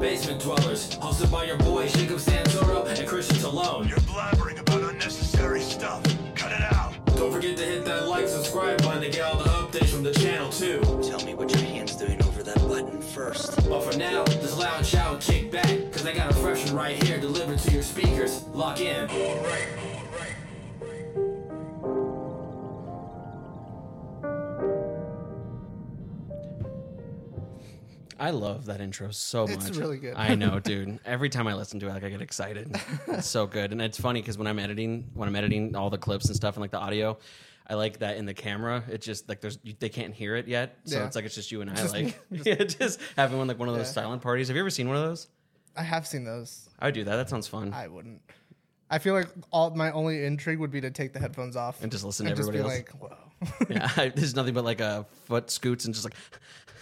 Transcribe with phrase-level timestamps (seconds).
[0.00, 3.88] Basement Dwellers, hosted by your boys Jacob Santoro and Christian Talone.
[3.88, 6.02] You're blabbering about unnecessary stuff.
[6.36, 6.94] Cut it out.
[7.16, 10.12] Don't forget to hit that like, subscribe button to get all the updates from the
[10.12, 10.80] channel too.
[11.02, 13.68] Tell me what your hand's doing over that button first.
[13.68, 17.02] But for now, this loud shout kick back, cause I got a fresh one right
[17.02, 18.44] here delivered to your speakers.
[18.54, 19.08] Lock in.
[28.18, 29.54] I love that intro so much.
[29.68, 30.14] It's really good.
[30.16, 30.98] I know, dude.
[31.04, 32.76] Every time I listen to it, like I get excited.
[33.08, 35.98] It's so good, and it's funny because when I'm editing, when I'm editing all the
[35.98, 37.18] clips and stuff and like the audio,
[37.66, 38.82] I like that in the camera.
[38.90, 41.06] It just like there's you, they can't hear it yet, so Yeah.
[41.06, 41.74] it's like it's just you and I.
[41.74, 42.04] Just me.
[42.04, 43.92] like yeah, just having one like one of those Yeah.
[44.02, 44.48] silent parties.
[44.48, 45.28] Have you ever seen one of those?
[45.76, 46.68] I have seen those.
[46.80, 47.16] I would do that.
[47.16, 47.72] That sounds fun.
[47.72, 48.20] I wouldn't.
[48.90, 51.92] I feel like all my only intrigue would be to take the headphones off And
[51.92, 53.66] just listen to and just be everybody like, whoa.
[53.68, 56.14] yeah, I, there's nothing but like a foot scoots and just like,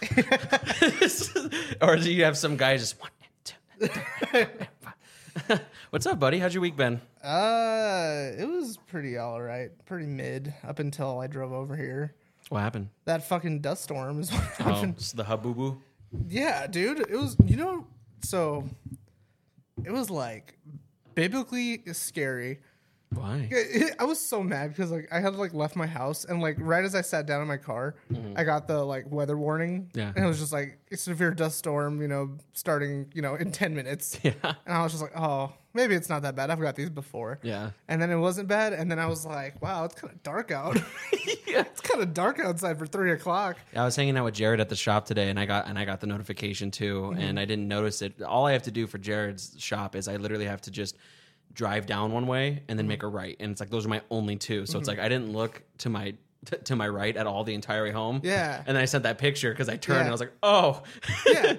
[1.81, 3.09] or do you have some guy just one,
[3.43, 4.47] two, three, four,
[4.81, 5.61] five.
[5.89, 6.39] What's up, buddy?
[6.39, 6.99] How's your week been?
[7.23, 12.15] Uh, it was pretty all right, pretty mid up until I drove over here.
[12.49, 12.89] What happened?
[13.05, 14.95] That fucking dust storm is what Oh, happened.
[14.97, 15.77] it's the haboob
[16.27, 17.35] Yeah, dude, it was.
[17.45, 17.87] You know,
[18.23, 18.67] so
[19.83, 20.57] it was like
[21.15, 22.59] biblically scary.
[23.09, 23.49] Why?
[23.99, 26.83] I was so mad because like I had like left my house and like right
[26.83, 27.95] as I sat down in my car,
[28.35, 29.83] I got the like weather warning.
[29.83, 29.99] Mm-hmm.
[29.99, 30.11] Yeah.
[30.15, 32.01] and it was just like a severe dust storm.
[32.01, 34.19] You know, starting you know in ten minutes.
[34.27, 34.33] Yeah.
[34.43, 36.49] and I was just like, oh, maybe it's not that bad.
[36.49, 37.39] I've got these before.
[37.43, 37.69] Yeah.
[37.87, 38.73] and then it wasn't bad.
[38.73, 40.75] And then I was like, wow, it's kind of dark out.
[40.75, 40.81] yeah,
[41.61, 43.57] it's kind of dark outside for three o'clock.
[43.73, 45.85] I was hanging out with Jared at the shop today, and I got and I
[45.85, 48.21] got the notification too, and I didn't notice it.
[48.21, 50.97] All I have to do for Jared's shop is I literally have to just
[51.53, 52.89] drive down one way and then mm-hmm.
[52.89, 54.65] make a right, and it's like those are my only two.
[54.65, 54.97] So it's mm-hmm.
[54.97, 56.13] like I didn't look to my
[56.45, 58.21] t- to my right at all the entire way home.
[58.23, 58.57] Yeah.
[58.65, 60.83] and then I sent that picture because I turned and I was like, oh,
[61.27, 61.55] Yeah.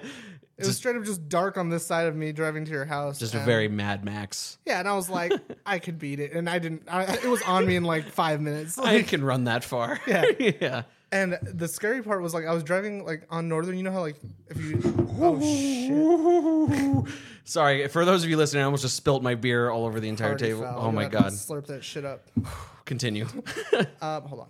[0.57, 3.17] It was straight up just dark on this side of me driving to your house.
[3.17, 4.57] just a and- very Mad Max.
[4.65, 5.31] Yeah, and I was like,
[5.65, 6.83] I could beat it, and I didn't.
[6.87, 8.77] I, it was on me in like five minutes.
[8.77, 9.99] I Like, can run that far.
[10.05, 10.25] Yeah.
[10.37, 10.83] yeah.
[11.11, 13.77] And the scary part was like I was driving like on Northern.
[13.77, 14.17] You know how like
[14.49, 14.79] if you
[15.21, 17.13] oh shit,
[17.45, 18.61] Sorry for those of you listening.
[18.61, 20.61] I almost just spilt my beer all over the entire Party table.
[20.61, 20.77] foul.
[20.79, 21.31] Oh You're my god!
[21.33, 22.29] slurp that shit up.
[22.85, 23.27] Continue.
[24.01, 24.47] Um, hold on.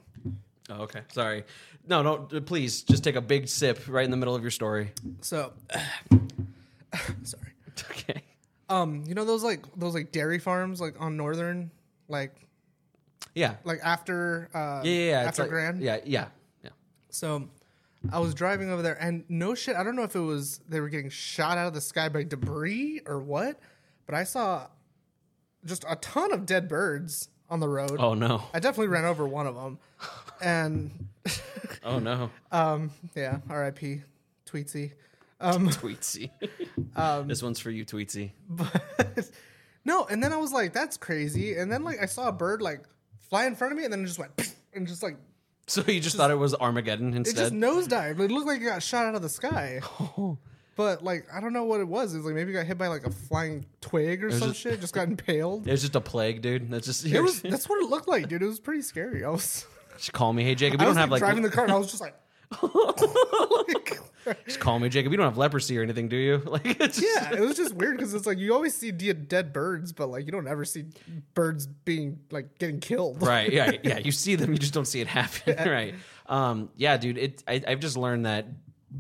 [0.71, 1.01] Oh, okay.
[1.11, 1.43] Sorry.
[1.87, 2.17] No, no.
[2.41, 4.91] Please, just take a big sip right in the middle of your story.
[5.21, 5.53] So,
[7.23, 7.53] sorry.
[7.91, 8.21] Okay.
[8.69, 11.71] Um, you know those like those like dairy farms like on Northern,
[12.07, 12.35] like
[13.33, 13.55] Yeah.
[13.63, 14.91] like after uh Yeah.
[14.91, 14.99] Yeah.
[15.09, 15.19] yeah.
[15.21, 15.81] It's after like- Grand.
[15.81, 15.97] Yeah.
[16.05, 16.27] Yeah.
[17.09, 17.49] So
[18.11, 20.79] I was driving over there and no shit, I don't know if it was they
[20.79, 23.59] were getting shot out of the sky by debris or what,
[24.05, 24.67] but I saw
[25.65, 27.97] just a ton of dead birds on the road.
[27.99, 28.43] Oh no.
[28.53, 29.79] I definitely ran over one of them.
[30.41, 31.09] And
[31.83, 32.29] Oh no.
[32.51, 34.01] um yeah, RIP
[34.45, 34.93] Tweetsy.
[35.41, 36.29] Tweetsy.
[36.97, 38.31] Um, this one's for you, Tweetsy.
[38.49, 39.29] But
[39.85, 41.55] no, and then I was like that's crazy.
[41.55, 42.83] And then like I saw a bird like
[43.29, 44.31] fly in front of me and then it just went
[44.73, 45.17] and just like
[45.74, 47.38] So you just thought it was Armageddon instead?
[47.38, 48.19] It just nosedived.
[48.19, 49.81] It looked like it got shot out of the sky.
[50.75, 52.13] But like I don't know what it was.
[52.13, 54.62] It was like maybe it got hit by like a flying twig or some just-
[54.62, 54.80] shit.
[54.80, 55.68] Just got impaled.
[55.68, 56.72] it was just a plague, dude.
[56.72, 57.06] That's just.
[57.06, 57.41] It was.
[57.41, 58.41] That's what it looked like, dude.
[58.41, 59.25] It was pretty scary.
[59.25, 59.66] I was.
[59.97, 60.80] just call me, hey Jacob.
[60.80, 61.28] You I don't was have like, like.
[61.28, 62.16] driving the car, and I was just like,
[64.45, 65.11] just call me, Jacob.
[65.11, 66.41] You don't have leprosy or anything, do you?
[66.49, 67.37] Like, it's just, yeah.
[67.37, 70.25] It was just weird because it's like you always see de- dead birds, but like
[70.25, 70.85] you don't ever see
[71.35, 73.21] birds being like getting killed.
[73.25, 75.95] right yeah yeah you see them you just don't see it happen right
[76.27, 78.47] um yeah dude it I, i've just learned that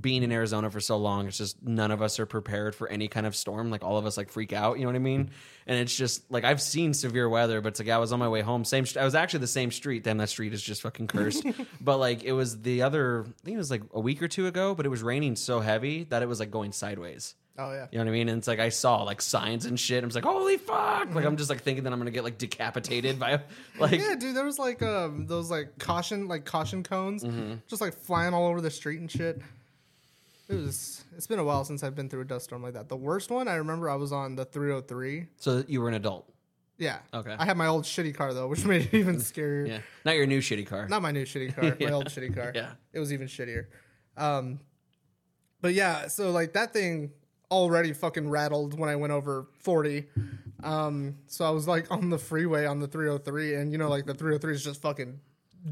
[0.01, 3.07] being in arizona for so long it's just none of us are prepared for any
[3.07, 5.29] kind of storm like all of us like freak out you know what i mean
[5.65, 8.27] and it's just like i've seen severe weather but it's like i was on my
[8.29, 11.07] way home same i was actually the same street damn that street is just fucking
[11.07, 11.43] cursed
[11.81, 14.45] but like it was the other i think it was like a week or two
[14.47, 17.87] ago but it was raining so heavy that it was like going sideways Oh yeah.
[17.91, 18.29] you know what I mean?
[18.29, 20.01] And it's like I saw like signs and shit.
[20.01, 21.13] I'm just like, holy fuck!
[21.13, 23.41] Like I'm just like thinking that I'm gonna get like decapitated by
[23.79, 27.55] like Yeah, dude, there was like um those like caution like caution cones Mm-hmm.
[27.67, 29.41] just like flying all over the street and shit.
[30.49, 32.89] It was it's been a while since I've been through a dust storm like that.
[32.89, 35.27] The worst one I remember I was on the 303.
[35.37, 36.27] So you were an adult.
[36.79, 36.99] Yeah.
[37.13, 37.35] Okay.
[37.37, 39.67] I had my old shitty car though, which made it even scarier.
[39.67, 39.79] Yeah.
[40.05, 40.87] Not your new shitty car.
[40.87, 41.87] Not my new shitty car, Yeah.
[41.89, 42.51] my old shitty car.
[42.55, 42.71] Yeah.
[42.93, 43.67] It was even shittier.
[44.17, 44.59] Um
[45.61, 47.11] but yeah, so like that thing
[47.51, 50.05] already fucking rattled when I went over 40.
[50.63, 54.05] Um so I was like on the freeway on the 303 and you know like
[54.05, 55.19] the 303 is just fucking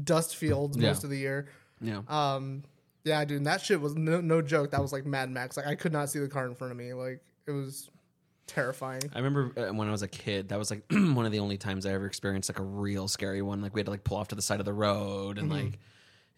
[0.04, 0.88] dust fields Yeah.
[0.88, 1.48] most of the year.
[1.80, 2.02] Yeah.
[2.08, 2.62] Um,
[3.08, 4.70] yeah, dude, and that shit was no, no joke.
[4.70, 5.56] That was like Mad Max.
[5.56, 6.92] Like I could not see the car in front of me.
[6.92, 7.90] Like it was
[8.46, 9.02] terrifying.
[9.14, 11.56] I remember uh, when I was a kid, that was like one of the only
[11.56, 13.62] times I ever experienced like a real scary one.
[13.62, 15.78] Like we had to like pull off to the side of the road and like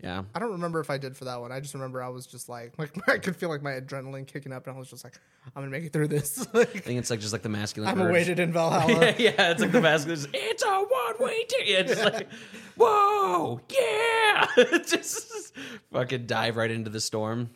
[0.03, 0.23] Yeah.
[0.35, 1.53] I don't remember if I did for that one.
[1.53, 4.53] I just remember I was just like, like I could feel like my adrenaline kicking
[4.53, 5.15] up, and I was just like,
[5.55, 6.47] I'm gonna make it through this.
[6.55, 7.91] I think it's like just like the masculine.
[7.91, 8.11] I'm urge.
[8.11, 9.15] awaited in Valhalla.
[9.19, 10.27] yeah, it's like the masculine.
[10.33, 11.69] It's a one way ticket.
[11.69, 12.29] Yeah, it's like,
[12.77, 14.47] whoa, yeah,
[14.87, 15.55] just
[15.93, 17.51] fucking dive right into the storm.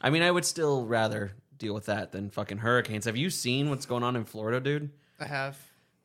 [0.00, 3.04] I mean, I would still rather deal with that than fucking hurricanes.
[3.04, 4.90] Have you seen what's going on in Florida, dude?
[5.20, 5.58] I have.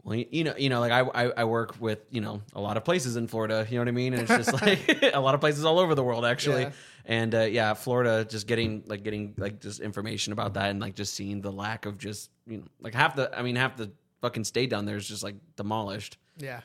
[0.04, 2.76] Well, you- know, you know, like I, I, I work with you know a lot
[2.78, 3.66] of places in Florida.
[3.70, 4.14] You know what I mean?
[4.14, 6.64] And it's just like a lot of places all over the world, actually.
[6.64, 6.72] Yeah.
[7.06, 10.96] And uh, yeah, Florida, just getting like getting like just information about that, and like
[10.96, 13.92] just seeing the lack of just you know like half the, I mean half the
[14.22, 16.18] fucking state down there is just like demolished.
[16.38, 16.62] Yeah.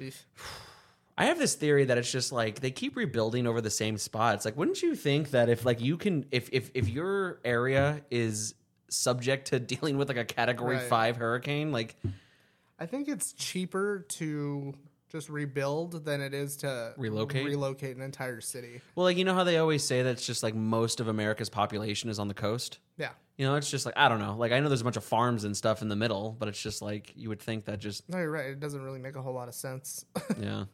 [0.00, 0.16] Eesh.
[1.18, 4.36] I have this theory that it's just like they keep rebuilding over the same spot.
[4.36, 8.00] It's like, wouldn't you think that if like you can, if if if your area
[8.10, 8.54] is
[8.88, 10.84] subject to dealing with like a Category Right.
[10.84, 11.94] Five hurricane, like
[12.80, 14.72] I think it's cheaper to
[15.10, 17.44] just rebuild than it is to Relocate?
[17.44, 18.80] relocate an entire city.
[18.94, 21.50] Well, like you know how they always say that it's just like most of America's
[21.50, 22.78] population is on the coast.
[22.96, 23.10] Yeah.
[23.36, 24.36] You know, it's just like I don't know.
[24.36, 26.60] Like I know there's a bunch of farms and stuff in the middle, but it's
[26.60, 28.46] just like you would think that just No, you're right.
[28.46, 30.04] It doesn't really make a whole lot of sense.
[30.40, 30.64] yeah.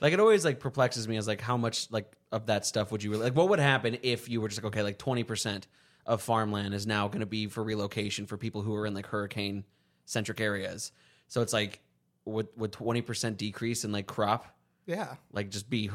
[0.00, 3.02] Like it always like perplexes me as like how much like of that stuff would
[3.02, 5.64] you really like what would happen if you were just like okay like 20%
[6.04, 9.06] of farmland is now going to be for relocation for people who are in like
[9.06, 9.64] hurricane
[10.04, 10.92] centric areas.
[11.34, 11.80] So it's like
[12.26, 15.16] would would 20% decrease in like crop yeah.
[15.32, 15.90] like just be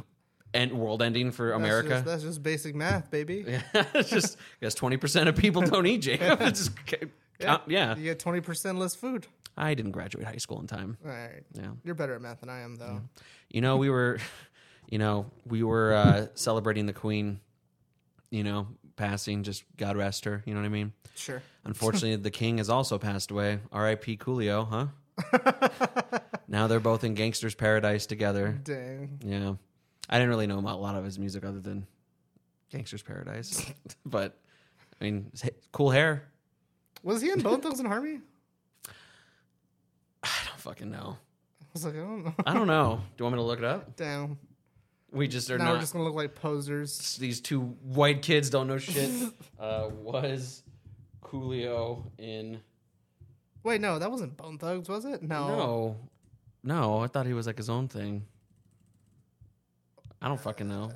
[0.54, 1.90] end world ending for That's America?
[1.90, 3.46] just, that's just basic math, baby.
[3.74, 6.42] it's just guess twenty percent of people don't eat Jacob.
[6.42, 6.86] It's just,
[7.40, 7.96] count- yeah.
[7.96, 9.28] You get 20% less food.
[9.56, 10.98] I didn't graduate high school in time.
[11.06, 11.44] All right.
[11.54, 13.00] Yeah, You're better at math than I am, though.
[13.50, 14.20] you know we were,
[14.90, 17.40] you know we were uh, celebrating the Queen,
[18.30, 19.44] you know passing.
[19.44, 20.44] Just God rest her.
[20.46, 20.92] You know what I mean.
[21.16, 21.42] Sure.
[21.64, 23.60] Unfortunately, the King has also passed away.
[23.72, 24.18] R.I.P.
[24.18, 24.88] Coolio, huh?
[26.48, 28.60] now they're both in Gangster's Paradise together.
[28.64, 29.20] Dang.
[29.24, 29.54] Yeah,
[30.10, 31.86] I didn't really know a lot of his music other than
[32.72, 33.66] Gangster's Paradise,
[34.06, 34.38] but
[35.00, 35.32] I mean,
[35.72, 36.24] cool hair.
[37.04, 38.20] Was he in Bone Thugs-n-Harmony?
[40.24, 41.18] I don't fucking know.
[41.62, 42.34] I was like, I don't know.
[42.46, 43.02] I don't know.
[43.16, 43.96] Do you want me to look it up?
[43.96, 44.38] Damn.
[45.12, 45.74] We just are Now not.
[45.76, 47.16] we're just gonna look like posers.
[47.18, 49.10] These two white kids don't know shit.
[49.60, 50.62] uh, was
[51.24, 52.60] Coolio in?
[53.64, 55.22] Wait, no, that wasn't Bone Thugs, was it?
[55.22, 55.48] No.
[55.48, 55.98] No,
[56.64, 57.00] no.
[57.00, 58.26] I thought he was like his own thing.
[60.22, 60.92] I don't fucking know.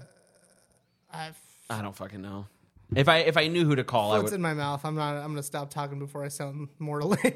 [1.11, 1.37] Uh, I've
[1.69, 2.47] I don't fucking know.
[2.95, 4.35] If I if I knew who to call, I What's would.
[4.35, 4.83] in my mouth?
[4.85, 5.15] I'm not.
[5.15, 7.35] I'm gonna stop talking before I sound mortally.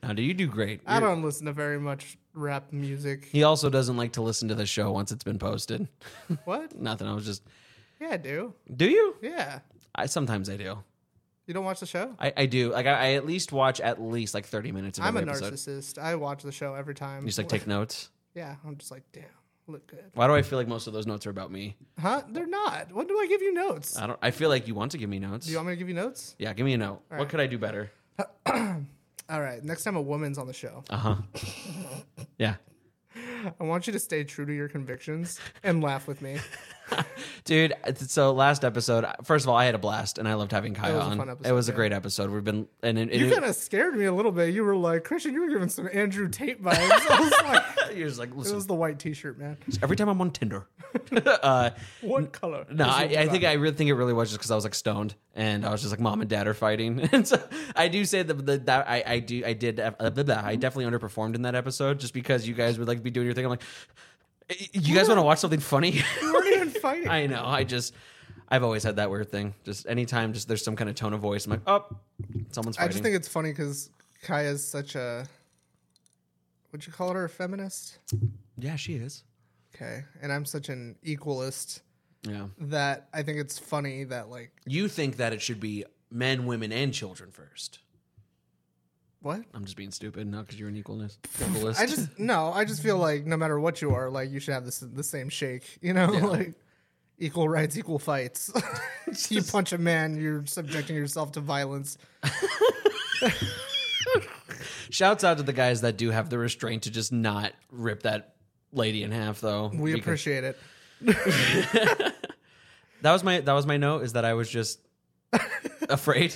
[0.00, 0.80] Now, do you do great?
[0.86, 3.24] I You're- don't listen to very much rap music.
[3.32, 5.88] He also doesn't like to listen to the show once it's been posted.
[6.44, 6.78] What?
[6.78, 7.08] Nothing.
[7.08, 7.42] I was just.
[8.00, 8.54] Yeah, I do.
[8.76, 9.16] Do you?
[9.20, 9.58] Yeah.
[9.96, 10.78] I sometimes I do.
[11.48, 12.14] You don't watch the show?
[12.20, 12.72] I, I do.
[12.72, 15.32] Like I, I at least watch at least like thirty minutes of I'm a every
[15.32, 15.54] episode.
[15.54, 15.98] narcissist.
[15.98, 17.22] I watch the show every time.
[17.22, 18.10] You just like take notes.
[18.34, 19.24] Yeah, I'm just like, damn,
[19.66, 20.04] look good.
[20.14, 21.74] Why do I feel like most of those notes are about me?
[21.98, 22.22] Huh?
[22.28, 22.92] They're not.
[22.92, 23.98] When do I give you notes?
[23.98, 24.18] I don't.
[24.22, 25.46] I feel like you want to give me notes.
[25.46, 26.36] Do you want me to give you notes?
[26.38, 27.00] yeah, give me a note.
[27.08, 27.28] what right.
[27.28, 27.90] could I do better?
[28.46, 29.64] All right.
[29.64, 31.16] Next time a woman's on the show, Uh huh.
[32.38, 32.56] yeah,
[33.58, 36.38] I want you to stay true to your convictions and laugh with me.
[37.44, 37.74] dude.
[37.96, 40.94] So last episode, first of all, I had a blast and I loved having Kaya
[40.94, 41.16] was a on.
[41.18, 42.30] fun it episode, was a great episode.
[42.30, 44.54] We've been and, it, You kind of scared me a little bit.
[44.54, 46.76] You were like, Christian, you were giving some Andrew Tate vibes.
[47.10, 48.52] I was like, you're just like Listen.
[48.52, 49.56] it was the white T-shirt, man.
[49.82, 50.66] every time I'm on Tinder.
[51.42, 52.64] uh, What color?
[52.70, 53.44] No, I, I think?
[53.44, 55.82] I really think it really was just because I was like stoned and I was
[55.82, 57.40] just like mom and dad are fighting, and so
[57.76, 60.56] I do say that, that, that I, I do I did uh, blah, blah, I
[60.56, 63.44] definitely underperformed in that episode just because you guys would like be doing your thing.
[63.44, 63.62] I'm like,
[64.72, 66.02] you guys want to watch something funny?
[66.22, 67.08] We weren't even fighting.
[67.08, 67.44] I know.
[67.44, 67.94] I just
[68.48, 69.54] I've always had that weird thing.
[69.64, 71.44] Just anytime, just there's some kind of tone of voice.
[71.46, 71.84] I'm like, oh,
[72.52, 72.92] someone's I fighting.
[72.92, 73.90] just think it's funny because
[74.22, 75.26] Kaya's such a.
[76.72, 77.98] Would you call her a feminist?
[78.58, 79.24] yeah, she is.
[79.74, 81.80] Okay, and I'm such an equalist
[82.22, 86.46] Yeah, that I think it's funny that like you think that it should be men,
[86.46, 87.78] women, and children first.
[89.20, 89.42] What?
[89.52, 91.16] I'm just being stupid, not because you're an equalness.
[91.38, 91.78] Equalist.
[91.80, 92.52] I just no.
[92.52, 95.02] I just feel like no matter what you are, like you should have this the
[95.02, 95.78] same shake.
[95.82, 96.54] You know, like
[97.18, 98.52] equal rights, equal fights.
[99.28, 101.98] you punch a man, you're subjecting yourself to violence.
[104.90, 108.36] Shouts out to the guys that do have the restraint to just not rip that
[108.72, 109.70] lady in half, though.
[109.74, 110.58] We because- appreciate it.
[113.02, 114.02] that was my that was my note.
[114.02, 114.80] Is that I was just
[115.88, 116.34] afraid.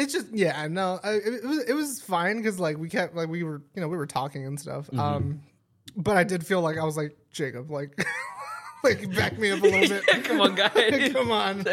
[0.00, 3.14] It's just yeah, no, I, it, it was it was fine because like we kept
[3.14, 4.86] like we were you know we were talking and stuff.
[4.86, 5.00] Mm-hmm.
[5.00, 5.42] Um,
[5.96, 7.98] but I did feel like I was like Jacob, like
[8.84, 10.06] like back me up a little bit.
[10.24, 11.12] Come on, guys.
[11.12, 11.64] Come on,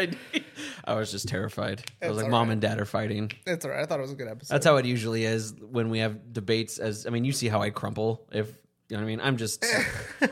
[0.84, 1.82] I, was just terrified.
[2.02, 3.30] I was It's like, mom and dad are fighting.
[3.46, 3.80] it's alright.
[3.82, 4.52] I thought it was a good episode.
[4.54, 6.78] That's how it usually is when we have debates.
[6.78, 8.48] As I mean, you see how I crumple if
[8.90, 9.20] You know what I mean?
[9.22, 9.64] I'm just,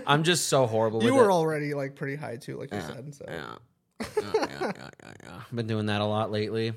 [0.06, 1.02] I'm just so horrible.
[1.02, 1.32] You were it.
[1.32, 3.14] already like pretty high too, like you said.
[3.14, 3.54] So Yeah.
[4.00, 5.40] yeah, yeah, yeah, yeah, yeah.
[5.50, 6.74] I've been doing that a lot lately.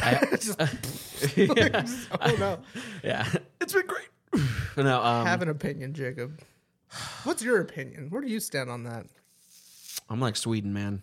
[0.00, 0.58] I, just,
[1.36, 2.58] yeah, just- oh no.
[3.04, 3.26] yeah,
[3.60, 4.08] it's been great.
[4.76, 6.40] no, um, Have an opinion, Jacob.
[7.24, 8.08] What's your opinion?
[8.10, 9.06] Where do you stand on that?
[10.08, 11.02] I'm like Sweden, man,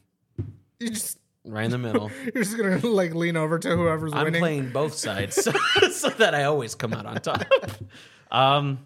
[0.80, 2.12] You just right in the middle.
[2.34, 4.42] you're just gonna like lean over to whoever's I'm winning.
[4.42, 5.52] playing both sides so,
[5.92, 7.44] so that I always come out on top.
[8.32, 8.80] Um,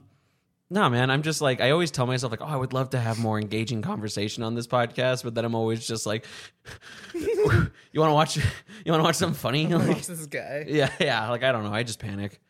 [0.73, 2.99] no, man, I'm just like I always tell myself like, oh, I would love to
[2.99, 6.25] have more engaging conversation on this podcast, but then I'm always just like,
[7.13, 8.43] you want to watch, you
[8.91, 9.67] want to watch something funny?
[9.73, 10.65] Like, Watch this guy.
[10.67, 11.29] yeah, yeah.
[11.29, 12.41] Like I don't know, I just panic.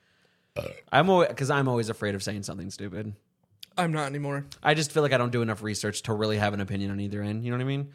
[0.92, 3.14] I'm always because I'm always afraid of saying something stupid.
[3.78, 4.46] I'm not anymore.
[4.62, 7.00] I just feel like I don't do enough research to really have an opinion on
[7.00, 7.44] either end.
[7.44, 7.90] You know what I mean?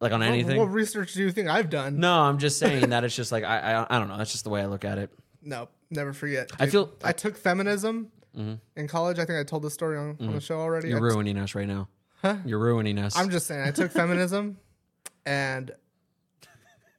[0.00, 0.58] Like on anything.
[0.58, 1.98] What, research do you think I've done?
[1.98, 4.16] no, I'm just saying that it's just like I, I I don't know.
[4.16, 5.10] That's just the way I look at it.
[5.42, 6.50] No, never forget.
[6.58, 8.54] I feel- I took feminism Mm-hmm.
[8.76, 9.18] in college.
[9.18, 10.38] I think I told this story on, on the mm-hmm.
[10.38, 10.88] show already.
[10.88, 11.88] You're I t- ruining us right now.
[12.22, 12.36] Huh?
[12.44, 13.16] You're ruining us.
[13.16, 14.58] I'm just saying, I took feminism,
[15.26, 15.72] and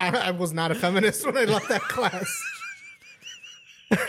[0.01, 2.43] I, I was not a feminist when I left that class.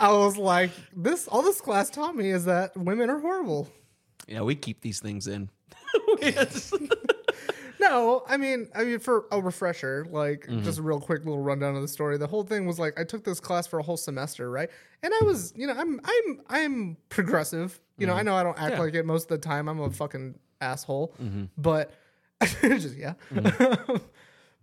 [0.00, 3.68] I was like, this all this class taught me is that women are horrible.
[4.26, 5.50] yeah, we keep these things in.
[7.80, 10.62] No, I mean, I mean, for a refresher, like Mm-hmm.
[10.64, 12.16] just a real quick little rundown of the story.
[12.18, 14.68] The whole thing was like I took this class for a whole semester, right?
[15.02, 17.80] And I was, you know, I'm, I'm, I'm progressive.
[17.98, 18.72] You know, I know I don't act Mm-hmm.
[18.72, 18.80] Yeah.
[18.80, 19.68] like it most of the time.
[19.68, 21.44] I'm a fucking asshole, Mm-hmm.
[21.58, 21.92] but
[22.62, 23.14] just yeah.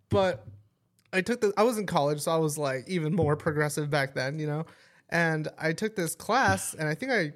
[0.09, 0.45] but
[1.13, 1.53] I took the.
[1.57, 4.65] I was in college, so I was like even more progressive back then, you know.
[5.09, 7.31] And I took this class, and I think I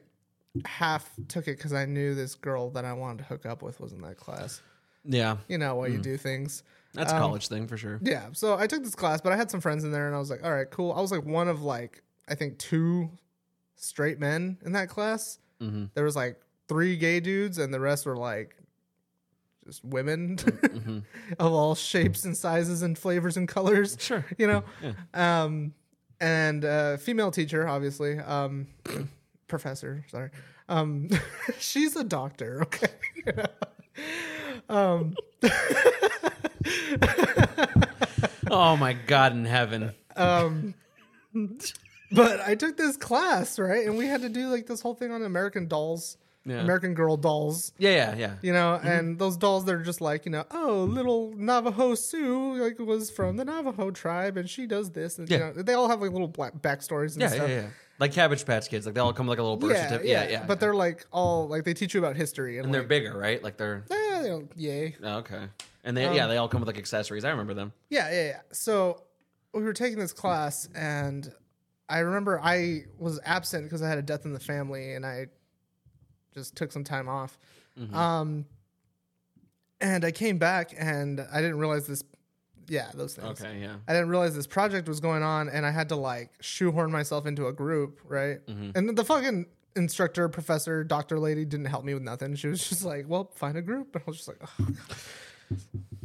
[0.66, 3.80] half took it because I knew this girl that I wanted to hook up with
[3.80, 4.62] was in that class.
[5.04, 6.04] Yeah, You know, while you Mm.
[6.04, 6.64] do things.
[6.94, 8.00] that's a college thing for sure.
[8.02, 10.20] Yeah, so I took this class, but I had some friends in there, and I
[10.20, 10.92] was like, all right, cool.
[10.94, 13.10] I was like one of like I think two
[13.76, 15.40] straight men in that class.
[15.62, 15.86] Mm-hmm.
[15.94, 18.56] There was like three gay dudes, and the rest were like
[19.66, 21.00] just women Mm-hmm.
[21.40, 23.96] of all shapes and sizes and flavors and colors.
[24.00, 24.26] Sure.
[24.38, 24.64] you know.
[25.14, 25.74] Um,
[26.20, 28.68] and uh, female teacher, obviously, um,
[29.48, 30.04] professor.
[30.10, 30.30] Sorry,
[30.70, 31.10] um,
[31.60, 32.62] she's a doctor.
[32.64, 32.90] Okay.
[34.70, 35.16] Um,
[38.50, 39.94] Oh my God in heaven.
[40.18, 40.74] Um,
[42.12, 43.86] but I took this class, right?
[43.88, 46.60] And we had to do like this whole thing on American dolls, Yeah.
[46.60, 48.34] American Girl dolls, Yeah, yeah, yeah.
[48.42, 52.78] you know, and those dolls they're just like, you know, oh, little Navajo Sue like
[52.80, 55.38] was from the Navajo tribe and she does this and Yeah.
[55.38, 57.50] you know, they all have like little black backstories and Yeah, stuff.
[57.50, 57.68] yeah, yeah.
[58.00, 60.10] Like Cabbage Patch Kids, like they all come like a little birth Yeah, certificate.
[60.10, 60.46] yeah, Yeah.
[60.46, 63.42] But they're like all like they teach you about history and, and they're bigger, right?
[63.42, 63.84] Like they're
[64.22, 64.96] they don't- yay.
[65.04, 65.48] oh, okay.
[65.84, 67.26] And they Um, yeah, they all come with like accessories.
[67.26, 67.74] I remember them.
[67.90, 68.42] Yeah, yeah, yeah.
[68.52, 69.04] So
[69.54, 71.34] we were taking this class, and
[71.90, 75.28] I remember I was absent because I had a death in the family, and I
[76.34, 77.38] just took some time off.
[77.94, 78.46] Um,
[79.80, 82.04] and I came back, and I didn't realize this.
[82.68, 83.42] Yeah, those things.
[83.42, 83.76] Okay, yeah.
[83.88, 87.26] I didn't realize this project was going on, and I had to like shoehorn myself
[87.26, 88.40] into a group, right?
[88.48, 92.36] And the fucking instructor, professor, doctor lady didn't help me with nothing.
[92.36, 95.58] She was just like, "Well, find a group," and I was just like, oh,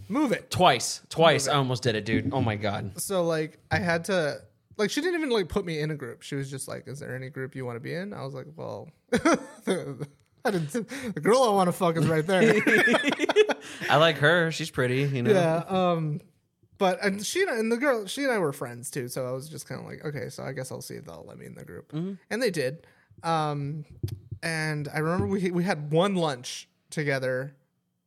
[0.09, 1.03] "Move it." Twice.
[1.09, 2.33] Twice I almost did it, dude.
[2.33, 3.01] Oh my god.
[3.01, 4.41] so like I had to
[4.77, 6.23] like she didn't even like put me in a group.
[6.23, 8.35] She was just like, "Is there any group you want to be in?" I was
[8.35, 10.71] like, "Well, I didn't.
[11.15, 12.61] The girl I want to fuck is right there."
[13.91, 14.51] I like her.
[14.53, 15.31] She's pretty, you know.
[15.33, 15.65] yeah.
[15.69, 16.21] Um.
[16.79, 19.09] But and she and and the girl, she and I were friends too.
[19.09, 21.25] So I was just kind of like, okay, so I guess I'll see if they'll
[21.27, 22.87] let me in the group, and they did.
[23.23, 23.85] Um,
[24.43, 27.55] and I remember we we had one lunch together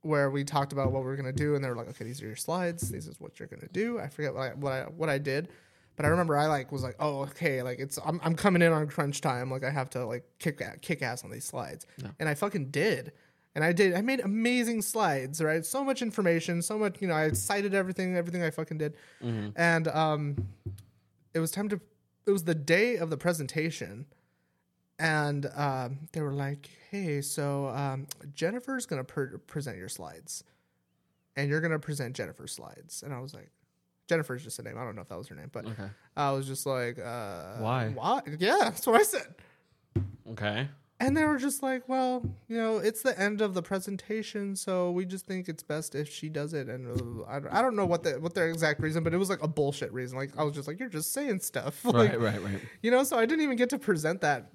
[0.02, 2.22] where we talked about what we were gonna do, and they were like, "Okay, these
[2.22, 2.90] are your slides.
[2.90, 5.50] This is what you're gonna do." I forget what I what I, what I did,
[5.96, 8.72] but I remember I like was like, "Oh, okay, like it's I'm I'm coming in
[8.72, 9.52] on crunch time.
[9.52, 11.86] Like I have to like kick kick ass on these slides,"
[12.20, 13.12] and I fucking did.
[13.56, 13.96] And I did.
[13.96, 15.66] I made amazing slides, right?
[15.66, 17.02] So much information, so much.
[17.02, 18.96] You know, I cited everything, everything I fucking did,
[19.56, 20.48] and um,
[21.34, 21.82] it was time to.
[22.28, 24.06] It was the day of the presentation,
[25.00, 30.44] and um, they were like, "Hey, so um, Jennifer's gonna per- present your slides,
[31.36, 33.50] and you're gonna present Jennifer's slides." And I was like,
[34.08, 34.78] "Jennifer's just a name.
[34.78, 35.90] I don't know if that was her name, but Okay.
[36.18, 37.90] I was just like, uh, Why?
[37.90, 38.22] Why?
[38.38, 39.34] Yeah, that's what I said."
[40.32, 40.68] Okay.
[41.02, 44.92] And they were just like, well, you know, it's the end of the presentation, so
[44.92, 46.68] we just think it's best if she does it.
[46.68, 49.18] And uh, I, don't- I don't know what the what their exact reason, but it
[49.18, 50.18] was like a bullshit reason.
[50.18, 52.60] Like I was just like, you're just saying stuff, like, Right, right, right.
[52.82, 53.06] you know.
[53.06, 54.52] So I didn't even get to present that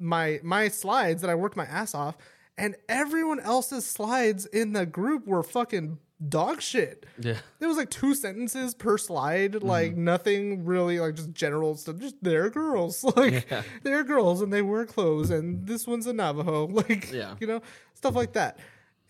[0.00, 2.16] my my slides that I worked my ass off,
[2.56, 7.06] and everyone else's slides in the group were fucking dog shit.
[7.20, 7.36] Yeah.
[7.60, 9.66] There was like two sentences per slide, mm-hmm.
[9.66, 11.98] like nothing really like just general stuff.
[11.98, 13.62] Just they're girls, like Yeah.
[13.82, 17.34] they're girls and they wear clothes, and this one's a Navajo, like Yeah.
[17.40, 17.60] you know
[17.94, 18.58] stuff like that.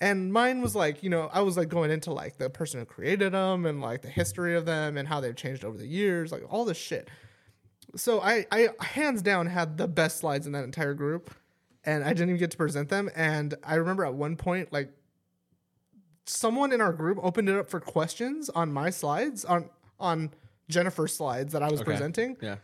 [0.00, 2.86] And mine was like you know I was like going into like the person who
[2.86, 6.30] created them and like the history of them and how they've changed over the years,
[6.30, 7.08] like all this shit.
[7.96, 11.30] So I I hands down had the best slides in that entire group,
[11.84, 13.08] and I didn't even get to present them.
[13.16, 14.90] And I remember at one point like
[16.26, 20.30] someone in our group opened it up for questions on my slides on on
[20.68, 21.90] Jennifer's slides that I was Okay.
[21.92, 22.56] presenting, Yeah.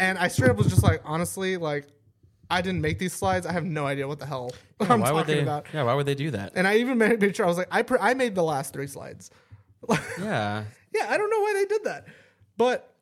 [0.00, 1.86] and I straight up was just like, honestly, like
[2.50, 3.46] I didn't make these slides.
[3.46, 4.50] I have no idea what the hell
[4.80, 5.40] I'm why talking would they?
[5.40, 5.66] about.
[5.72, 5.84] Yeah.
[5.84, 6.52] Why would they do that?
[6.56, 8.86] And I even made, sure I was like, I pr- I made the last three
[8.88, 9.30] slides.
[10.20, 10.64] yeah.
[10.92, 12.06] Yeah, I don't know why they did that,
[12.56, 12.93] but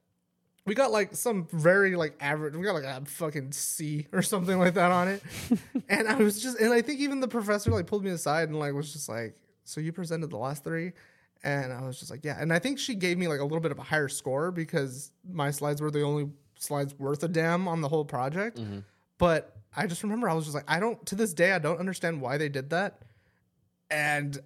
[0.65, 2.55] we got like some very like average.
[2.55, 5.23] We got like a fucking C or something like that on it,
[5.89, 8.59] and I was just, and I think even the professor like pulled me aside and
[8.59, 10.93] like was just like, "So you presented the last three?
[11.45, 13.61] And I was just like, "Yeah," and I think she gave me like a little
[13.61, 17.67] bit of a higher score because my slides were the only slides worth a damn
[17.67, 18.59] on the whole project.
[18.59, 18.81] Mm-hmm.
[19.19, 21.81] But I just remember I was just like, I don't to this day I don't
[21.81, 23.03] understand why they did that,
[23.91, 24.39] and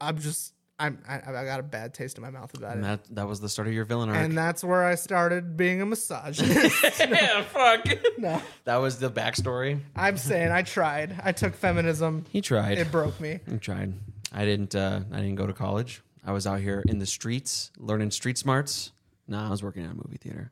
[0.00, 0.54] I'm just.
[0.82, 2.88] I'm, I, I got a bad taste in my mouth about And it.
[3.06, 4.18] that that was the start of your villain arc.
[4.18, 6.82] And that's where I started being a misogynist.
[7.00, 7.42] yeah.
[7.44, 7.86] Fuck.
[8.18, 9.80] no, That was the backstory.
[9.96, 11.20] I'm saying I tried.
[11.22, 12.24] I took feminism.
[12.30, 12.78] He tried.
[12.78, 13.40] It broke me.
[13.50, 13.94] I tried.
[14.32, 14.74] I didn't.
[14.74, 16.02] Uh, I didn't go to college.
[16.24, 18.92] I was out here in the streets learning street smarts.
[19.28, 20.50] No, I was working at a movie theater.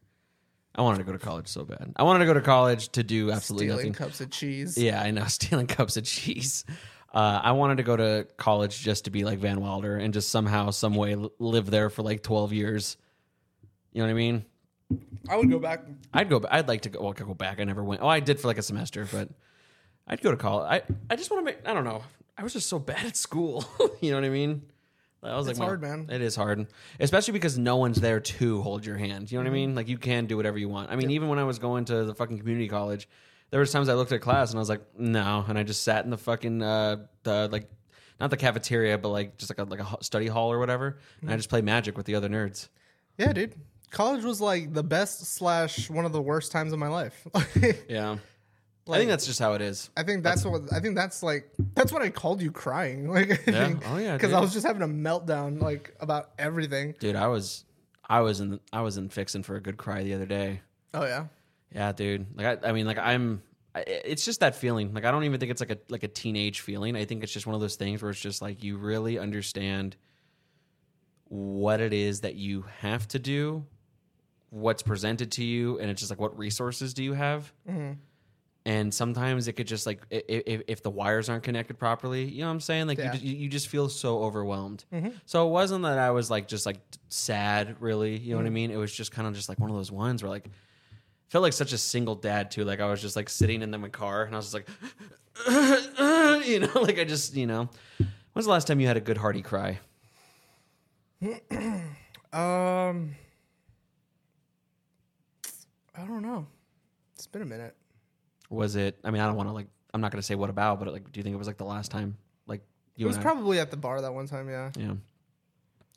[0.75, 1.93] I wanted to go to college so bad.
[1.97, 3.93] I wanted to go to college to do absolutely Stealing nothing.
[3.95, 4.79] cups of cheese.
[4.79, 5.25] Yeah, I know.
[5.27, 6.65] Stealing cups of cheese.
[7.13, 10.29] Uh, I wanted to go to college just to be like Van Wilder and just
[10.31, 12.97] somehow, some way, live there for like twelve years.
[13.93, 14.45] You know what I mean?
[15.29, 15.85] I would go back.
[16.13, 16.43] I'd go.
[16.51, 17.01] I'd like to go.
[17.01, 17.61] Well, I could go back.
[17.61, 18.03] I never went.
[18.03, 19.29] Oh, I did for like a semester, but
[20.07, 20.69] I'd go to college.
[20.71, 21.67] I I just want to make.
[21.67, 22.03] I don't know.
[22.39, 23.65] I was just so bad at school.
[24.01, 24.63] you know what I mean?
[25.23, 26.07] I was It's like, hard, man.
[26.11, 26.67] It is hard,
[26.99, 29.31] especially because no one's there to hold your hand.
[29.31, 29.75] You know what I mean?
[29.75, 30.91] Like you can do whatever you want.
[30.91, 33.07] I mean, even when I was going to the fucking community college,
[33.51, 35.83] there was times I looked at class and I was like, no, and I just
[35.83, 37.69] sat in the fucking uh, the like.
[38.19, 41.31] Not the cafeteria, but like just like a like a study hall or whatever, and
[41.33, 42.69] I just play Magic with the other nerds.
[43.17, 43.55] Yeah, dude.
[43.91, 47.27] College was like the best slash one of the worst times of my life.
[47.89, 48.19] Yeah,
[48.91, 49.89] I think that's just how it is.
[49.97, 53.31] I think that's what I think that's like that's what I called you crying like
[53.49, 53.67] I Yeah.
[53.69, 54.37] think, Oh, yeah, because dude.
[54.37, 56.95] I was just having a meltdown like about everything.
[57.01, 57.65] dude i was
[58.07, 60.61] i was in i was in fixing for a good cry the other day
[60.93, 61.25] Oh yeah,
[61.75, 62.27] yeah dude.
[62.37, 63.43] Like i, I mean like i'm
[63.75, 64.93] it's just that feeling.
[64.93, 66.97] Like i don't even think it's like a like a teenage feeling.
[66.97, 69.97] I think it's just one of those things where it's just like you really understand
[71.29, 73.65] what it is that you have to do
[74.51, 77.53] what's presented to you and it's just like what resources do you have?
[77.69, 77.93] Mm-hmm.
[78.67, 82.47] And sometimes it could just like if, if the wires aren't connected properly you know
[82.47, 82.89] what i'm saying?
[82.89, 83.05] Like Yeah.
[83.05, 84.85] you, just, you just feel so overwhelmed.
[84.93, 85.11] Mm-hmm.
[85.25, 88.49] So it wasn't that i was like just like sad really you know what i
[88.49, 88.55] mm-hmm.
[88.55, 88.71] mean?
[88.73, 90.51] It was just kind of just like one of those ones where like
[91.31, 93.89] felt like such a single dad too like i was just like sitting in my
[93.89, 94.69] car and i was just like
[96.47, 97.69] you know like i just you know
[98.35, 99.79] when's the last time you had a good hearty cry
[102.33, 103.15] um,
[105.95, 106.47] I don't know.
[107.15, 107.75] It's been a minute.
[108.49, 110.49] was it i mean i don't want to like i'm not going to say what
[110.51, 112.17] about but like do you think it was like the last time
[112.47, 112.63] like
[112.97, 114.49] you It was probably at the bar that one time.
[114.49, 114.71] Yeah.
[114.79, 114.95] Yeah.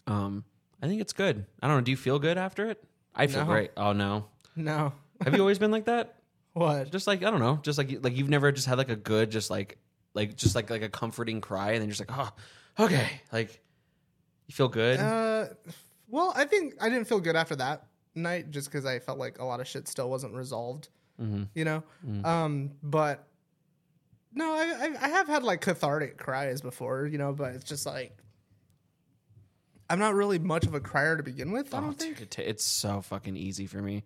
[0.08, 0.44] Um,
[0.82, 1.46] I think it's good.
[1.62, 1.82] I don't know.
[1.82, 2.84] Do you feel good after it?
[3.16, 3.46] I feel No.
[3.46, 3.72] great.
[3.78, 4.26] Oh no.
[4.56, 4.94] No.
[5.24, 6.16] Have you always been like that?
[6.54, 6.92] What?
[6.92, 7.60] Just like I don't know.
[7.64, 9.78] Just like like you've never just had like a good, just like
[10.14, 13.08] like just like like a comforting cry, and then you're just like, oh, okay.
[13.32, 13.62] Like
[14.48, 15.00] you feel good.
[15.00, 15.48] Uh,
[16.10, 19.40] well, I think I didn't feel good after that night just because I felt like
[19.40, 20.90] a lot of shit still wasn't resolved.
[21.20, 21.44] Mm-hmm.
[21.56, 21.84] You know,
[22.24, 23.28] um, but
[24.34, 27.06] no, I, I I have had like cathartic cries before.
[27.06, 28.18] You know, but it's just like
[29.90, 31.74] I'm not really much of a crier to begin with.
[31.74, 34.06] I don't dude, think ta- it's so fucking easy for me.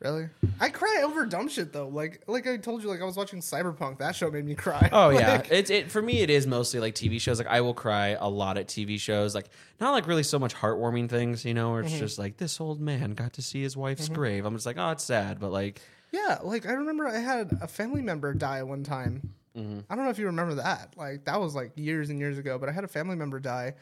[0.00, 0.28] Really.
[0.60, 1.88] I cry over dumb shit though.
[1.88, 3.98] Like like I told you, like I was watching Cyberpunk.
[3.98, 4.88] That show made me cry.
[4.92, 6.20] Oh yeah, it's it for me.
[6.20, 7.38] It is mostly like TV shows.
[7.38, 9.34] Like I will cry a lot at TV shows.
[9.34, 9.48] Like
[9.80, 12.00] not like really so much heartwarming things, you know, where it's mm-hmm.
[12.00, 14.14] just like this old man got to see his wife's mm-hmm.
[14.14, 14.44] grave.
[14.44, 15.80] I'm just like, oh, it's sad, but like,
[16.12, 19.34] Yeah, like I remember I had a family member die one time.
[19.56, 19.80] Mm-hmm.
[19.90, 20.94] I don't know if you remember that.
[20.96, 23.74] Like that was like years and years ago, but I had a family member die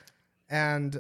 [0.48, 0.98] and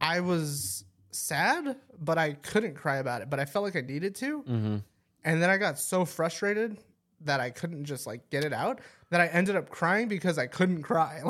[0.00, 4.14] I was sad, but I couldn't cry about it, but I felt like I needed
[4.16, 4.82] to.
[5.24, 6.78] And then I got so frustrated
[7.22, 10.46] that I couldn't just like get it out that I ended up crying because I
[10.46, 11.22] couldn't cry.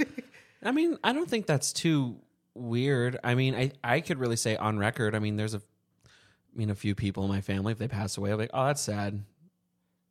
[0.62, 2.16] I mean, I don't think that's too
[2.54, 3.18] weird.
[3.24, 5.14] I mean, I I could really say on record.
[5.14, 8.16] I mean, there's a, I mean, a few people in my family if they pass
[8.16, 9.24] away, I'm like, oh, that's sad.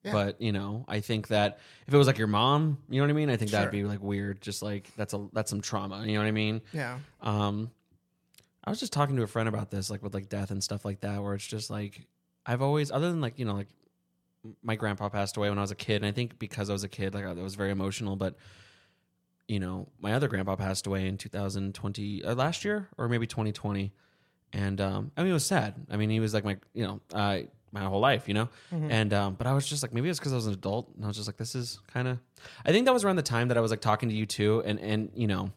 [0.04, 0.14] Yeah.
[0.14, 3.12] But you know, I think that if it was like your mom, you know what
[3.12, 3.30] I mean.
[3.30, 4.42] I think that'd be like weird.
[4.42, 6.04] Just like that's a that's some trauma.
[6.06, 6.62] You know what I mean?
[6.74, 6.98] Yeah.
[7.22, 7.70] Um,
[8.64, 10.86] I was just talking to a friend about this, like with like death and stuff
[10.86, 12.08] like that, where it's just like
[12.46, 13.70] I've always, other than like you know, like
[14.64, 16.84] my grandpa passed away when I was a kid, and I think because I was
[16.84, 18.16] a kid, like I was very emotional.
[18.16, 18.36] But
[19.48, 23.92] you know, my other grandpa passed away in 2020 uh, last year, or maybe 2020,
[24.54, 25.76] and um, I mean it was sad.
[25.90, 27.40] I mean he was like my, you know, uh,
[27.72, 30.34] my whole life, you know, and um, but I was just like maybe it's because
[30.34, 32.20] I was an adult, and I was just like this is kind of.
[32.66, 34.62] I think that was around the time that I was like talking to you too,
[34.66, 35.52] and and you know.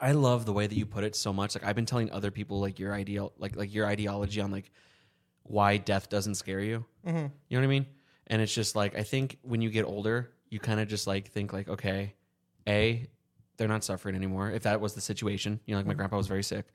[0.00, 1.54] I love the way that you put it so much.
[1.54, 4.70] Like I've been telling other people like your ideal like like your ideology on like
[5.44, 6.84] why death doesn't scare you.
[7.48, 7.86] You know what I mean?
[8.26, 11.28] And it's just like I think when you get older, you kind of just like
[11.28, 12.14] think like, okay,
[12.68, 13.08] a
[13.56, 14.50] they're not suffering anymore.
[14.50, 16.66] If that was the situation, you know, like my grandpa was very sick,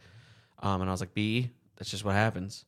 [0.60, 2.66] um, and I was like, b that's just what happens.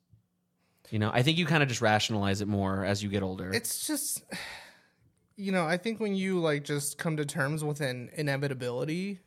[0.90, 3.54] You know, I think you kind of just rationalize it more as you get older.
[3.54, 4.24] It's just,
[5.36, 9.20] you know, I think when you like just come to terms with an inevitability,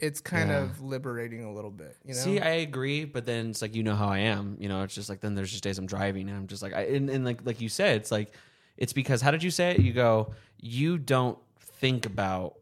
[0.00, 0.62] it's kind Yeah.
[0.62, 1.96] of liberating a little bit.
[2.04, 2.20] You know.
[2.20, 4.56] See, I agree, but then it's like you know how I am.
[4.58, 6.74] You know, it's just like then there's just days I'm driving and I'm just like,
[6.74, 8.32] I, and, and like like you said, it's like
[8.76, 9.80] it's because how did you say it?
[9.80, 12.54] You go, you don't think about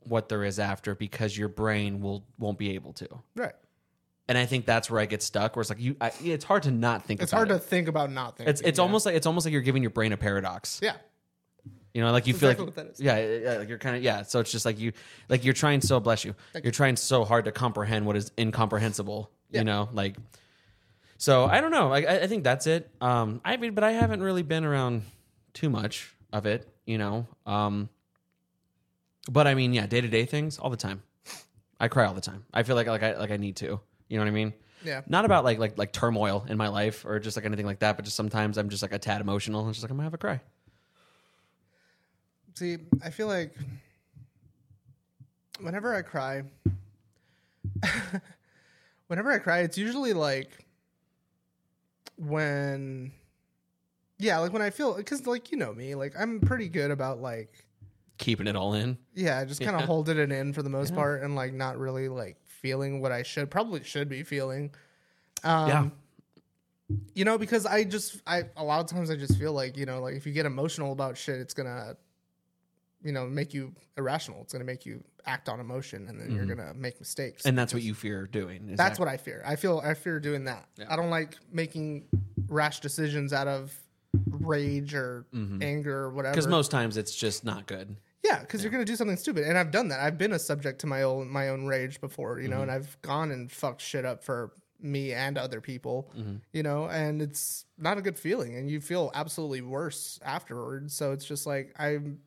[0.00, 3.08] what there is after because your brain will won't be able to.
[3.36, 3.54] right.
[4.30, 5.56] And I think that's where I get stuck.
[5.56, 7.22] Where it's like you, I, it's hard to not think.
[7.22, 8.50] It's about hard to think about not thinking.
[8.50, 8.82] It's it's yeah.
[8.82, 10.80] almost like it's almost like you're giving your brain a paradox.
[10.82, 10.96] yeah.
[11.98, 13.00] You know, like you That's feel exactly like what that is.
[13.00, 14.22] yeah, yeah, like you're kind of yeah.
[14.22, 14.92] So it's just like you
[15.28, 16.36] like you're trying so bless you.
[16.62, 19.32] You're trying so hard to comprehend what is incomprehensible.
[19.50, 19.62] Yeah.
[19.62, 20.14] You know, like
[21.16, 21.92] so I don't know.
[21.92, 22.88] I, I think that's it.
[23.00, 25.02] Um, I mean, but I haven't really been around
[25.54, 26.72] too much of it.
[26.86, 27.88] You know, um,
[29.28, 31.02] but I mean, yeah, day to day things all the time.
[31.80, 32.44] I cry all the time.
[32.54, 33.80] I feel like like I like I need to.
[34.08, 34.54] You know what I mean?
[34.84, 35.00] Yeah.
[35.08, 37.96] Not about like like like turmoil in my life or just like anything like that,
[37.96, 39.64] but just sometimes I'm just like a tad emotional.
[39.64, 40.40] and just like I'm gonna have a cry.
[42.58, 43.54] See, I feel like
[45.60, 46.42] whenever I cry,
[49.06, 50.66] whenever I cry, it's usually like
[52.16, 53.12] when,
[54.18, 57.20] yeah, like when I feel, because like you know me, like I'm pretty good about
[57.20, 57.64] like,
[58.18, 58.98] Keeping it all in.
[59.14, 59.86] yeah, just kind of Yeah.
[59.94, 63.22] holding it in for the most part and like not really like feeling what I
[63.22, 64.72] should probably should be feeling.
[65.44, 65.88] Um, Yeah.
[67.14, 69.86] You know, because I just I a lot of times I just feel like you
[69.86, 71.96] know like if you get emotional about shit, it's gonna
[73.02, 74.40] you know make you irrational.
[74.42, 77.42] It's gonna make you act on emotion, and then you're gonna make mistakes.
[77.42, 77.48] Mm-hmm.
[77.50, 78.68] And that's what you fear doing.
[78.70, 79.42] is that's that- what I fear.
[79.46, 80.66] I feel I fear doing that.
[80.88, 82.04] I don't like making
[82.48, 83.72] rash decisions out of
[84.30, 86.32] rage or anger or whatever.
[86.34, 87.96] because most times it's just not good.
[88.24, 90.00] Yeah, because you're gonna do something stupid, and I've done that.
[90.00, 92.62] I've been a subject to my own my own rage before, you know, Mm-hmm.
[92.62, 96.36] and I've gone and fucked shit up for me and other people, Mm-hmm.
[96.52, 100.94] you know, and it's not a good feeling, and you feel absolutely worse afterwards.
[100.94, 102.18] So it's just like I'm,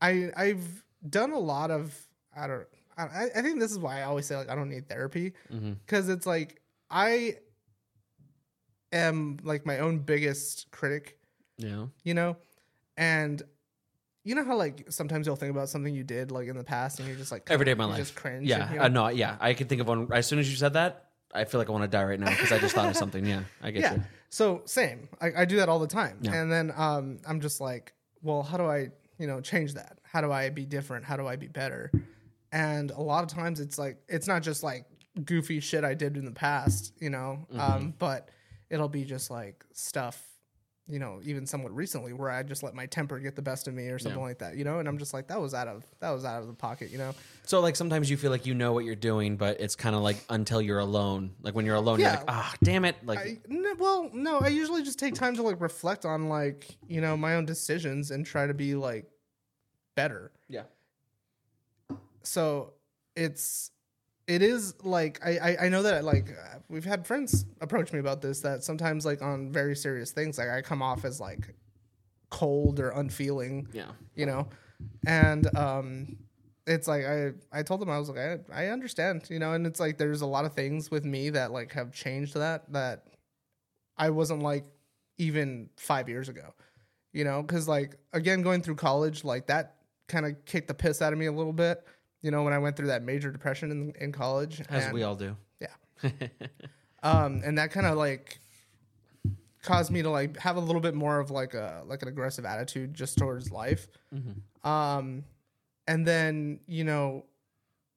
[0.00, 1.94] I I've done a lot of
[2.36, 2.66] I don't
[2.98, 5.72] I I think this is why I always say like I don't need therapy Mm-hmm.
[5.86, 6.60] because it's like
[6.90, 7.36] I
[8.92, 11.16] am like my own biggest critic
[11.58, 11.86] Yeah.
[12.02, 12.36] you know
[12.96, 13.42] and
[14.24, 16.98] you know how like sometimes you'll think about something you did like in the past
[16.98, 17.96] and you're just like Every day of my life.
[17.98, 18.64] just cringe Yeah.
[18.66, 19.04] and, you Uh, know?
[19.06, 19.08] no.
[19.08, 19.36] Yeah.
[19.40, 20.08] I can think of one.
[20.12, 22.28] As soon as you said that, I feel like I want to die right now
[22.28, 23.24] because I just thought of something.
[23.24, 23.44] Yeah.
[23.62, 24.02] I get yeah you.
[24.28, 26.34] so same I, I do that all the time Yeah.
[26.34, 30.20] and then um i'm just like well how do i you know change that how
[30.20, 31.92] do i be different how do i be better
[32.52, 34.84] and a lot of times it's like it's not just like
[35.24, 37.60] goofy shit i did in the past you know Mm-hmm.
[37.60, 38.30] um but
[38.70, 40.20] it'll be just like stuff
[40.88, 43.74] you know even somewhat recently where i just let my temper get the best of
[43.74, 44.26] me or something Yeah.
[44.26, 46.40] like that you know and i'm just like that was out of that was out
[46.40, 48.94] of the pocket you know So like sometimes you feel like you know what you're
[49.10, 51.32] doing, but it's kind of like until you're alone.
[51.42, 52.10] Like when you're alone, Yeah.
[52.10, 52.94] you're like, ah, damn it.
[53.04, 53.38] Like I,
[53.76, 57.34] well, no, I usually just take time to like reflect on like you know my
[57.34, 59.09] own decisions and try to be like
[59.94, 60.32] better.
[60.48, 60.62] yeah.
[62.22, 62.74] So
[63.16, 63.70] it's
[64.26, 66.28] it is like I I, I know that like
[66.68, 70.48] we've had friends approach me about this that sometimes like on very serious things like
[70.48, 71.54] I come off as like
[72.30, 73.90] cold or unfeeling, Yeah.
[74.14, 74.48] you know,
[75.06, 76.16] and um.
[76.66, 79.66] It's like I, I told them I was like I, I understand you know and
[79.66, 83.06] it's like there's a lot of things with me that like have changed that that
[83.96, 84.66] I wasn't like
[85.18, 86.54] even five years ago,
[87.12, 89.76] you know, because like again going through college like that
[90.10, 91.86] kind of kicked the piss out of me a little bit,
[92.20, 95.02] you know, when I went through that major depression in in college, As and, we
[95.02, 95.36] all do.
[95.60, 95.74] yeah,
[97.02, 98.38] um, and that kind of like
[99.62, 102.44] caused me to like have a little bit more of like a like an aggressive
[102.44, 103.88] attitude just towards life,
[104.64, 105.24] um,
[105.86, 107.24] and then you know,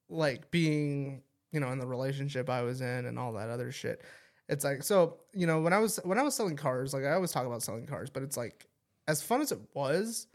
[0.10, 1.22] like being
[1.52, 4.02] you know in the relationship I was in and all that other shit.
[4.50, 7.14] It's like so you know when I was when I was selling cars, like I
[7.14, 8.68] always talk about selling cars, but it's like
[9.08, 10.28] as fun as it was,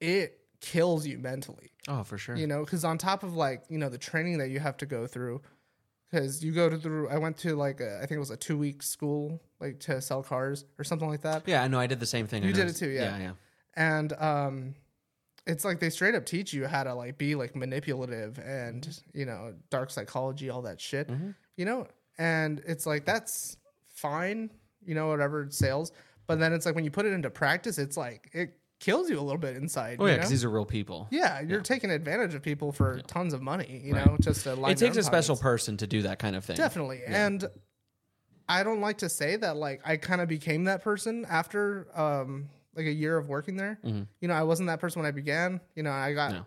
[0.00, 2.36] it kills you mentally Oh, for sure.
[2.36, 4.86] you know because on top of like you know the training that you have to
[4.86, 5.42] go through
[6.10, 8.36] because you go to through i went to like a, i think it was a
[8.36, 11.78] two week school like to sell cars or something like that yeah, I know.
[11.78, 12.42] I did the same thing.
[12.42, 13.16] You did it too, yeah.
[13.16, 13.32] Yeah, yeah.
[13.74, 14.74] and um
[15.46, 19.18] it's like they straight up teach you how to like be like manipulative and Mm-hmm.
[19.18, 21.10] you know dark psychology all that shit
[21.56, 21.86] you know
[22.16, 23.56] and it's like that's
[23.94, 24.50] fine
[24.86, 25.92] you know whatever sales
[26.26, 29.18] but then it's like when you put it into practice it's like it kills you
[29.18, 31.08] a little bit inside Oh yeah, because these are real people.
[31.10, 34.78] yeah you're taking advantage of people for tons of money you know just to it
[34.78, 36.56] takes a special person to do that kind of thing.
[36.56, 37.00] Definitely.
[37.06, 37.44] And
[38.48, 42.48] I don't like to say that like I kind of became that person after um
[42.76, 43.78] like a year of working there.
[43.84, 45.60] You know, I wasn't that person when I began.
[45.74, 46.38] You know, I got Mm-hmm.
[46.40, 46.46] No.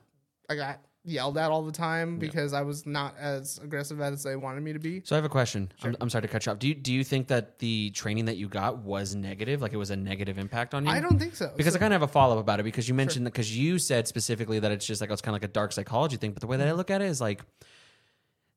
[0.49, 4.35] I got yelled at all the time because I was not as aggressive as they
[4.35, 5.01] wanted me to be.
[5.05, 5.71] So I have a question.
[5.81, 6.59] I'm, I'm sorry to cut you off.
[6.59, 9.61] Do you do you think that the training that you got was negative?
[9.61, 10.91] Like it was a negative impact on you?
[10.91, 11.51] I don't think so.
[11.55, 13.57] because I kind of have a follow up about it because you mentioned that because
[13.57, 16.31] you said specifically that it's just like it's kind of like a dark psychology thing.
[16.33, 16.65] But the way Mm-hmm.
[16.65, 17.41] that I look at it is like,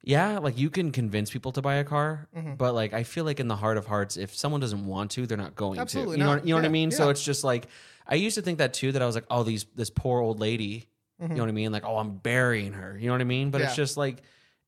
[0.02, 2.54] yeah, like you can convince people to buy a car, Mm-hmm.
[2.54, 5.26] but like I feel like in the heart of hearts, if someone doesn't want to,
[5.26, 6.18] they're not going Absolutely to.
[6.20, 6.38] You know, not.
[6.40, 6.90] what, you know what I Yeah, mean?
[6.90, 7.10] So yeah.
[7.10, 7.66] it's just like
[8.06, 8.92] I used to think that too.
[8.92, 10.88] That I was like, oh, these this poor old lady.
[11.20, 11.70] You know what I mean?
[11.72, 12.96] Like, oh, I'm burying her.
[12.98, 13.50] You know what I mean?
[13.50, 13.76] But it's Mm-hmm.
[13.76, 14.22] Just like.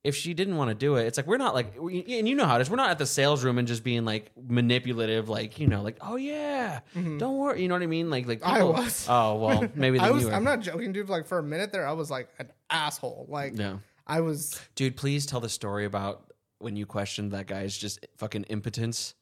[0.05, 2.35] If she didn't want to do it, it's like we're not like, we- and you
[2.35, 2.69] know how it is.
[2.69, 5.97] We're not at the sales room and just being like manipulative, like you know, like
[6.01, 7.63] oh yeah, don't worry.
[7.63, 8.11] You know what I mean?
[8.11, 8.53] Like like Mm-hmm.
[8.53, 9.07] I was.
[9.09, 10.27] Oh well, maybe I was.
[10.27, 11.09] I'm not joking, dude.
[11.09, 13.27] Like for a minute there, I was like an asshole.
[13.29, 13.79] Like No.
[14.05, 18.43] I was Dude, please tell the story about when you questioned that guy's just fucking
[18.49, 19.15] impotence.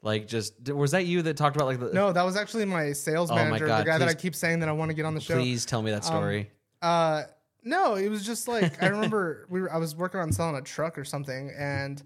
[0.00, 1.92] Like, just was that you that talked about like the?
[1.92, 4.34] no, that was actually my sales Oh my manager, God, the guy that I keep
[4.34, 5.34] saying that I want to get on the show.
[5.34, 6.50] Please tell me that story.
[6.84, 7.22] Uh,
[7.62, 10.62] no, it was just like I remember we were, I was working on selling a
[10.62, 12.02] truck or something, and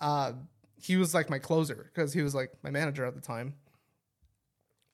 [0.00, 0.32] uh,
[0.76, 3.54] he was like my closer because he was like my manager at the time.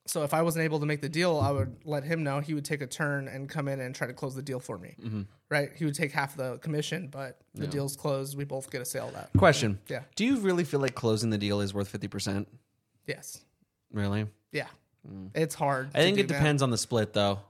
[0.06, 2.38] So if I wasn't able to make the deal, I would let him know.
[2.38, 4.78] He would take a turn and come in and try to close the deal for
[4.78, 4.94] me.
[5.02, 5.22] Mm-hmm.
[5.48, 5.70] Right?
[5.74, 8.38] He would take half the commission, but the deal's closed.
[8.38, 9.30] We both get a sale that.
[9.36, 9.80] Question.
[9.88, 10.02] Yeah.
[10.14, 12.46] Do you really feel like closing the deal is worth fifty percent?
[13.08, 13.44] Yes.
[13.92, 14.26] Really?
[14.52, 14.68] Yeah.
[15.34, 15.88] It's hard.
[15.92, 15.96] Mm.
[15.96, 16.42] I think it do, man.
[16.42, 17.40] depends on the split, though.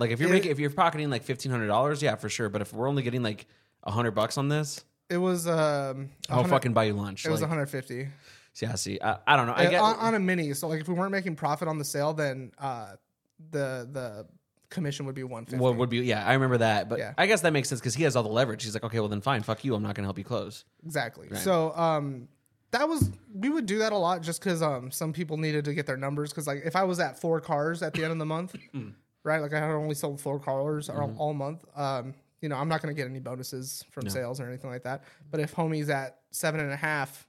[0.00, 2.48] Like, if you're It- making, if you're pocketing like fifteen hundred dollars, yeah, for sure.
[2.48, 3.46] But if we're only getting like
[3.84, 6.10] a hundred bucks on this, It was um.
[6.28, 7.24] I'll fucking buy you lunch.
[7.26, 8.08] It was Like, 150.
[8.60, 9.54] yeah, see, I, I don't know.
[9.56, 10.52] I get on, on a mini.
[10.54, 12.92] So like if we weren't making profit on the sale, then uh,
[13.50, 14.26] the the
[14.70, 15.60] commission would be 150.
[15.62, 15.98] what would be.
[15.98, 16.88] Yeah, I remember that.
[16.88, 17.12] But Yeah.
[17.18, 18.62] I guess that makes sense because he has all the leverage.
[18.62, 19.74] He's like, okay, well then fine, fuck you.
[19.74, 20.64] I'm not gonna help you close.
[20.84, 21.28] exactly.
[21.34, 22.28] So um,
[22.70, 25.74] that was we would do that a lot just because um some people needed to
[25.74, 28.18] get their numbers because like if I was at four cars at the end of
[28.18, 28.54] the month,
[29.24, 29.40] right?
[29.40, 31.64] Like I only sold four cars all, all month.
[31.76, 35.04] Um, you know I'm not gonna get any bonuses from sales or anything like that.
[35.30, 37.26] But if homie's at seven and a half,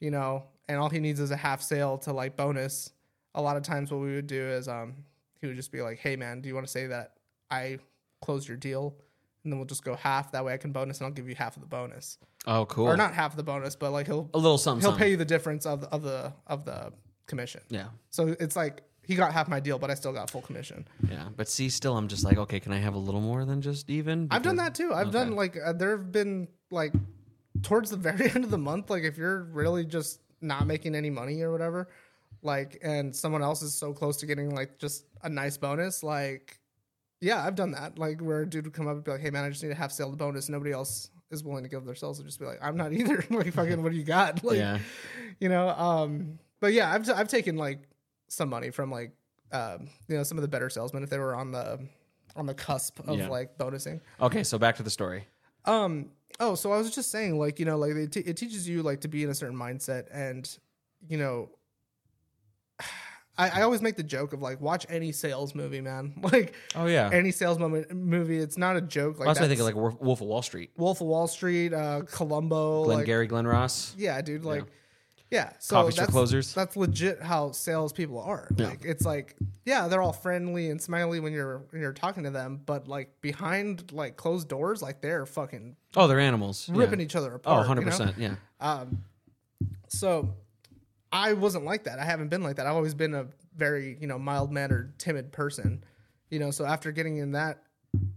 [0.00, 2.90] you know, and all he needs is a half sale to like bonus.
[3.34, 4.94] A lot of times, what we would do is um,
[5.40, 7.14] he would just be like, "Hey, man, do you want to say that
[7.50, 7.78] I
[8.20, 8.94] closed your deal?"
[9.44, 10.32] And then we'll just go half.
[10.32, 12.86] That way, I can bonus, and I'll give you half of the bonus, Oh, cool.
[12.86, 14.80] or not half of the bonus, but like he'll a little something.
[14.82, 15.04] he'll something.
[15.04, 16.92] pay you the difference of the, of the of the
[17.26, 17.60] commission.
[17.70, 17.86] Yeah.
[18.10, 20.86] So it's like he got half my deal, but I still got full commission.
[21.08, 23.60] Yeah, but see, still, I'm just like, okay, can I have a little more than
[23.62, 24.28] just even?
[24.30, 24.92] I've done that too.
[24.92, 26.92] I've done like uh, there have been like
[27.62, 31.10] towards the very end of the month, like if you're really just not making any
[31.10, 31.88] money or whatever,
[32.42, 36.58] like and someone else is so close to getting like just a nice bonus, like
[37.20, 37.98] yeah, I've done that.
[37.98, 39.70] Like where a dude would come up and be like, "Hey man, I just need
[39.70, 42.40] a half sale the bonus." Nobody else is willing to give their sales, and just
[42.40, 44.42] be like, "I'm not either." like fucking, what do you got?
[44.42, 44.78] Like, Yeah.
[45.38, 45.68] you know.
[45.68, 47.80] Um, but yeah, I've I've taken like
[48.32, 49.12] some money from like
[49.52, 51.78] um, you know some of the better salesmen if they were on the
[52.34, 53.28] on the cusp of Yeah.
[53.28, 54.00] like bonusing.
[54.20, 55.26] Okay, so back to the story.
[55.66, 56.10] Um.
[56.40, 58.82] Oh, so I was just saying, like you know, like it, t- it teaches you
[58.82, 60.48] like to be in a certain mindset, and
[61.08, 61.50] you know,
[63.38, 66.14] I, I always make the joke of like watch any sales movie, man.
[66.32, 67.10] Like Oh yeah.
[67.12, 69.18] any sales moment movie, it's not a joke.
[69.18, 71.26] Like also, I think that's of like Wolf Wolf of Wall Street, Wolf of Wall
[71.28, 73.94] Street, uh, Columbo, Glenn like Gary, Glenn Ross.
[73.98, 74.64] yeah, dude, like.
[75.32, 76.52] Yeah, so Coffee that's, closers.
[76.52, 78.48] That's legit how salespeople are.
[78.58, 82.30] Like it's like, yeah, they're all friendly and smiley when you're when you're talking to
[82.30, 86.68] them, but like behind like closed doors, like they're fucking Oh, they're animals.
[86.68, 87.06] ripping yeah.
[87.06, 87.46] each other apart.
[87.46, 87.68] Oh, apart.
[87.68, 87.90] 100 you know?
[87.90, 88.18] percent.
[88.18, 88.34] Yeah.
[88.60, 89.04] Um,
[89.88, 90.34] so
[91.10, 91.98] I wasn't like that.
[91.98, 92.66] I haven't been like that.
[92.66, 95.82] I've always been a very, you know, mild mannered, timid person.
[96.28, 97.62] You know, so after getting in that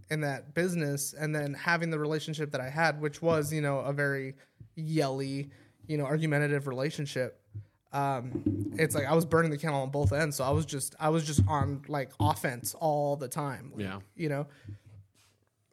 [0.09, 3.79] in that business and then having the relationship that I had, which was, you know,
[3.79, 4.35] a very
[4.75, 5.49] yelly,
[5.87, 7.41] you know, argumentative relationship.
[7.93, 10.35] Um, it's like I was burning the candle on both ends.
[10.35, 13.71] So I was just I was just on like offense all the time.
[13.73, 13.99] Like, Yeah.
[14.15, 14.47] You know.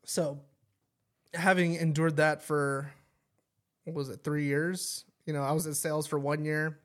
[0.04, 0.40] So
[1.34, 2.92] having endured that for
[3.84, 5.04] what was it, three years?
[5.26, 6.78] You know, I was in sales for one year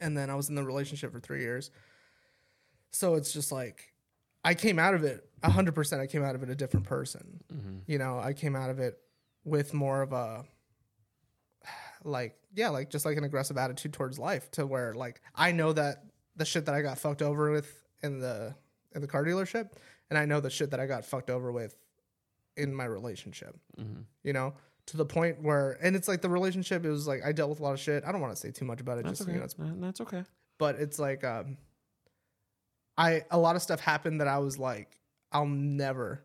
[0.00, 1.70] and then I was in the relationship for three years.
[2.90, 3.92] So it's just like
[4.44, 6.02] I came out of it hundred percent.
[6.02, 7.40] I came out of it a different person.
[7.86, 8.98] You know, I came out of it
[9.44, 10.44] with more of a
[12.04, 15.72] like yeah, like just like an aggressive attitude towards life to where like I know
[15.72, 16.04] that
[16.36, 18.54] the shit that I got fucked over with in the
[18.94, 19.70] in the car dealership
[20.08, 21.74] and I know the shit that I got fucked over with
[22.56, 23.56] in my relationship.
[24.22, 24.54] You know,
[24.86, 27.60] to the point where and it's like the relationship it was like I dealt with
[27.60, 28.04] a lot of shit.
[28.04, 29.32] I don't want to say too much about it That's just okay.
[29.34, 30.24] you know it's That's okay.
[30.58, 31.56] but it's like um
[32.98, 34.98] I a lot of stuff happened that I was like
[35.32, 36.24] I'll never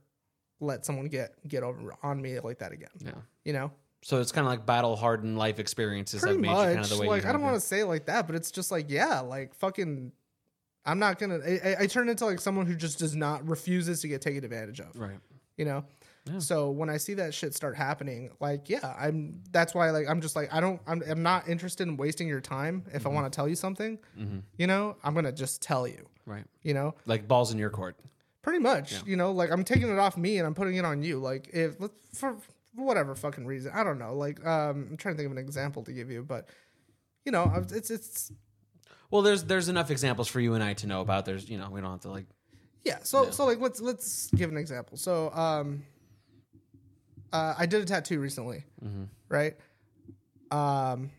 [0.59, 2.89] let someone get get over on me like that again.
[2.99, 3.11] Yeah.
[3.43, 3.71] You know?
[4.05, 6.67] So it's kind of like battle hardened life experiences Pretty that made much.
[6.69, 8.35] you kind of the way like I don't want to say it like that, but
[8.35, 10.11] it's just like yeah, like fucking
[10.85, 11.39] I'm not gonna.
[11.43, 14.79] I, I, turn into like someone who just does not refuses to get taken advantage
[14.79, 14.95] of.
[14.95, 15.17] Right.
[15.57, 15.85] You know.
[16.37, 19.41] So when I see that shit start happening, like yeah, I'm.
[19.51, 20.79] That's why like I'm just like I don't.
[20.85, 22.83] I'm, I'm not interested in wasting your time.
[22.93, 23.07] If Mm-hmm.
[23.07, 23.97] I want to tell you something,
[24.59, 26.07] you know, I'm gonna just tell you.
[26.27, 26.43] Right.
[26.61, 27.95] You know, Like balls in your court.
[28.43, 29.03] pretty much.
[29.07, 31.17] You know, like I'm taking it off me and I'm putting it on you.
[31.17, 31.75] Like if
[32.13, 32.37] for
[32.75, 34.15] whatever fucking reason, I don't know.
[34.15, 36.49] Like um, I'm trying to think of an example to give you, but
[37.25, 38.31] you know, it's it's
[39.09, 41.25] Well, there's there's enough examples for you and I to know about.
[41.25, 42.25] There's you know we don't have to like
[42.83, 42.99] Yeah.
[43.03, 44.97] So so like let's let's give an example.
[44.97, 45.83] So um,
[47.33, 48.63] uh, I did a tattoo recently,
[49.29, 49.55] right?
[50.51, 51.11] Um,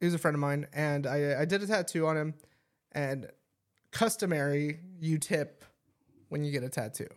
[0.00, 2.34] he was a friend of mine, and I I did a tattoo on him,
[2.92, 3.30] and
[3.92, 5.64] customary you tip
[6.28, 7.08] when you get a tattoo,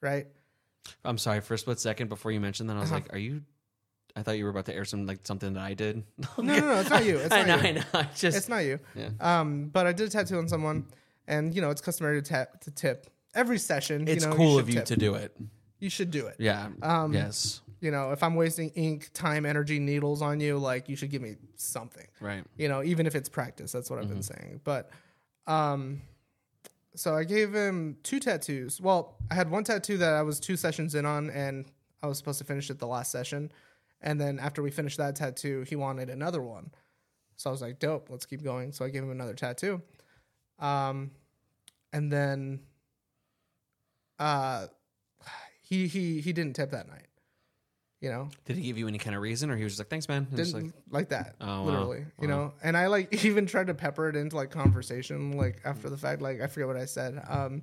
[0.00, 0.26] right?
[1.04, 3.00] I'm sorry for a split second before you mentioned that I was Uh-huh.
[3.04, 3.42] like, are you?
[4.16, 6.02] I thought you were about to air some like something that I did.
[6.38, 7.18] No, no, no, it's not you.
[7.18, 7.68] It's I not know, you.
[7.68, 7.82] I know.
[7.94, 8.78] I just It's not you.
[8.96, 9.10] Yeah.
[9.20, 10.86] Um, but I did a tattoo on someone,
[11.26, 14.08] and you know it's customary to, ta- to tip every session.
[14.08, 14.84] it's you know, cool should of you tip.
[14.86, 15.36] to do it.
[15.78, 16.36] You should do it.
[16.40, 16.68] Yeah.
[16.82, 17.60] Um, yes.
[17.80, 21.22] you know, if I'm wasting ink, time, energy, needles on you, like you should give
[21.22, 22.06] me something.
[22.20, 22.42] Right.
[22.56, 24.62] You know, even if it's practice, that's what I've been saying.
[24.64, 24.90] But
[25.46, 26.00] um
[26.98, 28.80] so I gave him two tattoos.
[28.80, 31.70] Well, I had one tattoo that I was two sessions in on and
[32.02, 33.52] I was supposed to finish it the last session.
[34.00, 36.70] And then after we finished that tattoo, he wanted another one.
[37.36, 38.72] So I was like, dope, let's keep going.
[38.72, 39.82] So I gave him another tattoo.
[40.58, 41.10] Um
[41.92, 42.60] and then
[44.18, 44.66] uh
[45.60, 47.07] he he he didn't tip that night.
[48.00, 48.28] You know?
[48.44, 50.28] Did he give you any kind of reason, or he was just like, "Thanks, man"?
[50.32, 51.64] Didn't like, like, that Oh, wow.
[51.64, 52.34] literally you Wow.
[52.36, 55.96] know and i like even tried to pepper it into like conversation like after the
[55.96, 57.62] fact like i forget what i said um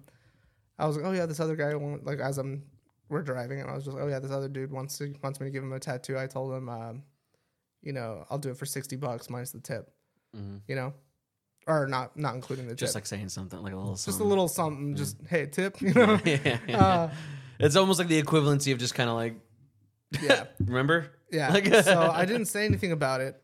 [0.77, 2.63] i was like oh yeah this other guy won't like as i'm
[3.09, 5.39] we're driving and i was just like oh yeah this other dude wants to wants
[5.39, 7.03] me to give him a tattoo i told him um
[7.81, 9.89] you know i'll do it for 60 bucks minus the tip
[10.67, 10.93] you know
[11.67, 12.77] or not not including the Mm-hmm.
[12.79, 15.79] just tip like saying something like a little, just a little something just hey tip
[15.81, 16.85] you know yeah, yeah.
[16.85, 17.11] uh,
[17.59, 19.33] it's almost like the equivalency of just kind of like,
[20.21, 21.11] yeah remember?
[21.31, 21.51] Yeah.
[21.51, 23.41] Like- so I didn't say anything about it,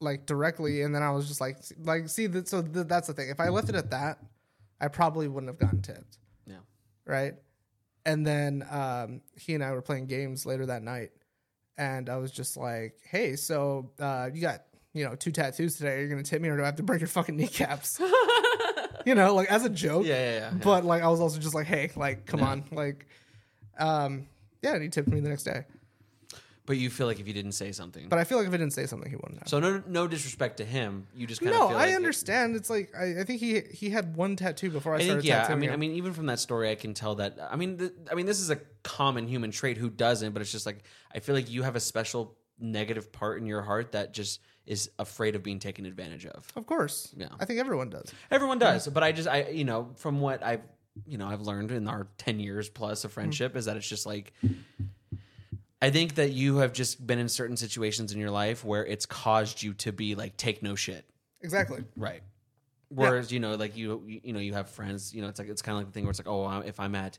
[0.00, 3.14] like directly, and then I was just like, like, see, that, so th- that's the
[3.14, 3.28] thing.
[3.28, 4.18] If I left it at that,
[4.80, 6.56] I probably wouldn't have gotten tipped, Yeah.
[7.04, 7.34] right?
[8.06, 11.10] And then um, he and I were playing games later that night,
[11.76, 14.62] and I was just like, hey, so uh, you got
[14.94, 15.98] you know two tattoos today?
[15.98, 18.00] Are you gonna tip me, or do I have to break your fucking kneecaps?
[19.04, 20.06] you know, like as a joke.
[20.06, 20.58] Yeah, yeah, yeah, yeah.
[20.62, 23.06] But like, I was also just like, hey, like, come on, like,
[23.78, 24.26] um,
[24.62, 25.64] yeah, and he tipped me the next day.
[26.66, 28.56] But you feel like if you didn't say something, But I feel like if I
[28.56, 29.48] didn't say something, he wouldn't have.
[29.48, 31.08] so no, no disrespect to him.
[31.16, 32.54] You just kind of no, feel I like understand.
[32.54, 35.28] It's like I, I think he he had one tattoo before I, I started think
[35.28, 35.38] yeah.
[35.38, 35.74] I tattooing mean, him.
[35.74, 37.38] I mean, even from that story, I can tell that.
[37.50, 39.78] I mean, the, I mean, this is a common human trait.
[39.78, 40.32] Who doesn't?
[40.32, 43.62] But it's just like I feel like you have a special negative part in your
[43.62, 46.46] heart that just is afraid of being taken advantage of.
[46.54, 47.12] of course.
[47.16, 47.28] Yeah.
[47.40, 48.12] I think everyone does.
[48.30, 50.62] Everyone does, but I just I you know from what I've
[51.06, 53.14] you know I've learned in our ten years plus of mm.
[53.14, 54.32] friendship is that it's just like
[55.82, 59.06] I think that you have just been in certain situations in your life where it's
[59.06, 61.06] caused you to be like take no shit,
[61.40, 61.84] Exactly.
[61.96, 62.22] right?
[62.88, 65.62] Whereas you know like you you know you have friends, you know it's like it's
[65.62, 67.18] kind of like the thing where it's like oh if I'm at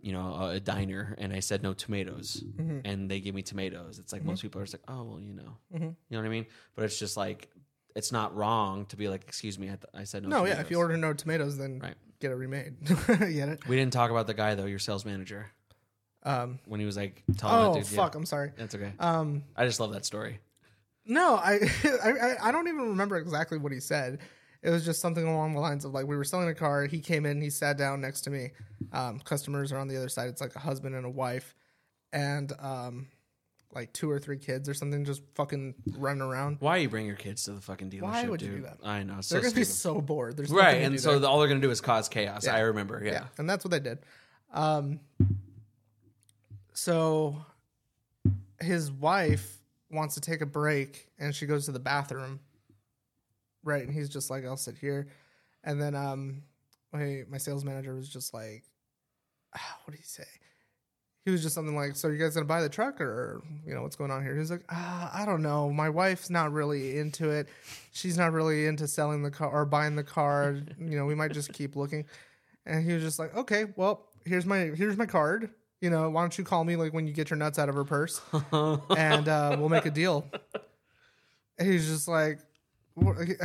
[0.00, 2.80] you know a diner and I said no tomatoes mm-hmm.
[2.84, 4.30] and they give me tomatoes, it's like mm-hmm.
[4.30, 5.84] most people are just like oh well you know mm-hmm.
[5.84, 7.50] you know what I mean, but it's just like.
[7.96, 10.28] It's not wrong to be like, excuse me, I, th- I said no.
[10.28, 10.56] No, tomatoes.
[10.56, 10.60] yeah.
[10.60, 11.96] If you order no tomatoes, then Right.
[12.20, 12.74] Get it remade.
[13.06, 13.66] get it?
[13.68, 15.50] We didn't talk about the guy though, your sales manager,
[16.22, 16.58] Um.
[16.66, 17.96] when he was like telling Oh that dude.
[17.96, 18.14] fuck!
[18.14, 18.52] Yeah, I'm sorry.
[18.56, 18.92] that's okay.
[18.98, 19.42] Um.
[19.56, 20.38] I just love that story.
[21.06, 21.58] No, I,
[22.04, 24.18] I I- I don't even remember exactly what he said.
[24.62, 26.84] It was just something along the lines of like we were selling a car.
[26.84, 27.40] He came in.
[27.40, 28.50] He sat down next to me.
[28.92, 30.28] Um, customers are on the other side.
[30.28, 31.54] It's like a husband and a wife,
[32.12, 33.06] and um,
[33.72, 36.56] like two or three kids or something just fucking running around.
[36.60, 38.02] Why you bring your kids to the fucking dealership?
[38.02, 38.56] Why would you dude?
[38.58, 38.78] do that?
[38.82, 39.20] I know.
[39.20, 40.36] So They're gonna be so bored.
[40.36, 41.28] There's right, and so there.
[41.28, 42.46] all they're gonna do is cause chaos.
[42.46, 43.00] I remember.
[43.04, 43.12] Yeah.
[43.12, 43.98] yeah, and that's what they did.
[44.52, 45.00] Um,
[46.72, 47.44] so
[48.60, 49.58] his wife
[49.90, 52.40] wants to take a break, and she goes to the bathroom.
[53.62, 55.08] Right, and he's just like, "I'll sit here,"
[55.62, 56.42] and then um,
[56.92, 58.64] my my sales manager was just like,
[59.54, 60.24] ah, what did he say?
[61.24, 63.82] He was just something like, "So you guys gonna buy the truck, or you know
[63.82, 65.70] what's going on here?" He's like, ah, "I don't know.
[65.70, 67.48] My wife's not really into it.
[67.92, 70.56] She's not really into selling the car or buying the car.
[70.78, 72.06] you know, we might just keep looking."
[72.66, 75.50] And he was just like, "Okay, well, here's my here's my card.
[75.80, 77.74] You know, why don't you call me like when you get your nuts out of
[77.74, 78.20] her purse,
[78.52, 80.26] and uh, we'll make a deal."
[81.58, 82.38] And he's just like,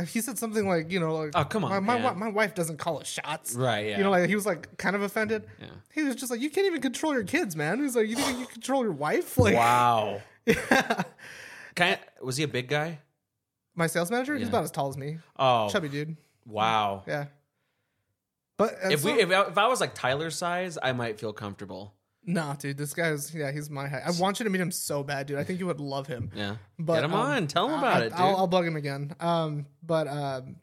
[0.08, 2.18] he said something like, you know, like, Oh, come on, my my, man.
[2.18, 3.98] my wife doesn't call it shots, Right, yeah.
[3.98, 5.46] You know, like he was like kind of offended.
[5.60, 5.66] Yeah.
[5.94, 7.80] He was just like, you can't even control your kids, man.
[7.82, 9.36] He's like, you think you control your wife?
[9.38, 10.20] Like, Wow.
[10.46, 11.02] yeah.
[11.74, 12.98] Kind was he a big guy?
[13.74, 16.16] My sales manager, he's about as tall as me, Oh, chubby dude.
[16.46, 17.02] wow.
[17.06, 17.26] Yeah.
[18.58, 21.20] But uh, If so- we if I, if I was like Tyler's size, I might
[21.20, 21.92] feel comfortable.
[22.26, 24.02] Nah, dude, this guy's yeah, he's my height.
[24.04, 25.38] I want you to meet him so bad, dude.
[25.38, 26.30] I think you would love him.
[26.34, 26.56] Yeah.
[26.78, 27.46] But Get him um, on.
[27.46, 28.20] Tell him I- about it, dude.
[28.20, 29.14] I'll, I'll bug him again.
[29.20, 30.56] Um, but um,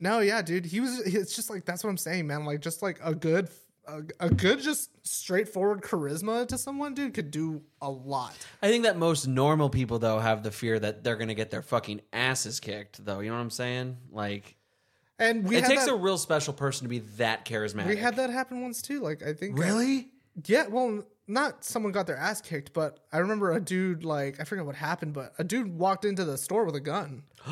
[0.00, 1.00] no, yeah, dude, he was.
[1.00, 2.44] It's just like that's what I'm saying, man.
[2.44, 3.48] Like just like a good,
[3.86, 8.34] a, a good, just straightforward charisma to someone, dude, could do a lot.
[8.62, 11.62] I think that most normal people though have the fear that they're gonna get their
[11.62, 13.04] fucking asses kicked.
[13.04, 13.96] Though you know what I'm saying?
[14.12, 14.54] Like
[15.18, 17.86] And we it takes that, a real special person to be that charismatic.
[17.86, 19.00] we had that happen once too.
[19.00, 20.08] Like I think uh, really.
[20.46, 24.44] Yeah, well, not someone got their ass kicked, but I remember a dude like I
[24.44, 27.22] forget what happened, but a dude walked into the store with a gun.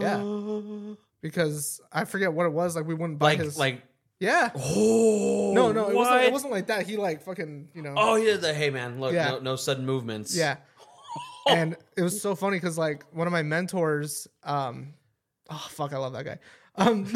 [0.00, 2.76] yeah, because I forget what it was.
[2.76, 3.58] Like we wouldn't buy Like his.
[3.58, 3.82] like
[4.18, 4.50] yeah.
[4.56, 6.22] oh No, no, it wasn't.
[6.22, 6.86] It wasn't like that.
[6.86, 7.94] He like fucking, you know.
[7.96, 9.30] Oh, he did the hey man, look, Yeah.
[9.32, 10.34] no, no sudden movements.
[10.36, 10.56] Yeah.
[11.48, 14.94] and it was so funny because like one of my mentors, um,
[15.50, 16.38] oh fuck, I love that guy.
[16.76, 17.06] Um,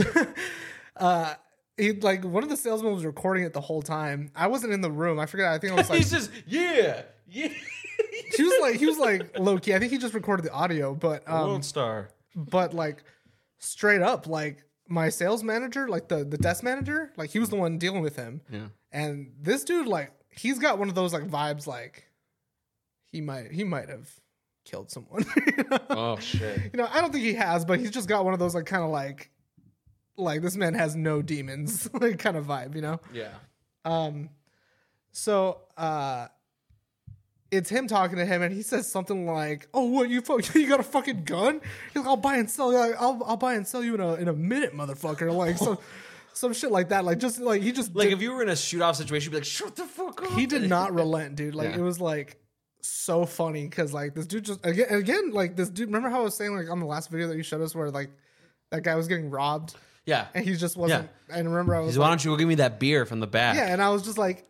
[0.96, 1.34] uh,
[1.80, 4.30] he like one of the salesmen was recording it the whole time.
[4.34, 5.18] I wasn't in the room.
[5.18, 5.48] I forget.
[5.48, 7.48] I think I was like He's just yeah, yeah.
[8.36, 9.74] he was like he was like low key.
[9.74, 12.10] I think he just recorded the audio, but um, World star.
[12.36, 13.04] but like
[13.58, 17.56] straight up, like my sales manager, like the the desk manager, like he was the
[17.56, 18.40] one dealing with him.
[18.50, 18.66] Yeah.
[18.92, 22.08] And this dude, like, he's got one of those like vibes, like
[23.12, 24.08] he might he might have
[24.64, 25.24] killed someone.
[25.46, 25.78] you, know?
[25.90, 26.70] Oh shit.
[26.72, 28.66] You know, I don't think he has, but he's just got one of those like
[28.66, 29.30] kind of like
[30.16, 33.00] like this man has no demons like kind of vibe, you know.
[33.12, 33.30] Yeah.
[33.84, 34.28] Um,
[35.12, 36.28] so uh,
[37.50, 40.54] it's him talking to him, and he says something like, "Oh, what you fuck?
[40.54, 41.60] You got a fucking gun?
[41.92, 42.72] He's like, I'll buy and sell.
[42.72, 45.80] Like, I'll I'll buy and sell you in a in a minute, motherfucker." Like so.
[46.32, 48.48] Some shit like that, like just like he just Like did- if you were in
[48.48, 50.30] a shoot off situation, you'd be like, shut the fuck up.
[50.38, 51.56] he did not relent, dude.
[51.56, 51.78] Like Yeah.
[51.78, 52.36] it was like
[52.82, 55.88] so funny because like this dude just again again like this dude.
[55.88, 57.90] Remember how I was saying like on the last video that you showed us where
[57.90, 58.10] like
[58.70, 59.74] that guy was getting robbed
[60.06, 60.26] Yeah.
[60.34, 61.08] and he just wasn't.
[61.28, 63.20] And remember I was He's, like, why don't you go give me that beer from
[63.20, 63.56] the back?
[63.56, 64.46] yeah, and I was just like,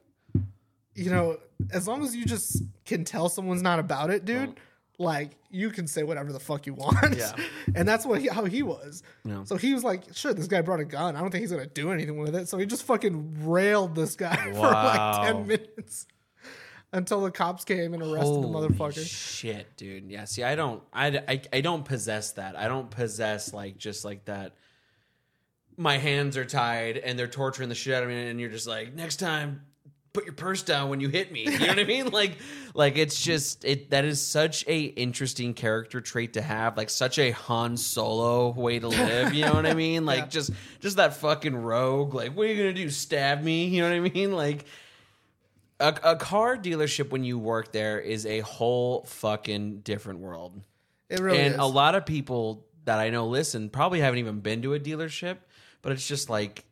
[0.95, 1.39] you know,
[1.73, 4.59] as long as you just can tell someone's not about it, dude.
[4.99, 7.33] Like you can say whatever the fuck you want, Yeah.
[7.75, 9.03] and that's what he, how he was.
[9.25, 9.45] Yeah.
[9.45, 11.17] So he was like, "Sure, this guy brought a gun.
[11.17, 14.15] I don't think he's gonna do anything with it." So he just fucking railed this
[14.15, 16.07] guy for like ten minutes
[16.93, 19.07] until the cops came and arrested the motherfucker.
[19.07, 20.11] Shit, dude.
[20.11, 20.27] Yeah.
[20.27, 22.55] See, I don't, I, I, I don't possess that.
[22.57, 24.53] I don't possess like just like that.
[25.81, 28.67] My hands are tied and they're torturing the shit out of me, and you're just
[28.67, 29.63] like, next time,
[30.13, 31.45] put your purse down when you hit me.
[31.45, 32.11] You know what I mean?
[32.21, 32.37] Like,
[32.75, 33.91] like it's just it.
[33.91, 36.77] That is such a interesting character trait to have.
[36.77, 39.33] Like such a Han Solo way to live.
[39.33, 40.05] You know what I mean?
[40.11, 40.51] Like just,
[40.81, 42.15] just that fucking rogue.
[42.15, 42.91] Like, what are you gonna do?
[42.91, 43.67] Stab me?
[43.69, 44.33] You know what I mean?
[44.33, 44.67] Like
[45.79, 50.61] a, a car dealership when you work there is a whole fucking different world.
[51.09, 51.61] It really and is.
[51.61, 55.39] a lot of people that I know listen probably haven't even been to a dealership,
[55.83, 56.65] but it's just like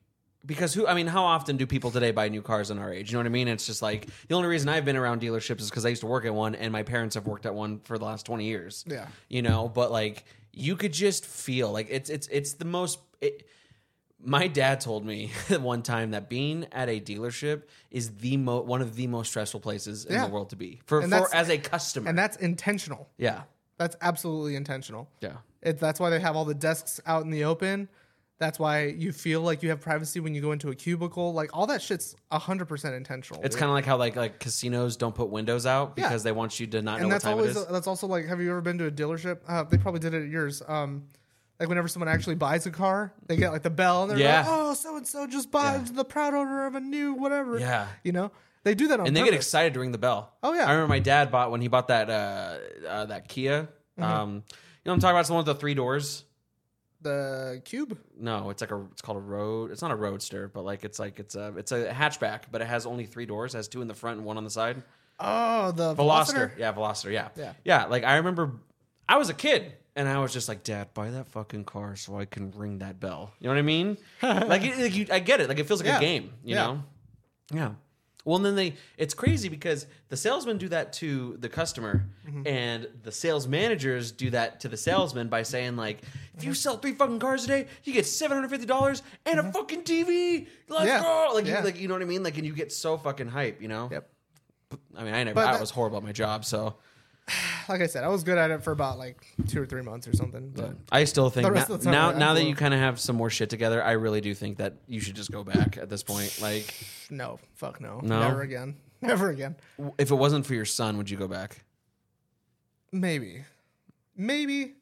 [0.47, 3.11] because who I mean, how often do people today buy new cars in our age?
[3.11, 3.49] You know what I mean?
[3.49, 6.07] It's just like the only reason I've been around dealerships is because I used to
[6.07, 8.85] work at one and my parents have worked at one for the last 20 years.
[8.89, 9.07] Yeah.
[9.29, 13.49] You know, but like you could just feel like it's it's it's the most it,
[14.21, 15.31] my dad told me
[15.61, 19.61] one time that being at a dealership is the mo- one of the most stressful
[19.61, 20.27] places in Yeah.
[20.27, 22.09] the world to be for, for as a customer.
[22.09, 23.09] and that's intentional.
[23.17, 23.43] yeah,
[23.77, 25.09] That's absolutely intentional.
[25.21, 27.89] yeah, It, that's why they have all the desks out in the open.
[28.39, 31.32] That's why you feel like you have privacy when you go into a cubicle.
[31.32, 33.43] Like all that shit's hundred percent intentional.
[33.43, 36.61] It's kind of like how like like casinos don't put windows out because they want
[36.61, 37.66] you to not know and what that's time always it is.
[37.66, 39.39] that's also like have you ever been to a dealership?
[39.49, 40.62] Uh, they probably did it at yours.
[40.68, 41.07] Um,
[41.59, 44.43] like whenever someone actually buys a car, they get like the bell and they're Yeah.
[44.43, 47.89] like, "Oh, so and so just bought the proud owner of a new whatever." Yeah.
[48.05, 48.30] you know
[48.62, 49.47] they do that on and they get purpose.
[49.47, 50.32] excited to ring the bell.
[50.45, 50.66] Oh, yeah.
[50.66, 52.59] I remember my dad bought when he bought that uh,
[52.89, 53.68] uh that Kia.
[53.99, 54.03] Mm-hmm.
[54.05, 55.20] Um, you know what I'm talking about?
[55.20, 56.22] It's the one with the three doors.
[57.01, 57.97] The cube.
[58.19, 59.71] No, it's like a it's called a road.
[59.71, 62.67] It's not a roadster, but like it's like it's a it's a hatchback, but it
[62.67, 63.55] has only three doors.
[63.55, 64.83] It has two in the front and one on the side.
[65.21, 66.57] Oh, the Veloster.
[66.59, 67.13] Yeah, Veloster.
[67.13, 67.29] Yeah.
[67.37, 67.53] Yeah.
[67.65, 67.85] Yeah.
[67.87, 68.53] Like I remember
[69.09, 72.19] I was a kid And I was just like, Dad, buy that fucking car so
[72.19, 73.33] I can ring that bell.
[73.41, 73.97] You know what I mean?
[74.23, 75.49] like, it, like you, I get it.
[75.49, 75.97] Like it feels like Yeah.
[75.99, 76.33] a game.
[76.45, 76.67] You Yeah.
[76.67, 76.83] know?
[77.53, 77.71] Yeah.
[78.29, 82.47] Well, and then they, it's crazy because the salesmen do that to the customer, Mm-hmm.
[82.47, 86.03] and the sales managers do that to the salesman by saying like,
[86.37, 89.41] if you sell three fucking cars a day, you get seven hundred fifty dollars and
[89.41, 90.47] a fucking TV.
[90.68, 90.87] Let's Mm-hmm.
[90.89, 91.03] Yeah.
[91.03, 91.31] go!
[91.35, 91.59] Like, Yeah.
[91.61, 92.22] you, like you know what I mean?
[92.22, 93.62] Like, and you get so fucking hype.
[93.62, 93.89] You know?
[93.91, 94.11] Yep.
[94.95, 95.35] I mean, I never.
[95.37, 96.76] But I that- was horrible at my job, so
[97.68, 100.09] Like I said, I was good at it for about like two or three months
[100.09, 100.53] or something.
[100.57, 102.99] But I still think now, of the time, now, now that you kind of have
[102.99, 105.91] some more shit together, I really do think that you should just go back at
[105.91, 106.39] this point.
[106.49, 106.72] Like,
[107.11, 108.20] no, fuck no, No?
[108.20, 109.57] never again, never again.
[109.99, 111.62] if it wasn't for your son, would you go back?
[112.91, 113.45] Maybe,
[114.16, 114.74] maybe.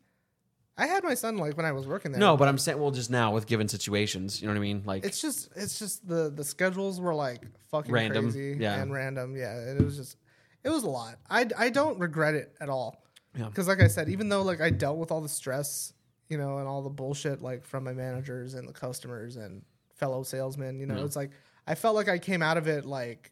[0.79, 2.21] I had my son like when I was working there.
[2.21, 4.83] No, but I'm saying, well, just now with given situations, you know what I mean?
[4.85, 7.43] Like, it's just it's just the the schedules were like
[7.73, 8.81] fucking Random, crazy yeah.
[8.81, 10.19] and random yeah it was just
[10.67, 11.17] it was a lot.
[11.31, 13.03] I i don't regret it at all.
[13.35, 13.49] Yeah.
[13.49, 15.93] because like i said even though like i dealt with all the stress
[16.31, 19.61] you know and all the bullshit like from my managers and the customers and
[19.95, 21.33] fellow salesmen you know it's like
[21.67, 23.31] i felt like i came out of it like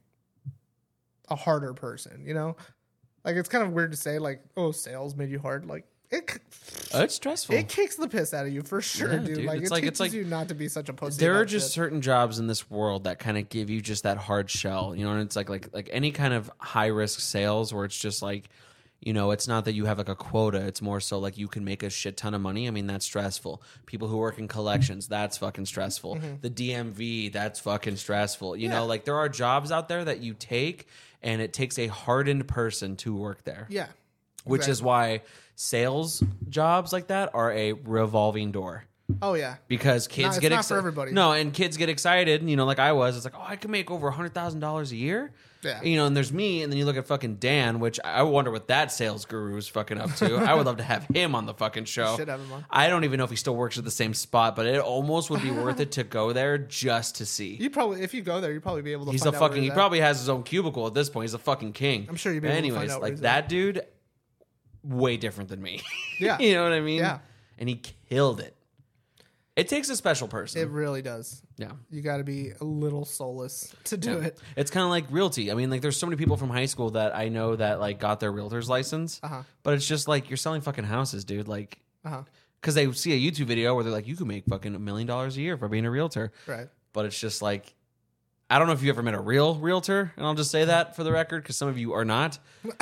[1.31, 2.55] a harder person you know?
[3.25, 5.65] Like it's kind of weird to say like oh sales made you hard.
[5.65, 6.39] Like it
[6.93, 7.55] oh, it's stressful.
[7.55, 9.37] it kicks the piss out of you for sure Yeah, dude.
[9.37, 9.45] dude.
[9.47, 11.35] like It's it like- teaches it's like- you not to be such a pussy there
[11.41, 11.73] are just shit.
[11.75, 15.05] certain jobs in this world that kind of give you just that hard shell, you
[15.05, 18.23] know, and it's like like like any kind of high risk sales where it's just
[18.23, 18.49] like,
[19.01, 21.49] you know, it's not that you have like a quota, it's more so like you
[21.49, 22.69] can make a shit ton of money.
[22.69, 23.61] I mean, that's stressful.
[23.87, 26.19] People who work in collections, that's fucking stressful.
[26.41, 28.57] The DMV, that's fucking stressful.
[28.57, 28.73] You Mm-hmm.
[28.73, 28.79] Yeah.
[28.81, 30.87] know, like there are jobs out there that you take
[31.23, 33.67] and it takes a hardened person to work there.
[33.69, 33.87] yeah
[34.45, 35.23] Which is why
[35.57, 38.85] sales jobs like that are a revolving door
[39.23, 41.13] oh yeah because kids it's get not for everybody.
[41.13, 42.49] No, and kids get excited.
[42.49, 43.17] You know, like I was.
[43.17, 45.33] It's like, oh, I can make over a hundred thousand dollars a year.
[45.63, 45.83] Yeah.
[45.83, 48.51] You know, and there's me, and then you look at fucking Dan, which I wonder
[48.51, 50.37] what that sales guru is fucking up to.
[50.37, 52.17] I would love to have him on the fucking show.
[52.17, 52.67] should have him on.
[52.71, 55.31] I don't even know if he still works at the same spot, but it almost
[55.31, 57.55] would be worth it to go there just to see.
[57.55, 59.13] You probably, if you go there, you'd probably be able to.
[59.13, 59.63] He's a find out where fucking.
[59.63, 59.77] He he's at.
[59.77, 61.25] probably has his own cubicle at this point.
[61.25, 62.07] He's a fucking king.
[62.11, 63.87] I'm sure you'd be able to find anyways, out where like he's that dude,
[64.85, 65.81] way different than me.
[66.21, 66.39] Yeah.
[66.39, 66.99] you know what I mean.
[66.99, 67.19] Yeah.
[67.59, 67.75] And he
[68.09, 68.55] killed it.
[69.57, 70.61] It takes a special person.
[70.63, 71.43] It really does.
[71.57, 71.73] yeah.
[71.91, 74.39] You got to be a little soulless to do it.
[74.57, 75.51] It's kind of like realty.
[75.51, 77.99] I mean, like there's so many people from high school that I know that like
[78.01, 79.43] got their realtor's license, Uh-huh.
[79.65, 81.47] but it's just like you're selling fucking houses, dude.
[81.49, 82.23] Like, Uh-huh.
[82.61, 85.07] because they see a YouTube video where they're like, you can make fucking a million
[85.07, 86.69] dollars a year for being a realtor, Right.
[86.93, 87.75] but it's just like.
[88.51, 90.97] I don't know if you ever met a real realtor, and I'll just say that
[90.97, 92.39] for the record because some of you are not.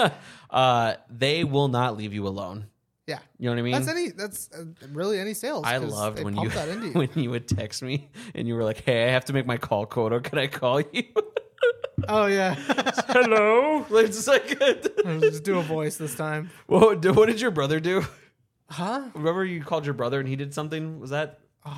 [0.50, 2.66] uh, they will not leave you alone.
[3.06, 3.18] Yeah.
[3.38, 3.72] You know what I mean?
[3.72, 4.08] That's any.
[4.10, 5.64] That's uh, really any sales.
[5.66, 6.92] I loved when you that into you.
[6.92, 9.58] when you would text me and you were like, "Hey, I have to make my
[9.58, 10.20] call quota.
[10.20, 11.04] Can I call you?"
[12.08, 12.54] oh yeah.
[13.08, 13.84] Hello.
[13.90, 14.58] It's like,
[15.20, 16.50] Just do a voice this time.
[16.66, 18.04] what, did- what did your brother do?
[18.70, 19.02] Huh?
[19.14, 20.98] Remember you called your brother and he did something?
[20.98, 21.40] Was that?
[21.64, 21.70] Uh,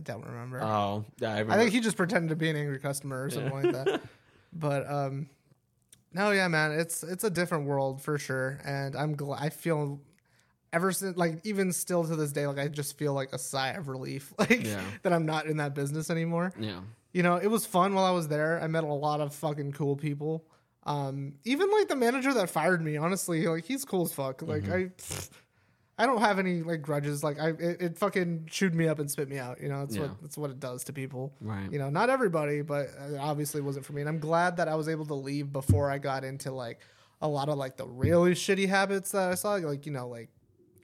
[0.00, 0.62] I don't remember.
[0.62, 1.28] Oh, yeah.
[1.28, 1.52] I, remember.
[1.52, 4.00] I think he just pretended to be an angry customer or something like that.
[4.52, 5.28] But um,
[6.12, 9.40] no, yeah, man, it's it's a different world for sure, and I'm glad.
[9.40, 10.00] I feel
[10.72, 13.70] ever since, like, even still to this day, like I just feel like a sigh
[13.70, 14.80] of relief, like Yeah.
[15.02, 16.52] that I'm not in that business anymore.
[16.58, 16.80] yeah.
[17.12, 18.60] You know, it was fun while I was there.
[18.62, 20.44] I met a lot of fucking cool people.
[20.84, 24.42] Um, even like the manager that fired me, honestly, like he's cool as fuck.
[24.42, 24.72] Like Mm-hmm.
[24.72, 24.90] I,
[26.00, 27.22] I don't have any like grudges.
[27.22, 29.60] Like I, it, it fucking chewed me up and spit me out.
[29.60, 30.02] You know, that's Yeah.
[30.02, 31.32] what that's what it does to people.
[31.40, 31.70] Right.
[31.70, 34.00] You know, not everybody, but it obviously wasn't for me.
[34.02, 36.80] And I'm glad that I was able to leave before I got into like
[37.20, 39.54] a lot of like the really shitty habits that I saw.
[39.54, 40.28] Like you know, like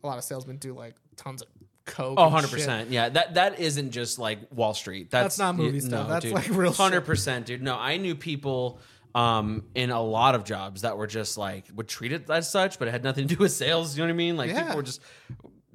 [0.03, 1.49] a lot of salesmen do like tons of
[1.87, 2.19] coke.
[2.19, 2.59] Oh, and 100 shit.
[2.59, 2.91] percent.
[2.91, 5.11] Yeah, that that isn't just like Wall Street.
[5.11, 6.09] That's, That's not movie you- stuff.
[6.09, 6.35] That's dude.
[6.35, 6.77] like real shit.
[6.79, 7.62] Hundred percent, dude.
[7.62, 8.81] No, I knew people
[9.17, 12.79] um in a lot of jobs that were just like would treat it as such,
[12.79, 13.97] but it had nothing to do with sales.
[13.97, 14.37] You know what I mean?
[14.37, 14.62] Like Yeah.
[14.62, 15.01] people were just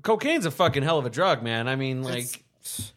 [0.03, 1.67] cocaine's a fucking hell of a drug, man.
[1.67, 2.23] I mean, like.
[2.61, 2.93] It's-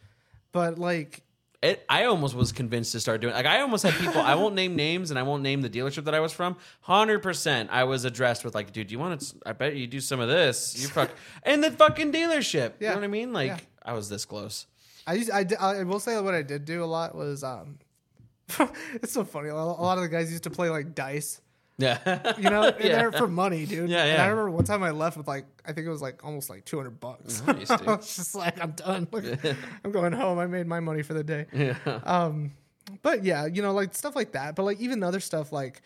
[0.53, 1.23] But like
[1.63, 3.33] it, I almost was convinced to start doing.
[3.33, 4.21] Like I almost had people.
[4.21, 6.59] I won't name names, and I won't name the dealership that I was from.
[6.83, 9.35] Hundred percent, I was addressed with like, "Dude, you want to?
[9.47, 10.77] I bet you do some of this.
[10.79, 11.11] You fuck."
[11.43, 12.73] and the fucking dealership.
[12.79, 12.91] You Yeah.
[12.91, 13.33] know what I mean?
[13.33, 13.59] Like Yeah.
[13.83, 14.67] I was this close.
[15.07, 17.79] I, used, I, I will say what I did do a lot was um,
[18.95, 19.49] it's so funny.
[19.49, 21.41] A lot of the guys used to play like dice,
[21.79, 22.97] Yeah, you know, and Yeah.
[22.99, 23.89] they're for money, dude.
[23.91, 24.25] Yeah, And yeah.
[24.25, 26.65] I remember one time I left with like I think it was like almost like
[26.65, 27.43] two hundred bucks.
[27.47, 27.89] Nice, dude.
[27.89, 29.09] I was just like, I'm done.
[29.13, 29.25] Like,
[29.85, 30.39] I'm going home.
[30.39, 31.47] I made my money for the day.
[31.53, 31.77] Yeah.
[32.05, 32.53] Um,
[33.03, 34.55] but yeah, you know, like stuff like that.
[34.57, 35.81] But like even other stuff, like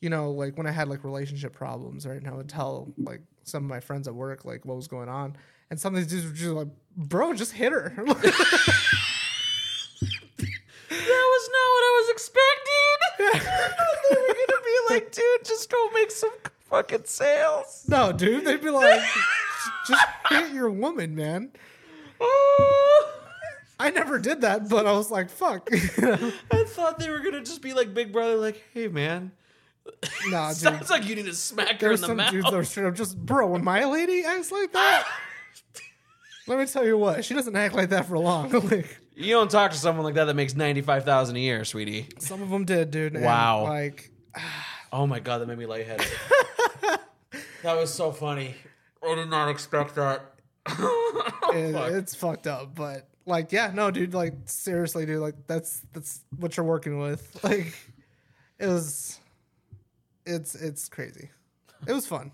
[0.00, 2.16] you know, like when I had like relationship problems, right?
[2.16, 5.08] And I would tell like some of my friends at work like what was going
[5.08, 5.36] on,
[5.70, 7.94] and some of these dudes were just like, "Bro, just hit her."
[12.28, 13.50] Not what I expecting.
[14.10, 16.30] they were gonna be like, dude, just go make some
[16.68, 17.84] fucking sales.
[17.88, 19.02] No, dude, they'd be like,
[19.86, 21.50] just hit your woman, man.
[23.80, 25.70] I never did that, but I was like, fuck.
[25.72, 29.32] I thought they were gonna just be like Big Brother, like, hey man.
[30.28, 30.58] nah, dude.
[30.58, 32.30] Sounds like you need to smack her in There's the some mouth.
[32.30, 35.06] dudes that are straight up just, bro, when my lady acts like that,
[36.46, 38.50] let me tell you what, she doesn't act like that for long.
[38.50, 41.64] like, You don't talk to someone like that that makes ninety five thousand a year,
[41.64, 42.06] sweetie.
[42.18, 43.14] some of them did, dude.
[43.14, 43.64] and, Wow.
[43.64, 44.10] like,
[44.92, 46.06] Oh my god, that made me lightheaded.
[47.62, 48.54] that was so funny.
[49.06, 50.22] I did not expect that.
[50.66, 56.20] it- it's fucked up, but like, yeah, no, dude, like, seriously, dude, like, that's that's
[56.38, 57.38] what you're working with.
[57.44, 57.74] Like,
[58.58, 59.18] it was,
[60.26, 61.30] it's it's crazy.
[61.86, 62.30] It was fun.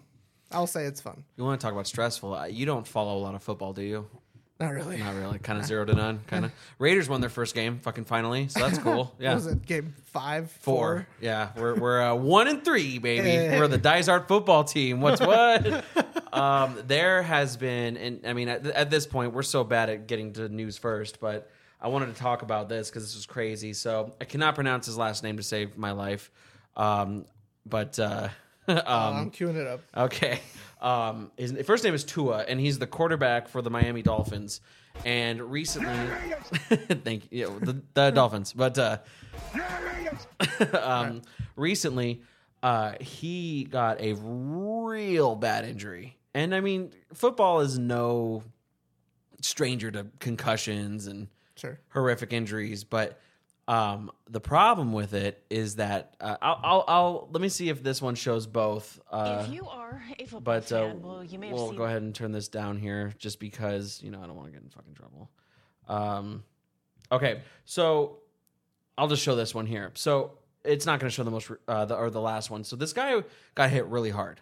[0.51, 1.24] I'll say it's fun.
[1.37, 2.35] You want to talk about stressful?
[2.35, 4.07] Uh, You don't follow a lot of football, do you?
[4.59, 4.96] Not really.
[4.96, 5.38] Not really.
[5.38, 6.20] Kind of zero to none.
[6.26, 6.52] Kind of.
[6.78, 8.48] Raiders won their first game, fucking finally.
[8.48, 9.14] So that's cool.
[9.20, 9.34] Yeah.
[9.34, 9.66] Was it?
[9.66, 11.07] Game five, Four.
[11.20, 13.28] Yeah, we're we're uh, one and three, baby.
[13.28, 13.59] Hey.
[13.59, 15.00] We're the Dysart football team.
[15.00, 15.84] What's what?
[16.32, 20.07] um, there has been, and I mean, at, at this point, we're so bad at
[20.07, 21.50] getting to news first, but
[21.80, 23.74] I wanted to talk about this because this was crazy.
[23.74, 26.30] So I cannot pronounce his last name to save my life.
[26.76, 27.26] Um,
[27.66, 28.28] but uh,
[28.87, 29.81] um, I'm queuing it up.
[29.97, 30.41] Okay.
[30.81, 34.61] Um, his first name is Tua, and he's the quarterback for the Miami Dolphins.
[35.05, 35.95] And recently,
[37.05, 38.53] thank you, yeah, the, the Dolphins.
[38.53, 38.99] But uh,
[40.73, 41.23] um,
[41.57, 42.23] recently,
[42.62, 46.17] uh, he got a real bad injury.
[46.35, 48.43] And I mean, football is no
[49.41, 51.79] stranger to concussions and Sure.
[51.89, 53.19] horrific injuries, but
[53.69, 57.83] um, the problem with it is that uh, I'll, I'll, I'll let me see if
[57.83, 59.01] this one shows both.
[59.11, 61.77] Uh, if you are a football but uh, fan, well, you may have we'll seen
[61.77, 64.53] go ahead and turn this down here, just because you know I don't want to
[64.53, 65.31] get in fucking trouble.
[65.89, 66.45] Um,
[67.11, 68.19] okay, so
[68.97, 69.91] I'll just show this one here.
[69.95, 72.62] So it's not going to show the most uh, the, or the last one.
[72.62, 73.23] So this guy
[73.55, 74.41] got hit really hard.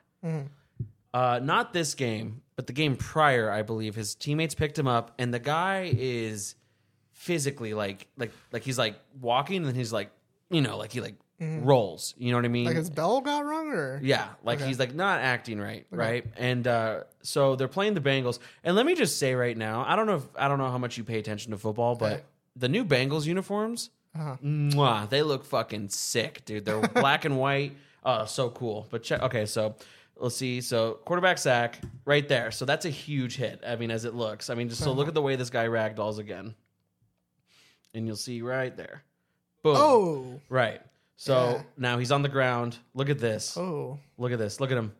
[1.14, 5.12] Uh, not this game, but the game prior, I believe his teammates picked him up,
[5.18, 6.56] and the guy is
[7.14, 10.10] physically like like like he's like walking, and then he's like
[10.50, 12.14] you know like he like rolls.
[12.18, 12.66] You know what I mean?
[12.66, 14.68] Like his bell got rung, or Yeah, like Okay.
[14.68, 16.24] he's like not acting right, right?
[16.36, 18.38] And uh, so they're playing the Bengals.
[18.62, 20.78] And let me just say right now, I don't know if I don't know how
[20.78, 22.22] much you pay attention to football, but Okay.
[22.56, 24.36] the new Bengals uniforms, Uh-huh.
[24.44, 26.64] mwah, they look fucking sick, dude.
[26.64, 27.72] They're black and white.
[28.04, 28.86] Oh, so cool.
[28.90, 29.22] But check.
[29.22, 29.74] Okay, so
[30.16, 30.60] let's see.
[30.60, 32.50] So quarterback sack right there.
[32.52, 33.62] So that's a huge hit.
[33.66, 34.50] I mean, as it looks.
[34.50, 34.98] I mean, just so Uh-huh.
[34.98, 36.54] look at the way this guy ragdolls again,
[37.94, 39.02] and you'll see right there.
[39.62, 39.76] Boom.
[39.78, 40.80] oh, Right.
[41.16, 41.62] So Yeah.
[41.76, 42.76] now he's on the ground.
[42.92, 43.56] Look at this.
[43.56, 44.60] oh, Look at this.
[44.60, 44.92] Look at him.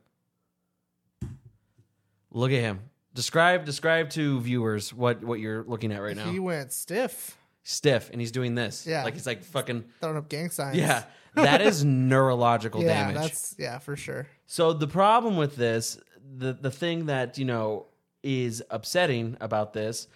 [2.31, 2.81] Look at him.
[3.15, 6.31] Describe describe to viewers what what you're looking at right now.
[6.31, 8.87] he went stiff, Stiff, and he's doing this.
[8.87, 9.05] Yeah.
[9.05, 9.85] like he's like fucking.
[10.01, 10.77] throwing up gang signs.
[10.77, 13.17] Yeah, that is neurological yeah, damage.
[13.23, 14.27] that's yeah for sure.
[14.47, 15.99] So the problem with this,
[16.37, 17.87] the the thing that you know
[18.25, 20.09] is upsetting about this,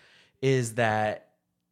[0.42, 1.27] is that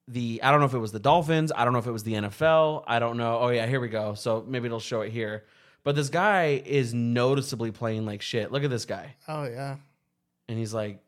[0.09, 2.05] the I don't know if it was the Dolphins, I don't know if it was
[2.05, 3.39] the NFL, I don't know.
[3.41, 4.15] Oh yeah, here we go.
[4.15, 5.45] So maybe it'll show it here.
[5.85, 8.51] But this guy is noticeably playing like shit.
[8.51, 9.77] Look at this guy, Oh yeah.
[10.49, 11.01] and he's like,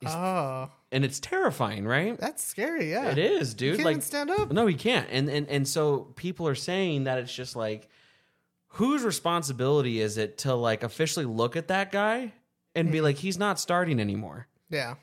[0.00, 2.18] He's- oh, and it's terrifying, right?
[2.18, 2.90] that's scary.
[2.90, 3.82] Yeah, It is, dude.
[3.82, 4.52] like stand up.
[4.52, 5.08] no, he can't.
[5.10, 7.88] And and and so people are saying that it's just like
[8.68, 12.32] whose responsibility is it to like officially look at that guy
[12.74, 13.02] and be mm.
[13.02, 14.46] like he's not starting anymore.
[14.70, 14.94] Yeah,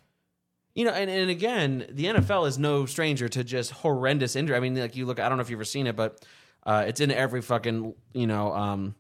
[0.76, 4.55] You know, and, and again, the NFL is no stranger to just horrendous injury.
[4.55, 6.24] I mean, like you look I don't know if you've ever seen it, but
[6.65, 8.95] uh, it's in every fucking, you know, um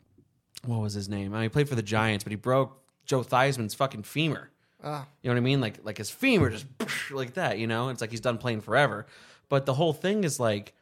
[0.65, 1.33] what was his name?
[1.33, 4.49] I mean, he played for the Giants, but he broke Joe Theismann's fucking femur.
[4.83, 5.61] ah, You know what I mean?
[5.61, 6.65] Like like his femur just
[7.11, 7.89] like that, you know?
[7.89, 9.05] It's like he's done playing forever.
[9.47, 10.73] But the whole thing is like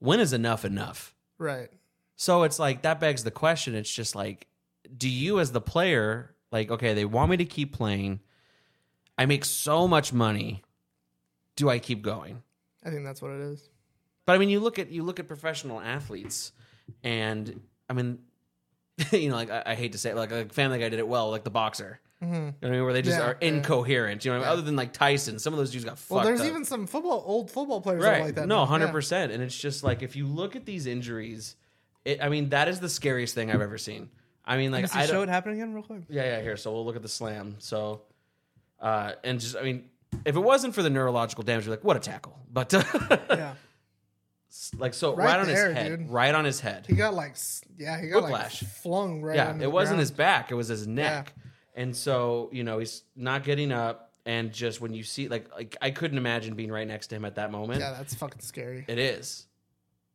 [0.00, 1.14] when is enough enough?
[1.38, 1.68] right.
[2.16, 3.74] So it's like that begs the question.
[3.74, 4.46] It's just like
[4.96, 8.20] do you as the player like okay, they want me to keep playing.
[9.20, 10.62] I make so much money.
[11.56, 12.42] Do I keep going?
[12.82, 13.68] I think that's what it is.
[14.24, 16.52] But I mean, you look at you look at professional athletes,
[17.04, 18.20] and I mean,
[19.12, 21.06] you know, like I, I hate to say, it, like like Family Guy did it
[21.06, 22.00] well, like the boxer.
[22.22, 22.84] You know what I mean?
[22.84, 23.26] Where they just Mm-hmm.
[23.26, 23.48] Yeah, are yeah.
[23.48, 24.24] incoherent.
[24.24, 24.48] You know, I mean?
[24.48, 26.10] other than like Tyson, some of those dudes got fucked.
[26.16, 26.46] Well, there's up.
[26.46, 28.22] even some football, old football players right.
[28.24, 28.46] like that.
[28.48, 28.92] no, hundred Yeah.
[28.92, 29.32] percent.
[29.32, 31.56] And it's just like if you look at these injuries,
[32.04, 34.10] it, I mean, that is the scariest thing I've ever seen.
[34.44, 36.02] I mean, like I show it happen again real quick.
[36.08, 36.42] yeah, yeah.
[36.42, 37.56] Here, so we'll look at the slam.
[37.58, 38.02] So,
[38.80, 39.84] uh, and just I mean,
[40.24, 42.38] if it wasn't for the neurological damage, you're like, what a tackle.
[42.52, 42.72] But
[43.30, 43.54] Yeah,
[44.78, 46.10] like so, Right right, on there, his head, dude.
[46.10, 46.86] right on his head.
[46.86, 47.36] he got like,
[47.78, 48.62] yeah, he got Whiplash.
[48.62, 49.36] like flung right.
[49.36, 50.00] yeah, it wasn't ground.
[50.00, 51.32] his back; it was his neck.
[51.76, 55.76] And so, you know, he's not getting up, and just when you see, like, like
[55.80, 57.80] I couldn't imagine being right next to him at that moment.
[57.80, 58.84] Yeah, that's fucking scary.
[58.88, 59.46] It is.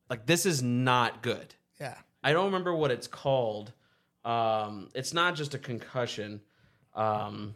[0.10, 1.56] Like this is not good.
[1.80, 3.72] Yeah, I don't remember what it's called.
[4.26, 6.42] Um, it's not just a concussion.
[6.94, 7.56] Um,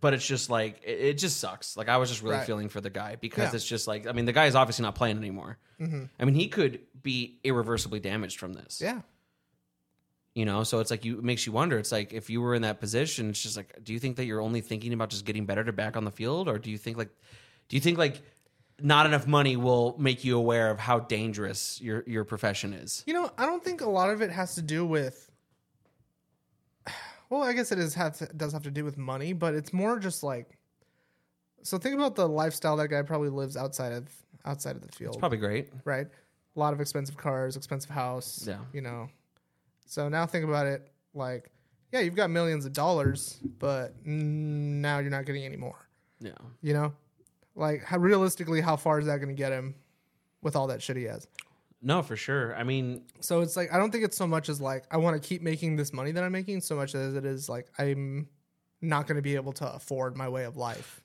[0.00, 1.76] but it's just like it, it just sucks.
[1.76, 2.46] Like I was just really Right.
[2.46, 3.56] feeling for the guy because Yeah.
[3.56, 5.58] it's just like I mean the guy is obviously not playing anymore.
[5.80, 6.04] Mm-hmm.
[6.18, 8.80] I mean he could be irreversibly damaged from this.
[8.80, 9.00] Yeah.
[10.34, 11.78] You know, so it's like you it makes you wonder.
[11.78, 14.24] It's like if you were in that position, it's just like, do you think that
[14.24, 16.78] you're only thinking about just getting better to back on the field, or do you
[16.78, 17.08] think like,
[17.68, 18.22] do you think like,
[18.80, 23.02] not enough money will make you aware of how dangerous your your profession is?
[23.06, 25.28] You know, I don't think a lot of it has to do with.
[27.30, 29.98] Well, I guess it is has does have to do with money, but it's more
[29.98, 30.58] just like.
[31.62, 34.08] So think about the lifestyle that guy probably lives outside of
[34.44, 35.68] outside of the field, Probably great.
[35.84, 36.06] right?
[36.56, 38.44] A lot of expensive cars, expensive house.
[38.46, 38.58] Yeah.
[38.72, 39.08] You know.
[39.86, 41.50] So now think about it like,
[41.92, 45.88] yeah, you've got millions of dollars, but now you're not getting any more.
[46.20, 46.32] Yeah.
[46.62, 46.92] You know,
[47.54, 49.74] like how realistically, how far is that going to get him
[50.42, 51.26] with all that shit he has?
[51.80, 52.56] No, for sure.
[52.56, 55.20] I mean, So it's like I don't think it's so much as like I want
[55.20, 58.28] to keep making this money that I'm making, so much as it is like I'm
[58.80, 61.02] not going to be able to afford my way of life.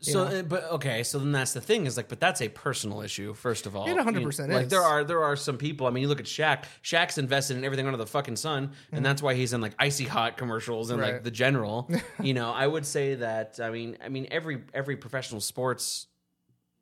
[0.00, 3.00] so uh, but okay, so then that's the thing is like, but that's a personal
[3.02, 3.32] issue.
[3.34, 4.70] First of all, It 100% You know, Like is.
[4.70, 5.86] there are there are some people.
[5.86, 6.64] I mean, you look at Shaq.
[6.82, 10.04] Shaq's invested in everything under the fucking sun, and that's why he's in like icy
[10.04, 11.14] hot commercials and like Mm-hmm.
[11.16, 11.24] Right.
[11.24, 11.90] the general.
[12.22, 13.58] you know, I would say that.
[13.62, 16.06] I mean, I mean every every professional sports,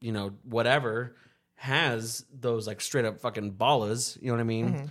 [0.00, 1.16] you know, whatever
[1.64, 4.20] has those like straight up fucking ballas.
[4.20, 4.68] You know what I mean?
[4.68, 4.86] Mm-hmm.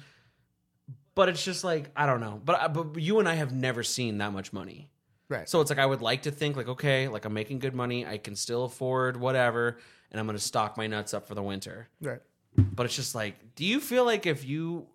[1.14, 2.42] But it's just like I don't know.
[2.44, 4.90] But uh, but you and I have never seen that much money.
[5.30, 5.48] Right.
[5.48, 8.08] So it's like I would like to think like okay, like I'm making good money,
[8.08, 9.78] I can still afford whatever,
[10.10, 11.90] and I'm going to stock my nuts up for the winter.
[12.02, 12.22] right.
[12.56, 14.86] But it's just like, do you feel like if you,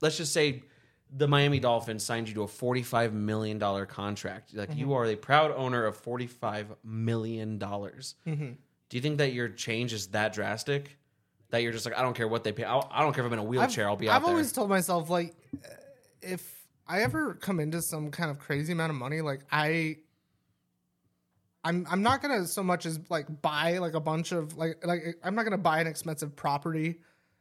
[0.00, 0.62] let's just say,
[1.10, 4.92] the Miami Dolphins signed you to a $45 million contract, like you mm-hmm.
[4.92, 7.58] are the proud owner of $45 million.
[7.58, 8.52] dollars mm-hmm.
[8.88, 10.97] Do you think that your change is that drastic?
[11.50, 12.64] That you're just like, I don't care what they pay.
[12.64, 13.88] I I don't care if I'm in a wheelchair.
[13.88, 14.30] I'll be out I've there.
[14.30, 15.34] always told myself like
[15.64, 15.68] uh,
[16.20, 19.96] if I ever come into some kind of crazy amount of money, like I.
[21.64, 25.16] I'm I'm not gonna so much as like buy like a bunch of like like
[25.24, 27.00] I'm not gonna buy an expensive property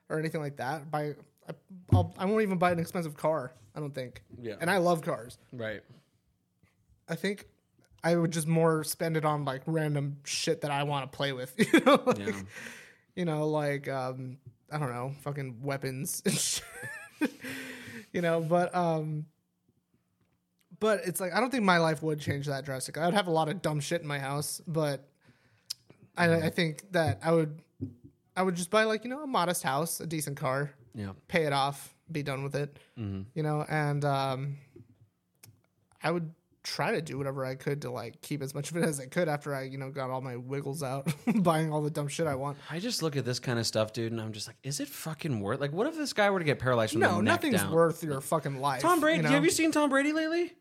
[0.10, 0.90] or anything like that.
[0.90, 1.14] Buy
[1.48, 1.54] I,
[1.94, 3.54] I'll, I won't even buy an expensive car.
[3.76, 4.24] I don't think.
[4.42, 4.56] Yeah.
[4.60, 5.38] And I love cars.
[5.54, 5.82] right.
[7.08, 7.46] I think
[8.04, 11.32] I would just more spend it on like random shit that I want to play
[11.32, 11.54] with.
[11.74, 12.32] You know, like, Yeah.
[13.18, 14.38] You know, like um,
[14.72, 16.22] I don't know, fucking weapons.
[18.14, 19.26] you know, but um,
[20.80, 23.02] but it's like I don't think my life would change that drastically.
[23.02, 25.08] I would have a lot of dumb shit in my house, but
[26.16, 27.60] I, I think that I would
[28.36, 31.14] I would just buy like you know a modest house, a decent car, Yeah.
[31.28, 32.78] pay it off, be done with it.
[32.96, 34.58] You know, and um,
[36.04, 36.32] I would
[36.68, 39.06] try to do whatever I could to like keep as much of it as I
[39.06, 42.28] could after I you know got all my wiggles out, buying all the dumb shit
[42.28, 42.58] I want.
[42.70, 44.88] I just look at this kind of stuff, dude, and I'm just like, is it
[44.88, 45.62] fucking worth?
[45.62, 47.52] Like, what if this guy were to get paralyzed from No, the neck down?
[47.52, 48.82] No, nothing's worth your fucking life.
[48.82, 49.18] Tom Brady.
[49.18, 49.30] You know?
[49.30, 50.54] Have you seen Tom Brady lately?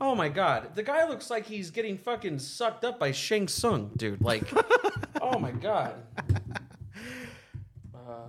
[0.00, 3.92] Oh my god, the guy looks like he's getting fucking sucked up by Shang Tsung,
[3.96, 4.20] dude.
[4.20, 4.42] Like,
[5.20, 6.02] oh my god.
[7.94, 8.26] Uh,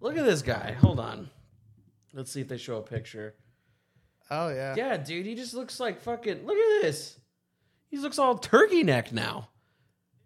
[0.00, 0.76] look at this guy.
[0.80, 1.30] Hold on.
[2.12, 3.34] Let's see if they show a picture.
[4.30, 4.74] Oh yeah.
[4.76, 6.46] Yeah, dude, he just looks like fucking.
[6.46, 7.18] Look at this.
[7.88, 9.48] He looks all turkey neck now.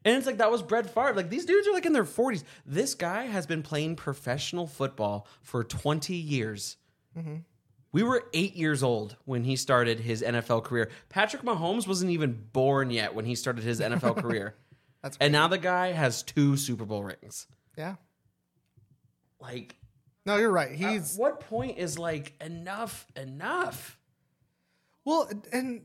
[0.05, 1.15] And it's like that was Brett Favre.
[1.15, 2.45] Like these dudes are like in their forties.
[2.67, 6.77] This guy has been playing professional football for twenty years.
[7.19, 7.37] Mm-hmm.
[7.93, 10.91] We were eight years old when he started his NFL career.
[11.09, 14.57] Patrick Mahomes wasn't even born yet when he started his NFL career.
[15.01, 17.47] That's and now the guy has two Super Bowl rings.
[17.79, 17.95] Yeah.
[19.39, 19.77] Like,
[20.27, 20.71] No, you're right.
[20.71, 23.07] at He's what point is like enough?
[23.17, 23.99] Enough?
[25.05, 25.83] well, and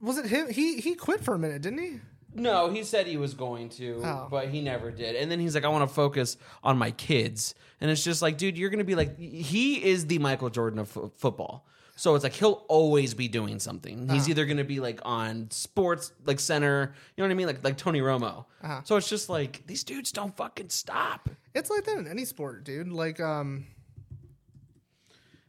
[0.00, 0.48] was it him?
[0.50, 2.00] He he quit for a minute, didn't he?
[2.34, 4.28] No, he said he was going to, Oh.
[4.30, 5.16] but he never did.
[5.16, 7.54] And then he's like, I want to focus on my kids.
[7.80, 10.78] And it's just like, dude, you're going to be like, he is the Michael Jordan
[10.80, 11.66] of fo- football.
[11.98, 14.08] So it's like he'll always be doing something.
[14.08, 17.48] He's either going to be like on sports, like center, you know what I mean,
[17.48, 18.44] like like Tony Romo.
[18.84, 21.28] So it's just like these dudes don't fucking stop.
[21.56, 22.86] It's like that in any sport, dude.
[22.92, 23.66] Like um,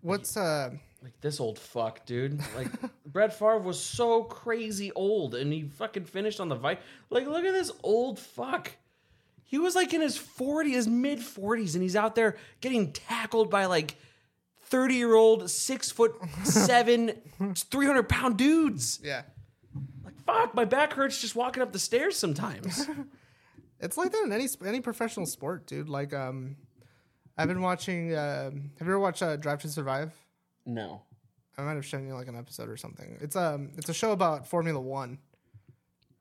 [0.01, 0.71] what's uh,
[1.03, 2.41] Like this old fuck, dude.
[2.55, 2.69] Like
[3.05, 6.77] Brett Favre was so crazy old, and he fucking finished on the Vi
[7.11, 8.71] Like, look at this old fuck.
[9.43, 13.49] He was like in his 40s, his mid 40s, and he's out there getting tackled
[13.49, 13.97] by like
[14.69, 17.11] 30 year old, six foot seven,
[17.55, 18.99] 300 pound dudes.
[19.03, 19.23] yeah.
[20.03, 22.87] Like, fuck, my back hurts just walking up the stairs sometimes.
[23.81, 25.87] It's like that in any any professional sport, dude.
[25.87, 26.57] Like um,
[27.37, 28.13] I've been watching.
[28.13, 30.13] Uh, have you ever watched uh, Drive to Survive?
[30.65, 31.01] no.
[31.57, 33.17] I might have shown you like an episode or something.
[33.19, 35.17] It's um, it's a show about Formula One.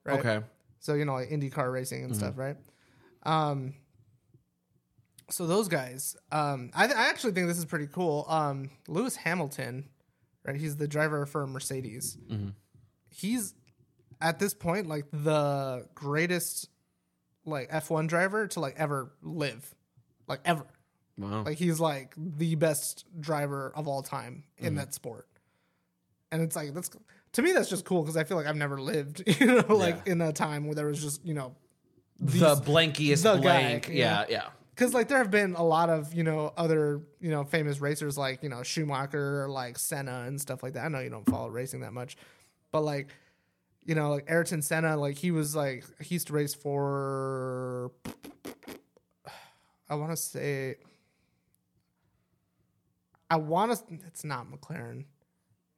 [0.04, 0.18] Right?
[0.18, 0.40] Okay.
[0.80, 2.56] So you know, like IndyCar racing and stuff, right?
[3.22, 3.74] Um,
[5.30, 8.24] so those guys, um, I, I actually think this is pretty cool.
[8.28, 9.88] Um, Lewis Hamilton,
[10.44, 10.56] right?
[10.56, 12.16] He's the driver for Mercedes.
[13.10, 13.54] He's
[14.20, 16.68] at this point like the greatest
[17.44, 19.74] like F1 driver to like ever live,
[20.26, 20.66] like ever.
[21.16, 21.42] Wow.
[21.44, 25.26] Like he's like the best driver of all time in that sport.
[26.30, 26.90] And it's like that's
[27.32, 30.02] to me that's just cool because I feel like I've never lived, you know, like
[30.06, 30.12] Yeah.
[30.12, 31.54] in a time where there was just, you know,
[32.20, 33.88] the blankiest the guy, blank.
[33.88, 33.94] yeah.
[33.94, 34.46] yeah, yeah.
[34.78, 38.16] Because like there have been a lot of you know other you know famous racers
[38.16, 40.84] like you know Schumacher or like Senna and stuff like that.
[40.84, 42.16] I know you don't follow racing that much,
[42.70, 43.08] but like
[43.84, 47.90] you know like Ayrton Senna, like he was like he used to race for
[49.90, 50.76] I want to say
[53.30, 55.04] I want to it's not McLaren.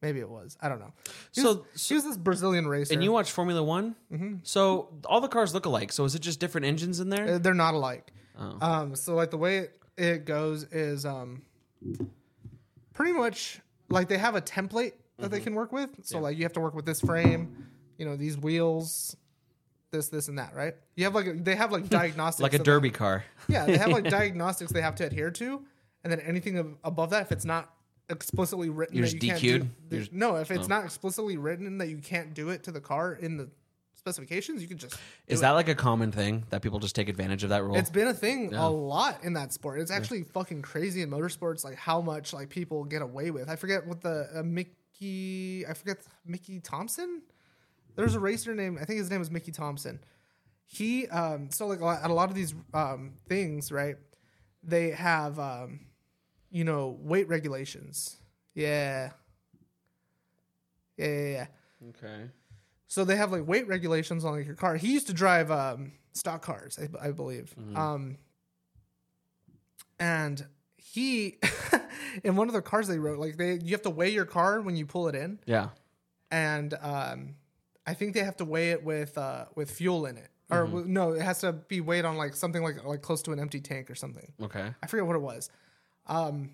[0.03, 0.57] Maybe it was.
[0.63, 0.93] I don't know.
[1.35, 2.95] He So- was, he was this Brazilian racer.
[2.95, 4.37] And you watch Formula One, Mm-hmm.
[4.45, 5.93] so all the cars look alike.
[5.93, 7.35] So is it just different engines in there?
[7.35, 8.11] Uh, They're not alike.
[8.41, 8.57] Oh.
[8.61, 11.43] Um, so like the way it, it goes is um,
[12.95, 15.29] pretty much like they have a template that Mm-hmm.
[15.33, 15.91] they can work with.
[16.03, 17.67] So like you have to work with this frame,
[17.99, 19.15] you know, these wheels,
[19.91, 20.75] this, this, and that, right?
[20.97, 23.25] You have like they have like diagnostics, like a derby car.
[23.49, 25.63] yeah, they have like diagnostics they have to adhere to,
[26.05, 27.71] and then anything above that, if it's not
[28.09, 29.69] explicitly written, You're that just you can't do, DQ'd?
[29.91, 30.55] You're just- no, if Oh.
[30.55, 33.51] it's not explicitly written that you can't do it to the car in the
[34.01, 34.97] specifications, you can just
[35.29, 37.77] Is that like a common thing that people just take advantage of that rule?
[37.77, 38.67] it's been a thing Yeah.
[38.67, 39.79] a lot in that sport.
[39.81, 43.49] It's actually fucking crazy in motorsports, like how much like people get away with.
[43.49, 47.23] I forget what the uh, Mickey, I forget Mickey Thompson.
[47.95, 50.01] There's a racer named I think his name was Mickey Thompson.
[50.67, 53.97] He um so like a lot- at a lot of these um things, right?
[54.63, 55.81] They have um
[56.51, 58.17] you know weight regulations.
[58.55, 59.11] Yeah.
[60.97, 61.47] Yeah, yeah, yeah.
[61.91, 62.31] okay.
[62.91, 64.75] So they have like weight regulations on like your car.
[64.75, 67.55] He used to drive um, stock cars, I, I believe.
[67.77, 68.17] Um,
[69.99, 70.45] and
[70.77, 71.39] he,
[72.25, 74.61] in one of the cars they wrote, like they you have to weigh your car
[74.61, 75.69] when you pull it in, Yeah.
[76.31, 77.35] and um,
[77.87, 80.87] I think they have to weigh it with uh, with fuel in it, or w-
[80.87, 83.61] no, it has to be weighed on like something like like close to an empty
[83.61, 84.33] tank or something.
[84.43, 84.75] Okay.
[84.83, 85.49] I forget what it was.
[86.07, 86.51] Um,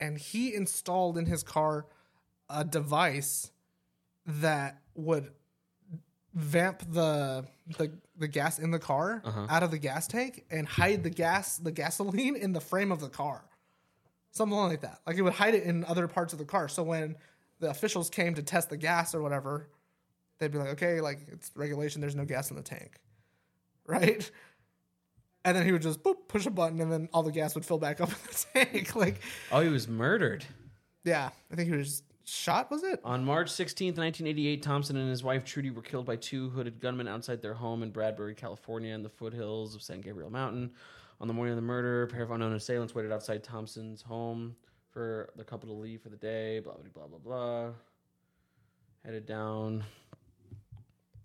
[0.00, 1.86] and he installed in his car
[2.48, 3.50] a device
[4.24, 5.30] that would
[6.34, 7.44] vamp the
[7.78, 9.46] the, the gas in the car uh-huh.
[9.50, 13.00] out of the gas tank and hide the gas the gasoline in the frame of
[13.00, 13.44] the car.
[14.30, 15.00] Something like that.
[15.06, 16.68] Like it would hide it in other parts of the car.
[16.68, 17.16] So when
[17.60, 19.68] the officials came to test the gas or whatever,
[20.38, 22.92] they'd be like, okay, like it's regulation, there's no gas in the tank.
[23.86, 24.30] Right?
[25.46, 27.64] And then he would just boop, push a button and then all the gas would
[27.64, 28.94] fill back up in the tank.
[28.94, 30.44] Like, Oh, he was murdered.
[31.04, 33.00] yeah, I think he was shot, was it?
[33.04, 37.08] On March 16th, 1988, Thompson and his wife Trudy were killed by two hooded gunmen
[37.08, 40.70] outside their home in Bradbury, California, in the foothills of San Gabriel Mountain.
[41.20, 44.54] On the morning of the murder, a pair of unknown assailants waited outside Thompson's home
[44.90, 46.60] for the couple to leave for the day.
[46.60, 47.70] Blah blah blah blah blah.
[49.04, 49.84] Headed down.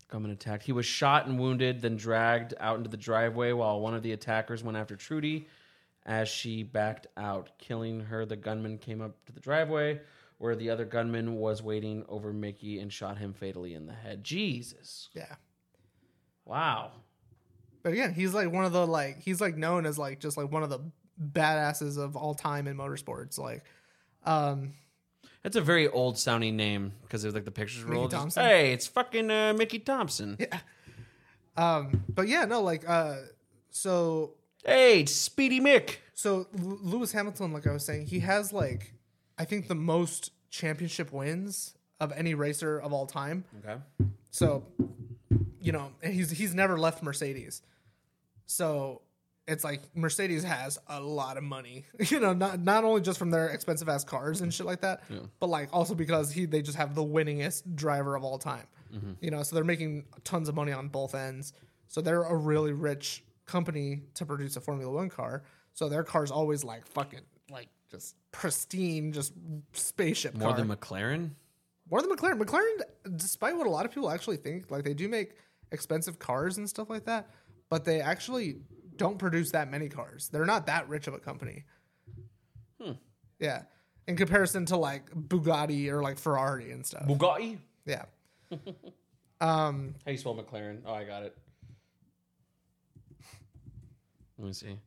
[0.08, 0.64] Gunman attacked.
[0.64, 4.12] He was shot and wounded, then dragged out into the driveway while one of the
[4.12, 5.48] attackers went after Trudy.
[6.06, 10.00] As she backed out, killing her, the gunman came up to the driveway
[10.38, 14.24] where the other gunman was waiting over Mickey and shot him fatally in the head.
[14.24, 15.08] Jesus.
[15.14, 15.34] Yeah.
[16.44, 16.92] Wow.
[17.82, 20.50] But again, he's like one of the like he's like known as like just like
[20.50, 20.80] one of the
[21.22, 23.38] badasses of all time in motorsports.
[23.38, 23.64] Like,
[24.24, 24.72] um,
[25.42, 28.10] That's a very old sounding name because there's like the pictures were old.
[28.10, 30.36] Just, Hey, it's fucking uh, Mickey Thompson.
[30.40, 30.58] Yeah.
[31.56, 33.16] Um, but yeah, no, like, uh,
[33.70, 34.32] so
[34.64, 35.96] Hey, Speedy Mick.
[36.14, 38.93] so L- Lewis Hamilton, like I was saying, he has like
[39.38, 43.44] I think the most championship wins of any racer of all time.
[43.64, 43.80] Okay.
[44.30, 44.64] So,
[45.60, 47.62] you know, and he's he's never left Mercedes.
[48.46, 49.02] So
[49.46, 53.30] it's like Mercedes has a lot of money, you know, not not only just from
[53.30, 55.02] their expensive ass cars and shit like that,
[55.40, 58.66] but like also because he they just have the winningest driver of all time.
[58.94, 59.12] Mm-hmm.
[59.20, 61.52] You know, so they're making tons of money on both ends.
[61.88, 65.42] So they're a really rich company to produce a Formula One car.
[65.74, 67.20] So their car's always like fucking
[67.50, 69.32] like just pristine, just
[69.72, 70.58] spaceship More car.
[70.58, 71.30] than McLaren?
[71.90, 72.40] More than McLaren.
[72.40, 75.34] McLaren, despite what a lot of people actually think, like they do make
[75.70, 77.30] expensive cars and stuff like that,
[77.68, 78.56] but they actually
[78.96, 80.28] don't produce that many cars.
[80.28, 81.64] They're not that rich of a company.
[82.82, 82.92] Hmm.
[83.38, 83.62] Yeah.
[84.08, 87.06] In comparison to like Bugatti or like Ferrari and stuff.
[87.06, 87.58] Bugatti?
[87.86, 88.04] Yeah.
[89.40, 89.72] How
[90.06, 90.80] you spell McLaren?
[90.86, 91.36] Oh, I got it.
[94.38, 94.78] Let me see.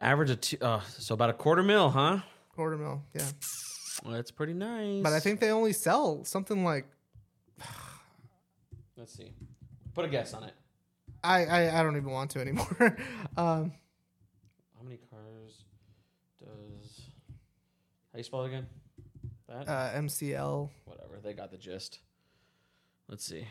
[0.00, 2.20] Average of two, uh, so about a quarter mil, huh?
[2.54, 3.02] Quarter mil.
[3.14, 3.26] Yeah.
[4.04, 5.02] Well, that's pretty nice.
[5.02, 6.86] But I think they only sell something like
[8.96, 9.32] Let's see.
[9.94, 10.54] Put a guess on it.
[11.22, 12.66] I I, I don't even want to anymore.
[13.36, 13.72] um
[14.76, 15.64] How many cars?
[16.38, 17.00] does
[18.12, 18.66] how you spell it again?
[19.48, 20.70] That Uh, MCL.
[20.86, 21.18] whatever.
[21.22, 21.98] They got the gist.
[23.08, 23.46] Let's see.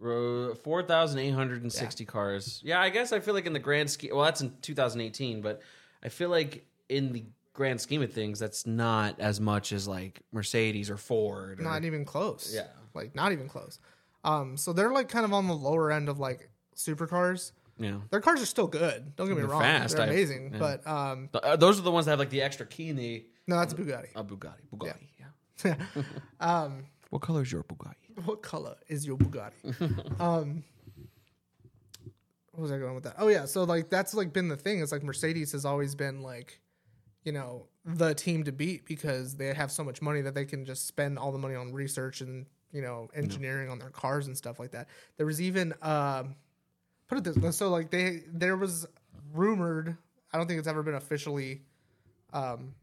[0.00, 2.60] Four thousand eight hundred and sixty cars.
[2.64, 4.14] Yeah, I guess I feel like in the grand scheme.
[4.14, 5.60] Well, that's in 2018, but
[6.02, 10.22] I feel like in the grand scheme of things, that's not as much as like
[10.32, 11.60] Mercedes or Ford.
[11.60, 12.50] Or, Not even close.
[12.54, 12.66] Yeah.
[12.94, 13.78] Like not even close.
[14.24, 17.52] Um, so they're like kind of on the lower end of like supercars.
[17.78, 17.98] yeah.
[18.10, 19.14] Their cars are still good.
[19.16, 19.60] Don't get me They're wrong.
[19.62, 19.96] fast.
[19.96, 20.52] They're amazing.
[20.54, 20.58] yeah.
[20.58, 23.26] But um, uh, those are the ones that have like the extra key in the
[23.46, 24.08] no, that's a Bugatti.
[24.14, 24.68] A Bugatti.
[24.74, 25.08] Bugatti.
[25.64, 25.74] Yeah.
[26.40, 27.94] um, What color is your Bugatti?
[28.26, 30.20] What color is your Bugatti?
[30.20, 30.64] um,
[32.52, 33.14] what was I going with that?
[33.18, 34.80] Oh yeah, so like that's like been the thing.
[34.80, 36.60] It's like Mercedes has always been like,
[37.24, 40.64] you know, the team to beat because they have so much money that they can
[40.64, 44.36] just spend all the money on research and you know engineering on their cars and
[44.36, 44.88] stuff like that.
[45.16, 46.36] There was even um,
[47.08, 48.86] put it this way, so like they there was
[49.32, 49.96] rumored.
[50.32, 51.62] I don't think it's ever been officially
[52.32, 52.74] um,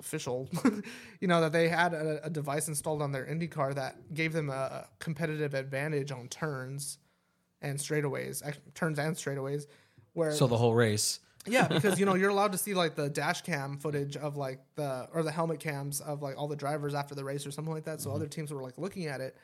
[0.00, 0.48] official,
[1.20, 4.32] you know, that they had a, a device installed on their Indy car that gave
[4.32, 6.98] them a competitive advantage on turns
[7.62, 8.42] and straightaways,
[8.74, 9.66] turns and straightaways.
[10.14, 11.20] Where So the whole race.
[11.46, 14.60] yeah, because you know you're allowed to see like the dash cam footage of like
[14.74, 17.72] the or the helmet cams of like all the drivers after the race or something
[17.72, 18.00] like that.
[18.00, 18.16] So mm-hmm.
[18.16, 19.36] other teams were like looking at it,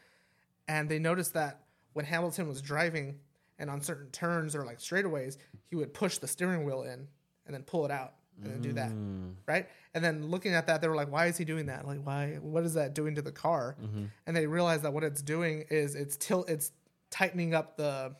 [0.66, 1.60] and they noticed that
[1.92, 3.20] when Hamilton was driving
[3.58, 5.36] and on certain turns or like straightaways,
[5.70, 7.06] he would push the steering wheel in
[7.46, 9.32] and then pull it out and then do that, mm.
[9.46, 9.66] right?
[9.96, 11.86] And then looking at that, they were like, "Why is he doing that?
[11.86, 12.38] Like, why?
[12.40, 14.04] What is that doing to the car?" Mm-hmm.
[14.26, 16.70] And they realized that what it's doing is it's tilt, it's
[17.10, 18.14] tightening up the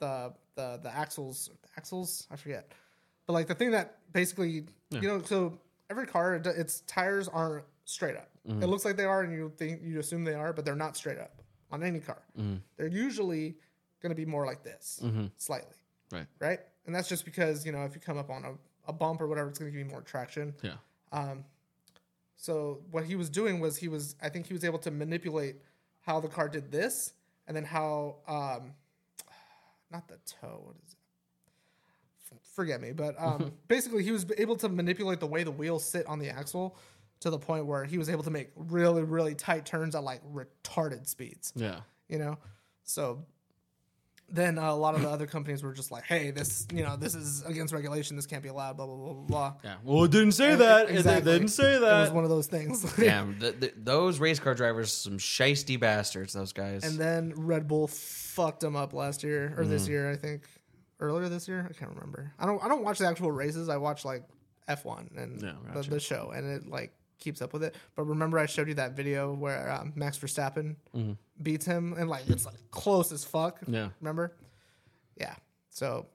[0.00, 2.26] the the the axles axles?
[2.30, 2.72] I forget.
[3.26, 5.58] But like the thing that basically you know so
[5.90, 8.28] every car its tires aren't straight up.
[8.48, 8.62] Mm-hmm.
[8.62, 10.96] It looks like they are and you think you assume they are but they're not
[10.96, 12.22] straight up on any car.
[12.38, 12.56] Mm-hmm.
[12.76, 13.56] They're usually
[14.02, 15.02] going to be more like this
[15.36, 15.76] slightly.
[16.12, 16.26] Right.
[16.38, 16.60] right?
[16.86, 19.26] And that's just because you know if you come up on a, a bump or
[19.26, 20.54] whatever it's going to give you more traction.
[20.62, 20.74] Yeah.
[22.36, 25.56] So what he was doing was he was I think he was able to manipulate
[26.00, 27.14] how the car did this
[27.46, 28.74] and then how um
[29.90, 30.98] not the toe what is it?
[32.54, 36.06] Forget me but um basically he was able to manipulate the way the wheels sit
[36.06, 36.76] on the axle
[37.20, 40.20] to the point where he was able to make really really tight turns at like
[40.32, 41.52] retarded speeds.
[41.56, 41.80] Yeah.
[42.08, 42.38] you know?
[42.82, 43.24] So
[44.30, 46.96] then uh, a lot of the other companies were just like hey this you know
[46.96, 49.74] this is against regulation this can't be allowed blah blah blah blah blah Yeah.
[49.84, 50.88] Well, it didn't say that.
[50.88, 51.30] It- Exactly.
[51.32, 51.98] It didn't say that.
[51.98, 55.78] it was one of those things Damn, th th those race car drivers, some shisty
[55.78, 56.32] bastards.
[56.32, 56.84] Those guys.
[56.84, 59.68] And then Red Bull fucked them up last year or Mm.
[59.68, 60.42] this year, I think.
[61.00, 62.32] Earlier this year, I can't remember.
[62.38, 62.62] I don't.
[62.64, 63.68] I don't watch the actual races.
[63.68, 64.22] I watch like
[64.68, 67.74] F one and Yeah, the, the show, and it like keeps up with it.
[67.96, 70.76] But remember, I showed you that video where um, Max Verstappen
[71.42, 73.60] beats him, and like it's like close as fuck.
[73.60, 73.74] Mm-hmm.
[73.74, 73.88] Yeah.
[74.00, 74.36] Remember?
[75.16, 75.34] Yeah.
[75.70, 76.06] So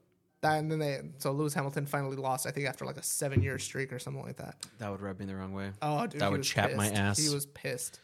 [0.42, 2.46] that and then they so Lewis Hamilton finally lost.
[2.46, 4.56] I think after like a seven year streak or something like that.
[4.78, 5.70] that would rub me the wrong way.
[5.82, 7.18] Oh, dude, That he would was chap my ass.
[7.18, 8.00] He was pissed.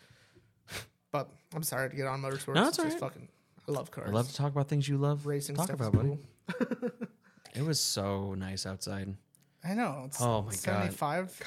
[1.13, 2.55] But I'm sorry to get on motorsports.
[2.57, 3.01] No, it's it's just alright.
[3.15, 3.29] fucking.
[3.69, 4.09] I love cars.
[4.11, 5.25] I love to talk about things you love.
[5.27, 5.81] racing Talk stuff.
[5.81, 6.19] about, is buddy.
[6.81, 6.91] cool.
[7.55, 9.15] It was so nice outside.
[9.65, 10.03] I know.
[10.07, 10.93] It's Oh my God.
[10.93, 11.41] 75.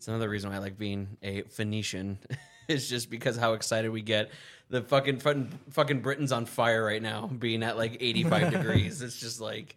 [0.00, 2.18] It's another reason why I like being a Phoenician.
[2.68, 4.30] is just because how excited we get.
[4.70, 9.02] The fucking fucking fucking Britain's on fire right now, being at like 85 degrees.
[9.02, 9.76] It's just like,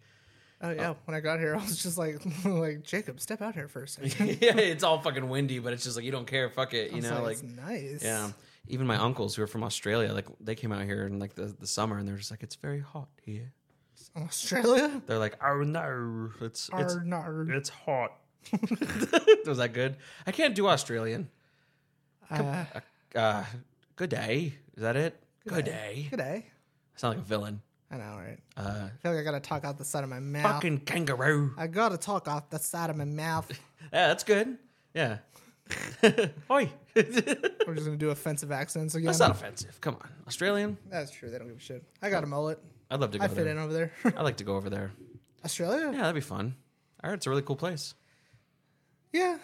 [0.62, 0.92] Oh yeah.
[0.92, 3.82] Uh, when I got here, I was just like, like Jacob, step out here for
[3.82, 4.38] a second.
[4.40, 6.48] yeah, it's all fucking windy, but it's just like you don't care.
[6.48, 8.02] Fuck it, you It's know, like it's nice.
[8.02, 8.30] yeah.
[8.68, 11.54] Even my uncles who are from Australia, like they came out here in like the,
[11.60, 13.52] the summer, and they're just like, it's very hot here.
[14.16, 15.02] Australia.
[15.06, 17.50] They're like, oh no, it's it's oh, Are nard.
[17.50, 18.12] it's hot.
[19.46, 19.96] Was that good?
[20.26, 21.28] I can't do Australian.
[22.30, 22.64] Uh,
[23.14, 23.44] Uh,
[23.96, 24.54] good day.
[24.76, 25.20] Is that it?
[25.46, 26.08] Good, day.
[26.10, 26.46] good day.
[26.46, 27.60] I sound like a villain.
[27.90, 28.38] I know, right?
[28.56, 30.42] Uh, I feel like I gotta talk out the side of my mouth.
[30.54, 31.52] fucking kangaroo.
[31.56, 33.50] I gotta talk out the side of my mouth.
[33.92, 34.56] Yeah, that's good.
[34.94, 35.18] Yeah.
[36.50, 36.70] Oi.
[36.96, 37.02] We're
[37.74, 39.06] just gonna do offensive accents again.
[39.06, 39.78] That's not offensive.
[39.80, 40.78] Come on, Australian.
[40.90, 41.30] That's true.
[41.30, 41.84] They don't give a shit.
[42.02, 42.58] I got a mullet.
[42.90, 43.48] I'd love to go I fit there.
[43.48, 43.92] in over there.
[44.04, 44.90] I'd like to go over there.
[45.44, 45.90] Australia?
[45.92, 46.56] Yeah, that'd be fun.
[47.02, 47.94] I heard it's a really cool place.
[49.14, 49.38] Yeah.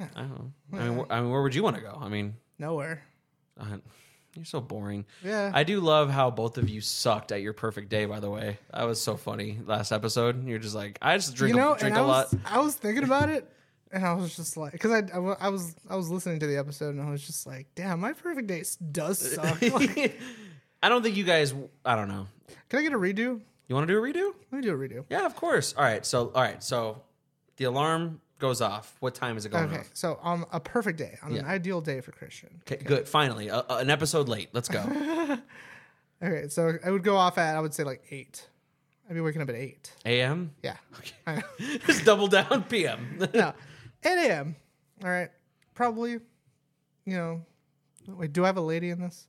[0.00, 0.52] I don't know.
[0.72, 1.96] I mean, wh- I mean, where would you want to go?
[2.00, 3.02] I mean, Nowhere.
[3.58, 3.76] uh,
[4.34, 5.04] you're so boring.
[5.22, 5.52] Yeah.
[5.54, 8.04] I do love how both of you sucked at your perfect day.
[8.04, 10.44] By the way, that was so funny last episode.
[10.46, 12.34] You're just like, I just drink you know, a, drink a I lot.
[12.44, 13.48] I was thinking about it,
[13.92, 16.56] and I was just like, because I, I, I was I was listening to the
[16.58, 19.62] episode, and I was just like, damn, my perfect day does suck.
[19.72, 20.18] Like,
[20.82, 21.54] I don't think you guys.
[21.84, 22.26] I don't know.
[22.68, 23.40] can I get a redo?
[23.68, 24.32] You want to do a redo?
[24.50, 25.04] Let me do a redo.
[25.08, 25.74] Yeah, of course.
[25.78, 26.04] All right.
[26.04, 26.62] So, all right.
[26.62, 27.00] So,
[27.56, 28.94] the alarm goes off.
[29.00, 29.90] What time is it going Okay, off?
[29.94, 31.46] so on a perfect day, on an Yeah.
[31.46, 33.08] ideal day for Christian, Okay, good.
[33.08, 34.50] Finally, an episode late.
[34.52, 34.82] Let's go.
[36.22, 38.46] Okay, so I would go off at I would say like eight.
[39.08, 39.92] I'd be waking up at eight.
[40.06, 40.52] A.M.
[40.62, 40.76] Yeah.
[41.26, 41.42] I know.
[41.86, 42.62] Just double down.
[42.70, 43.18] P.M.
[43.34, 43.52] no,
[44.02, 44.56] 8 a.m.
[45.02, 45.28] All right,
[45.74, 46.12] probably.
[46.12, 47.44] You know,
[48.08, 48.32] wait.
[48.32, 49.26] Do I have a lady in this?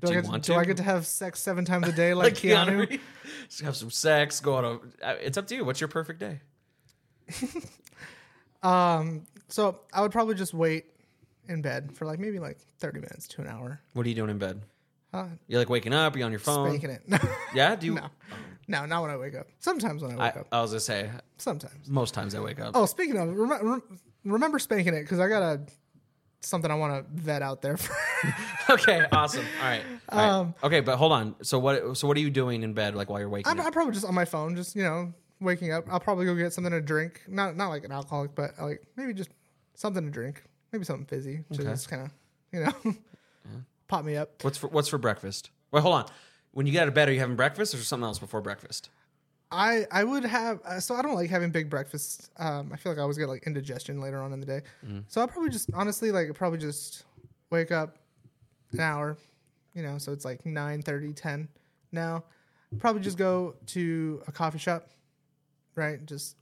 [0.00, 0.58] Do, Do I you get want do to?
[0.58, 2.34] I get to have sex seven times a day like?
[2.34, 3.00] Keanu.
[3.48, 4.40] Just have some sex.
[4.40, 4.72] Go on a.
[5.06, 5.64] uh, It's up to you.
[5.64, 6.40] What's your perfect day?
[8.62, 10.86] Um, so I would probably just wait
[11.48, 13.80] in bed for like maybe like 30 minutes to an hour.
[13.94, 14.60] What are you doing in bed?
[15.12, 16.16] Uh, You're like waking up.
[16.16, 16.68] You're on your phone?
[16.68, 17.02] spanking it.
[17.54, 17.74] Yeah.
[17.76, 17.94] Do you?
[17.94, 18.08] no,
[18.68, 19.46] no, not when I wake up.
[19.58, 20.46] Sometimes when I wake I, up.
[20.52, 21.88] I was gonna say Sometimes.
[21.88, 22.72] most times I wake up.
[22.74, 23.82] Oh, speaking of, rem- rem-
[24.24, 25.60] remember spanking it because I got a
[26.40, 27.76] something I want to vet out there.
[27.78, 27.94] For
[28.70, 29.06] okay.
[29.10, 29.46] Awesome.
[29.62, 29.82] All right.
[30.10, 30.28] All right.
[30.28, 31.34] Um, okay, but hold on.
[31.42, 31.96] So what?
[31.96, 32.94] So what are you doing in bed?
[32.94, 33.66] Like while you're waking I'm, up?
[33.66, 35.84] I'm probably just on my phone, just you know, waking up.
[35.90, 37.22] I'll probably go get something to drink.
[37.28, 39.30] Not not like an alcoholic, but like maybe just
[39.74, 40.42] something to drink.
[40.72, 41.44] Maybe something fizzy.
[41.52, 41.70] to Okay.
[41.70, 42.10] Just kind of
[42.52, 42.94] you know,
[43.88, 44.42] pop me up.
[44.42, 45.50] What's for What's for breakfast?
[45.70, 46.06] Wait, hold on.
[46.52, 48.90] When you get out of bed, are you having breakfast or something else before breakfast?
[49.50, 52.30] I I would have uh, so I don't like having big breakfasts.
[52.36, 54.62] Um, I feel like I always get like indigestion later on in the day.
[54.84, 55.00] Mm-hmm.
[55.08, 57.04] So I'll probably just honestly like probably just
[57.50, 57.96] wake up
[58.72, 59.16] an hour,
[59.74, 59.98] you know.
[59.98, 61.48] So it's like 9, 10
[61.92, 62.24] now.
[62.78, 64.88] Probably just go to a coffee shop,
[65.78, 66.04] right?
[66.04, 66.36] Just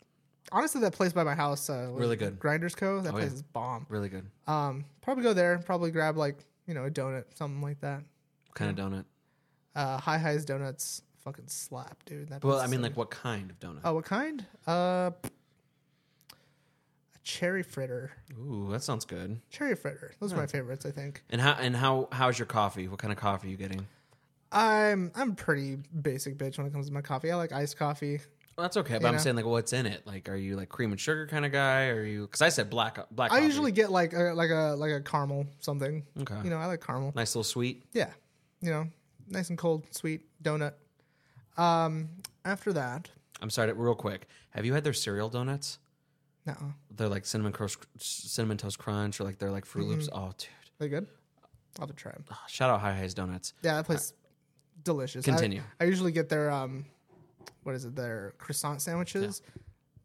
[0.51, 2.39] honestly, that place by my house, uh, Really good.
[2.39, 3.01] Grinders Co.
[3.01, 3.35] That Oh, place yeah.
[3.35, 3.87] is bomb.
[3.89, 4.27] Really good.
[4.47, 5.59] Um, probably go there.
[5.59, 7.99] Probably grab like you know a donut, something like that.
[8.49, 9.05] What kind of donut?
[9.75, 12.29] Uh, High Highs donuts fucking slap, dude.
[12.31, 13.81] That Well, place I is mean, so like what kind of donut?
[13.85, 14.45] Oh, what kind?
[14.67, 15.11] Uh,
[16.35, 18.13] a cherry fritter.
[18.39, 19.41] Ooh, that sounds good.
[19.51, 20.15] Cherry fritter.
[20.21, 20.87] Those are my favorites.
[20.87, 21.23] I think.
[21.31, 22.89] And how and how how's your coffee?
[22.89, 23.87] What kind of coffee are you getting?
[24.53, 27.31] I'm I'm pretty basic bitch when it comes to my coffee.
[27.31, 28.21] I like iced coffee.
[28.57, 29.21] Well, that's okay, but I'm know?
[29.21, 30.07] saying like, what's in it?
[30.07, 31.89] Like, are you like cream and sugar kind of guy?
[31.89, 32.23] Or are you?
[32.23, 33.31] Because I said black black.
[33.31, 33.47] I coffee.
[33.47, 36.03] usually get like a like a like a caramel something.
[36.21, 36.37] Okay.
[36.43, 37.13] You know, I like caramel.
[37.15, 37.85] nice little sweet.
[37.93, 38.11] Yeah.
[38.63, 38.87] You know,
[39.29, 40.73] nice and cold, sweet donut.
[41.59, 42.09] Um,
[42.47, 43.11] after that,
[43.43, 44.27] I'm sorry, real quick.
[44.51, 45.79] Have you had their cereal donuts?
[46.47, 46.55] no,
[46.95, 50.09] They're like cinnamon crunch, cinnamon toast crunch, or like they're like Fruit Loops.
[50.09, 50.19] Mm-hmm.
[50.19, 50.49] Oh, dude!
[50.79, 51.07] they good.
[51.79, 52.25] I'll have to try them.
[52.49, 53.53] Shout out High Highs Donuts.
[53.63, 54.15] Yeah, that place
[54.83, 55.27] delicious.
[55.29, 55.63] I- Continue.
[55.81, 56.87] I, usually get their um,
[57.67, 57.95] what is it?
[57.97, 59.43] Their croissant sandwiches.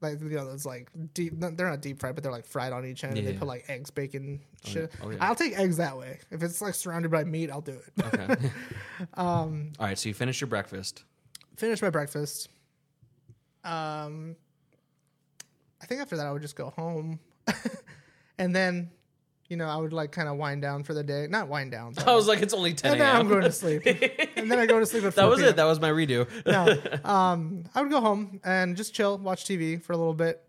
[0.01, 1.34] Like you know, it's like deep.
[1.39, 3.18] They're not deep fried, but they're like fried on each end.
[3.20, 3.39] and they Yeah.
[3.39, 4.91] put like eggs, bacon, shit.
[5.03, 5.18] Oh, yeah.
[5.22, 6.18] I'll take eggs that way.
[6.32, 8.05] If it's like surrounded by meat, I'll do it.
[8.05, 8.36] Okay.
[9.14, 9.74] um.
[9.80, 9.99] All right.
[9.99, 11.03] So you finish your breakfast.
[11.55, 12.49] Finish my breakfast.
[13.64, 14.36] Um,
[15.82, 17.20] I think after that I would just go home,
[18.39, 18.89] and then,
[19.51, 21.27] you know, I would like kind of wind down for the day.
[21.29, 21.93] Not wind down.
[22.07, 23.83] I was like, it's only 10 and then I'm going to sleep.
[23.85, 25.55] and then I go to sleep at 4 That was it.
[25.57, 26.25] That was my redo.
[26.45, 26.81] no.
[27.11, 30.41] Um, I would go home and just chill, watch TV for a little bit.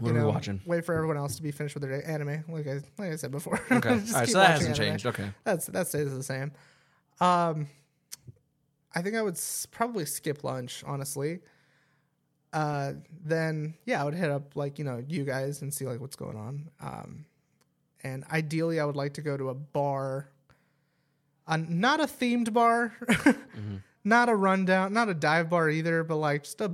[0.00, 0.62] What are we watching?
[0.64, 2.06] Wait for everyone else to be finished with their day.
[2.06, 3.60] Anime, like I like I said before.
[3.70, 3.88] Okay.
[3.90, 4.28] All right.
[4.28, 4.74] So that hasn't anime.
[4.92, 5.04] changed.
[5.06, 5.30] Okay.
[5.44, 6.52] That's that stays the same.
[7.20, 7.68] Um,
[8.94, 11.40] I think I would s- probably skip lunch, honestly.
[12.52, 16.00] Uh, then yeah, I would hit up like you know you guys and see like
[16.00, 16.70] what's going on.
[16.80, 17.24] Um,
[18.02, 20.28] and ideally, I would like to go to a bar,
[21.46, 22.94] uh, not a themed bar,
[24.04, 26.72] not a rundown, not a dive bar either, but like just a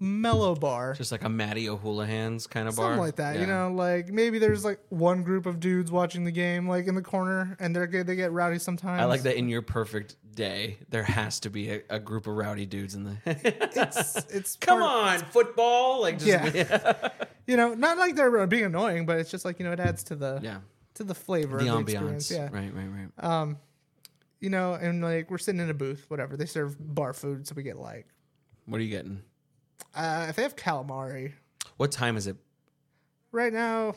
[0.00, 0.94] mellow bar.
[0.94, 2.86] Just like a Matty O'Houlihan's kind of bar.
[2.86, 6.32] Something like that, you know, like maybe there's like one group of dudes watching the
[6.32, 8.06] game, like in the corner, and they're good.
[8.06, 9.00] They get rowdy sometimes.
[9.00, 12.34] I like that in your perfect day, there has to be a, a group of
[12.36, 13.16] rowdy dudes in the.
[13.26, 16.00] It's it's Come part- on, football!
[16.02, 17.08] Like, just, Yeah.
[17.46, 20.02] you know, not like they're being annoying, but it's just like you know, it adds
[20.04, 20.58] to the yeah.
[20.94, 22.30] to the flavor The of the experience.
[22.30, 22.36] ambiance.
[22.52, 23.24] Yeah, Right, right, right.
[23.24, 23.58] Um
[24.40, 26.36] you know, and like we're sitting in a booth, whatever.
[26.36, 28.06] They serve bar food, so we get like
[28.66, 29.22] what are you getting?
[29.94, 31.32] uh, if they have calamari
[31.76, 32.36] What time is it?
[33.32, 33.94] right now,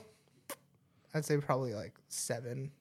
[1.14, 2.72] I'd say probably like seven.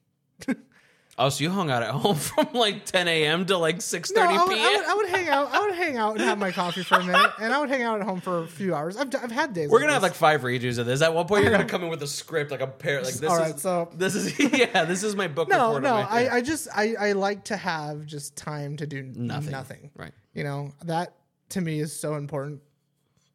[1.18, 3.46] Oh, so you hung out at home from like 10 a.m.
[3.46, 4.66] to like 6:30 No, I would, p.m.
[4.66, 5.50] I, would, I would hang out.
[5.50, 7.82] I would hang out and have my coffee for a minute, and I would hang
[7.82, 8.98] out at home for a few hours.
[8.98, 9.70] I've, I've had days.
[9.70, 11.00] We're gonna have like five redos of this.
[11.00, 13.02] At one point, you're gonna come in with a script, like a pair.
[13.02, 15.48] Like this All is right, so- this is yeah, this is my book.
[15.48, 15.94] no, report no.
[15.96, 19.52] I, I just I, I like to have just time to do Nothing.
[19.52, 19.90] nothing.
[19.96, 20.12] Right.
[20.34, 21.14] You know that
[21.50, 22.60] to me is so important.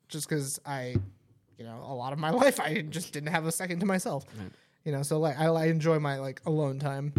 [0.07, 0.97] Just because I,
[1.57, 4.25] you know, a lot of my life I just didn't have a second to myself.
[4.85, 7.13] You know, so like I, I enjoy my like alone time.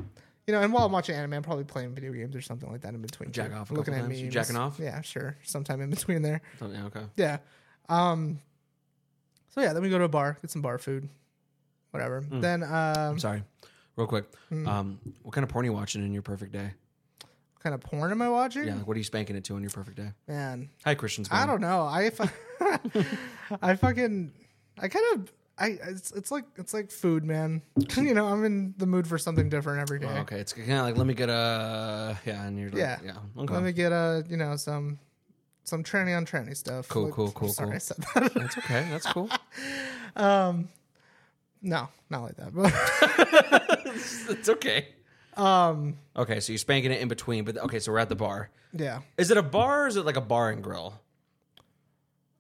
[0.47, 2.81] You know, and while I'm watching anime, I'm probably playing video games or something like
[2.81, 3.31] that in between.
[3.31, 3.57] Jack too.
[3.57, 4.23] off a looking couple at times?
[4.23, 4.79] You jacking off?
[4.81, 5.37] Yeah, sure.
[5.45, 6.41] Sometime in between there.
[6.61, 7.03] Oh, yeah, okay.
[7.17, 7.39] Yeah.
[7.89, 8.39] Um.
[9.51, 11.09] So yeah, then we go to a bar, get some bar food,
[11.91, 12.23] whatever.
[12.23, 12.41] Hmm.
[12.41, 13.43] Then um, I'm sorry.
[13.97, 14.67] Real quick, Hmm.
[14.67, 16.71] um, what kind of porn are you watching in your perfect day?
[17.53, 18.65] what kind of porn am I watching?
[18.67, 20.11] Yeah, like, what are you spanking it to in your perfect day?
[20.27, 21.25] Man, Hi, Christian.
[21.31, 21.83] I don't know.
[21.87, 22.25] I fu-
[23.63, 24.33] I fucking
[24.81, 25.33] I kind of
[25.63, 27.63] I it's, it's like it's like food, man.
[27.97, 30.09] you know, I'm in the mood for something different every day.
[30.11, 32.99] Oh, okay, it's kind of like let me get a yeah, and you're like, Yeah.
[33.05, 33.55] yeah, okay.
[33.55, 34.99] Let me get a you know some
[35.65, 36.89] some tranny on tranny stuff.
[36.89, 37.75] Cool, Like- cool, cool, Sorry, cool.
[37.77, 38.35] I said that.
[38.35, 38.87] That's okay.
[38.91, 39.31] That's cool.
[40.17, 40.69] um,
[41.63, 42.53] no, not like that.
[42.53, 42.73] But
[44.37, 44.89] it's okay.
[45.37, 45.97] Um.
[46.17, 48.51] Okay, so you're spanking it in between, but okay, so we're at the bar.
[48.73, 50.95] yeah, Is it a bar or is it like a bar and grill?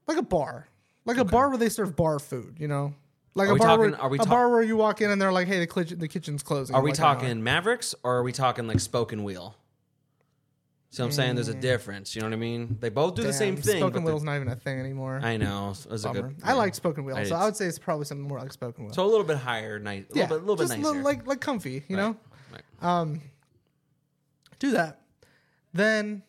[0.08, 0.66] like a bar,
[1.04, 2.56] like a bar where they serve bar food.
[2.58, 2.94] You know,
[3.34, 5.20] like Are a bar talking- where are we a bar where you walk in and
[5.20, 8.22] they're like, "Hey, the kitchen the kitchen's closing." Are we Like, talking Mavericks or are
[8.22, 9.56] we talking like Spoken Wheel?
[10.90, 11.34] See what I'm saying?
[11.36, 12.14] There's a difference.
[12.14, 12.76] You know what I mean?
[12.80, 13.64] They both do the same Mm.
[13.64, 13.78] Thing.
[13.78, 15.20] Spoken Wheel's not even a thing anymore.
[15.22, 15.70] I know.
[15.90, 16.36] It a good.
[16.44, 18.84] I like Spoken Wheel, I so I would say it's probably something more like Spoken
[18.84, 18.92] Wheel.
[18.94, 20.04] So a little bit higher, nice.
[20.10, 21.02] A yeah, little bit, little bit just nicer.
[21.02, 22.16] like like comfy, you know.
[22.82, 23.20] Right.
[24.58, 25.00] do that.
[25.72, 26.22] Then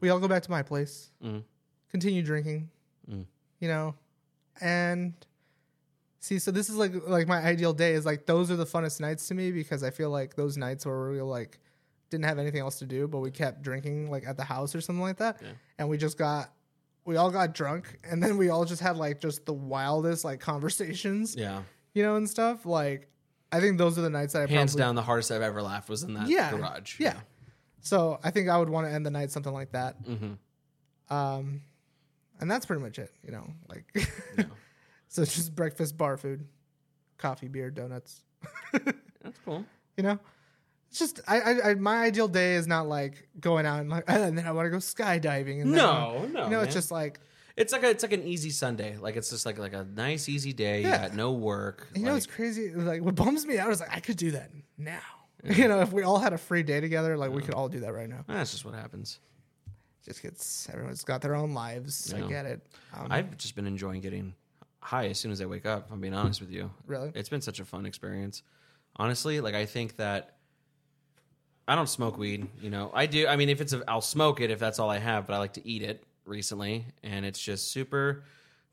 [0.00, 1.40] we all go back to my place, Mm-hmm.
[1.90, 2.70] continue drinking,
[3.08, 3.26] you
[3.68, 3.96] know,
[4.60, 5.12] and
[6.20, 6.38] see.
[6.38, 9.26] So this is like like my ideal day is like those are the funnest nights
[9.28, 11.58] to me because I feel like those nights where we like
[12.10, 14.80] didn't have anything else to do, but we kept drinking like at the house or
[14.80, 15.42] something like that,
[15.78, 16.52] and we just got.
[17.06, 20.38] We all got drunk, and then we all just had like just the wildest like
[20.38, 21.62] conversations, Yeah.
[21.94, 22.66] you know, and stuff.
[22.66, 23.08] Like,
[23.50, 25.62] I think those are the nights that I Hands probably, down, the hardest I've ever
[25.62, 27.00] laughed was in that yeah, garage.
[27.00, 27.18] Yeah.
[27.80, 30.00] So I think I would want to end the night something like that.
[30.04, 31.14] Mm-hmm.
[31.16, 31.62] Um,
[32.38, 33.10] and that's pretty much it.
[33.24, 33.86] You know, like
[35.10, 36.46] so it's just breakfast, bar food,
[37.18, 38.22] coffee, beer, donuts.
[38.72, 39.64] That's cool.
[39.98, 40.18] You know,
[40.88, 44.04] it's just I, I, I my ideal day is not like going out and like
[44.08, 45.60] and then I want to go skydiving.
[45.60, 47.20] And then, No, no, you know, it's just like
[47.56, 48.96] It's like a, it's like an easy Sunday.
[48.96, 50.80] Like it's just like like a nice easy day.
[50.82, 51.08] You Yeah.
[51.08, 51.88] got no work.
[51.94, 52.70] you know, like, it's crazy.
[52.72, 55.00] Like what bums me out is like I could do that now.
[55.44, 57.80] You know, if we all had a free day together, like we could all do
[57.80, 58.24] that right now.
[58.26, 59.18] that's just what happens.
[60.04, 62.12] Just gets everyone's got their own lives.
[62.14, 62.28] I Yeah.
[62.28, 62.66] get it.
[62.94, 64.34] Um, I've just been enjoying getting
[64.80, 65.86] high as soon as I wake up.
[65.86, 66.20] if I'm being hmm.
[66.20, 66.70] honest with you.
[66.86, 67.12] Really?
[67.14, 68.42] It's been such a fun experience.
[68.96, 70.36] Honestly, like I think that
[71.68, 72.48] I don't smoke weed.
[72.60, 73.28] You know, I do.
[73.28, 75.26] I mean, if it's a, I'll smoke it if that's all I have.
[75.26, 78.24] But I like to eat it recently, and it's just super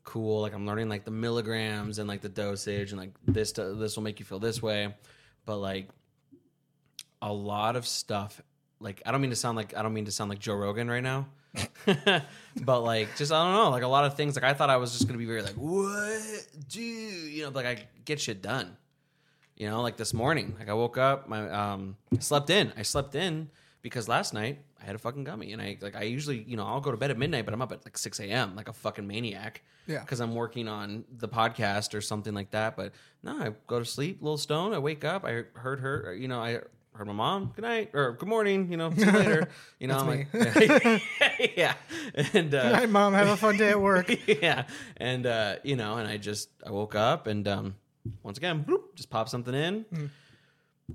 [0.02, 0.42] cool.
[0.42, 4.02] Like I'm learning like the milligrams and like the dosage, and like this this will
[4.02, 4.94] make you feel this way.
[5.46, 5.88] But like
[7.22, 8.42] a lot of stuff.
[8.80, 10.90] Like I don't mean to sound like I don't mean to sound like Joe Rogan
[10.90, 11.28] right now.
[12.62, 14.76] but like just I don't know, like a lot of things like I thought I
[14.76, 18.76] was just gonna be very like, what do you know, like I get shit done.
[19.56, 22.72] You know, like this morning, like I woke up, my um slept in.
[22.76, 23.50] I slept in
[23.82, 26.66] because last night I had a fucking gummy and I like I usually, you know,
[26.66, 28.72] I'll go to bed at midnight, but I'm up at like six AM like a
[28.72, 29.62] fucking maniac.
[29.86, 30.00] Yeah.
[30.00, 32.76] Because I'm working on the podcast or something like that.
[32.76, 32.92] But
[33.22, 36.40] no, I go to sleep, little stone, I wake up, I heard her you know,
[36.40, 36.60] I
[36.98, 39.48] heard my mom, good night, or good morning, you know, see you later.
[39.78, 40.26] You know, I'm like
[41.56, 41.74] Yeah.
[42.34, 43.14] And uh Hi, mom.
[43.14, 44.10] Have a fun day at work.
[44.26, 44.64] yeah
[44.96, 47.76] and uh you know and i just i woke up and um
[48.24, 50.10] once again bloop, just pop something in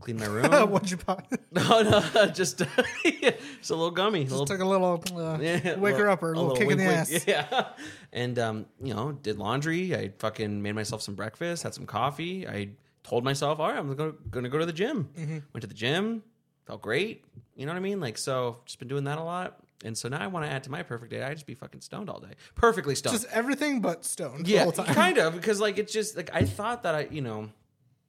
[0.02, 1.24] clean my room What'd you buy?
[1.52, 5.96] no no just just a little gummy a little Took a little uh, yeah, wake
[5.96, 7.26] her up or a little, kick in the wink, ass.
[7.28, 7.68] Yeah.
[8.12, 9.96] And um, you know, did laundry.
[9.96, 12.48] I fucking made myself some breakfast, had some coffee.
[12.48, 12.70] I
[13.04, 15.10] told myself, all right, I'm gonna, gonna go to the gym.
[15.18, 15.32] Mm-hmm.
[15.54, 16.24] Went to the gym,
[16.66, 17.26] felt great.
[17.56, 18.00] You know what I mean?
[18.00, 19.58] Like, so just been doing that a lot.
[19.86, 21.22] And so now I want to add to my perfect day.
[21.24, 23.20] I just be fucking stoned all day, perfectly stoned.
[23.20, 24.48] Just everything but stoned.
[24.48, 24.96] yeah, the whole time.
[24.96, 27.50] kind of because like it's just like I thought that I, you know,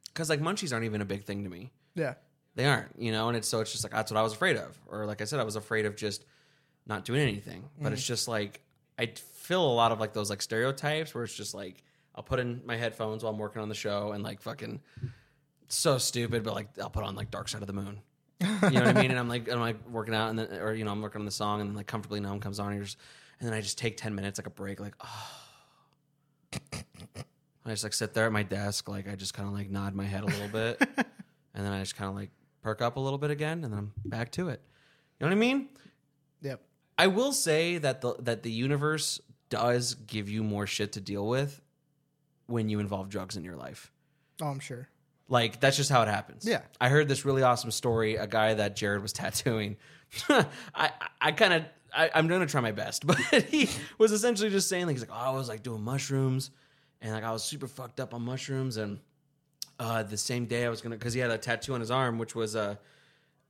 [0.06, 2.14] because like munchies aren't even a big thing to me Yeah.
[2.54, 4.56] they aren't you know and it's so it's just like that's what i was afraid
[4.56, 6.24] of or like i said i was afraid of just
[6.86, 8.60] not doing anything but it's just like
[8.96, 11.82] i feel a lot of like those like stereotypes where it's just like
[12.14, 14.80] i'll put in my headphones while i'm working on the show and like fucking
[15.68, 18.00] so stupid but like i'll put on like dark side of the moon
[18.40, 20.74] you know what i mean and i'm like i'm like working out and then or
[20.74, 22.84] you know i'm working on the song and then like comfortably numb comes on and,
[22.84, 22.98] just,
[23.40, 25.30] and then i just take 10 minutes like a break like oh
[27.66, 29.94] I just like sit there at my desk, like I just kind of like nod
[29.94, 30.76] my head a little bit,
[31.54, 32.30] and then I just kind of like
[32.62, 34.60] perk up a little bit again, and then I'm back to it.
[35.18, 35.68] You know what I mean?
[36.42, 36.60] Yep.
[36.98, 41.26] I will say that the that the universe does give you more shit to deal
[41.26, 41.60] with
[42.46, 43.90] when you involve drugs in your life.
[44.42, 44.88] Oh, I'm sure.
[45.28, 46.46] Like that's just how it happens.
[46.46, 46.62] Yeah.
[46.80, 48.16] I heard this really awesome story.
[48.16, 49.76] A guy that Jared was tattooing.
[50.74, 50.90] I
[51.20, 51.64] I kind of
[51.96, 53.68] I, I'm gonna try my best, but he
[53.98, 56.50] was essentially just saying like he's like oh, I was like doing mushrooms,
[57.00, 58.98] and like I was super fucked up on mushrooms, and
[59.78, 62.18] uh, the same day I was gonna because he had a tattoo on his arm,
[62.18, 62.78] which was a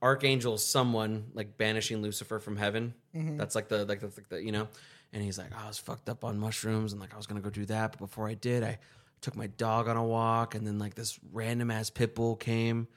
[0.01, 2.93] archangel, someone like banishing Lucifer from heaven.
[3.37, 4.67] That's like the like the, the you know.
[5.15, 7.49] And he's like, I was fucked up on mushrooms, and like I was gonna go
[7.49, 8.77] do that, but before I did, I
[9.21, 12.87] took my dog on a walk, and then like this random ass pit bull came,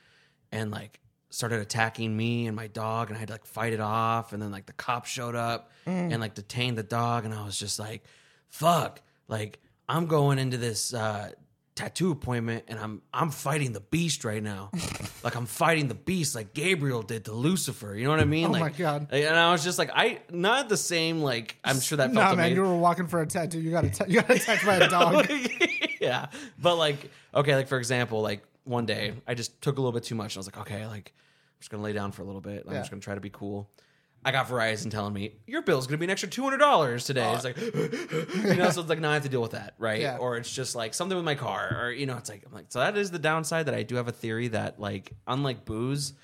[0.51, 0.99] and like
[1.31, 4.43] started attacking me and my dog, and I had to like fight it off, and
[4.43, 5.71] then like the cops showed up
[6.13, 8.03] and like detained the dog, and I was just like,
[8.49, 11.31] fuck, like I'm going into this uh
[11.79, 14.71] tattoo appointment and I'm I'm fighting the beast right now.
[15.23, 17.95] like I'm fighting the beast like Gabriel did to Lucifer.
[17.95, 18.47] You know what I mean?
[18.49, 19.09] Oh like, my God.
[19.13, 22.35] And I was just like, I not the same like I'm sure that felt Nah,
[22.35, 23.61] man, you were walking for a tattoo.
[23.61, 25.31] You got atta- you got attacked by a dog.
[26.01, 26.27] yeah.
[26.61, 30.03] But like, okay, like for example, like one day I just took a little bit
[30.03, 32.25] too much and I was like, okay, like I'm just gonna lay down for a
[32.25, 32.65] little bit.
[32.67, 32.81] I'm Yeah.
[32.81, 33.71] just gonna try to be cool.
[34.25, 37.33] I got Verizon telling me your bill's gonna be an extra two hundred dollars today.
[37.33, 40.01] It's like, you know, so it's like now I have to deal with that, right?
[40.01, 40.19] Yeah.
[40.19, 42.67] Or it's just like something with my car, or you know, it's like I'm like,
[42.69, 46.15] so that is the downside that I do have a theory that like unlike booze,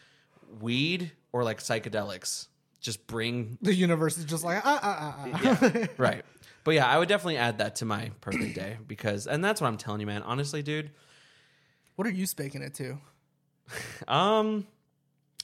[0.60, 2.48] weed or like psychedelics
[2.80, 5.30] just bring the universe is just like ah ah ah.
[5.32, 5.70] ah.
[5.72, 6.24] yeah, right.
[6.64, 9.68] But yeah, I would definitely add that to my perfect day because, and that's what
[9.68, 10.22] I'm telling you, man.
[10.22, 10.90] Honestly, dude,
[11.96, 12.98] What are you spaking it to?
[14.08, 14.66] um,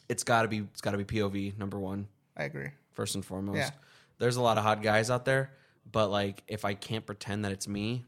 [0.08, 2.08] it's got to be it's got to be POV number one
[2.40, 2.70] I agree.
[2.92, 3.58] first and foremost.
[3.58, 3.70] Yeah.
[4.18, 5.50] There's a lot of hot guys out there,
[5.90, 8.04] but like if I can't pretend that it's me,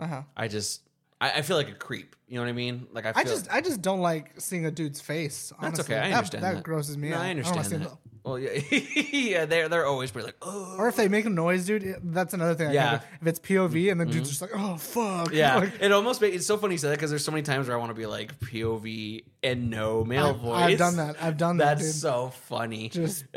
[0.00, 0.22] Uh huh.
[0.36, 0.82] I just
[1.20, 2.16] I, I feel like a creep.
[2.28, 2.86] You know what I mean?
[2.92, 5.52] Like I feel I just I just don't like seeing a dude's face.
[5.60, 5.96] that's okay.
[5.98, 6.62] I understand that, that.
[6.64, 7.22] grosses me No, out.
[7.22, 7.92] I understand see that.
[8.24, 8.52] Well, yeah,
[9.12, 12.32] yeah, they're they're always pretty like, oh, Or if they make a noise, dude, that's
[12.32, 12.72] another thing.
[12.72, 12.96] Yeah.
[12.96, 13.14] Mm-hmm.
[13.20, 15.30] If it's POV and the dude's just like, oh fuck.
[15.32, 17.42] Yeah, Like, it almost makes it's so funny you said that because there's so many
[17.42, 20.56] times where I want to be like POV and no male I've, voice.
[20.58, 21.16] I've done that.
[21.22, 22.88] I've done that, That's so funny.
[22.88, 23.26] just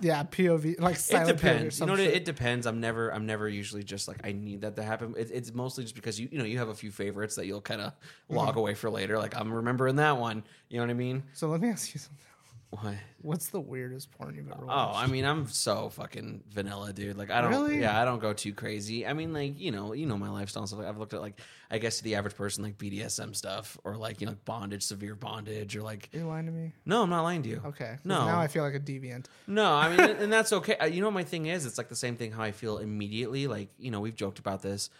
[0.00, 1.80] yeah, POV like it silent POV or depends.
[1.80, 2.66] You know, it, it depends.
[2.66, 5.14] I'm never, I'm never usually just like I need that to happen.
[5.16, 7.60] It, it's mostly just because you, you know, you have a few favorites that you'll
[7.60, 8.36] kind of Mm-hmm.
[8.36, 9.18] log away for later.
[9.18, 10.44] Like I'm remembering that one.
[10.68, 11.24] You know what I mean?
[11.32, 12.24] So let me ask you something.
[12.70, 12.94] What?
[13.22, 14.92] What's the weirdest porn you've ever Oh.
[14.94, 17.16] I mean, I'm so fucking vanilla, dude.
[17.18, 17.80] Like, I don't, Really?
[17.80, 19.04] yeah, I don't go too crazy.
[19.04, 20.84] I mean, like, you know, you know my lifestyle and stuff.
[20.86, 24.20] I've looked at like, I guess to the average person, like BDSM stuff, or like,
[24.20, 26.72] you know, bondage, severe bondage, or like, Are you lying to me?
[26.86, 27.60] no, I'm not lying to you.
[27.66, 27.96] Okay.
[27.96, 28.24] 'cause No.
[28.26, 29.26] Now I feel like a deviant.
[29.48, 30.76] No, I mean, and that's okay.
[30.76, 32.78] Uh, You know, what my thing is, it's like the same thing how I feel
[32.78, 33.48] immediately.
[33.48, 34.90] Like, you know, we've joked about this.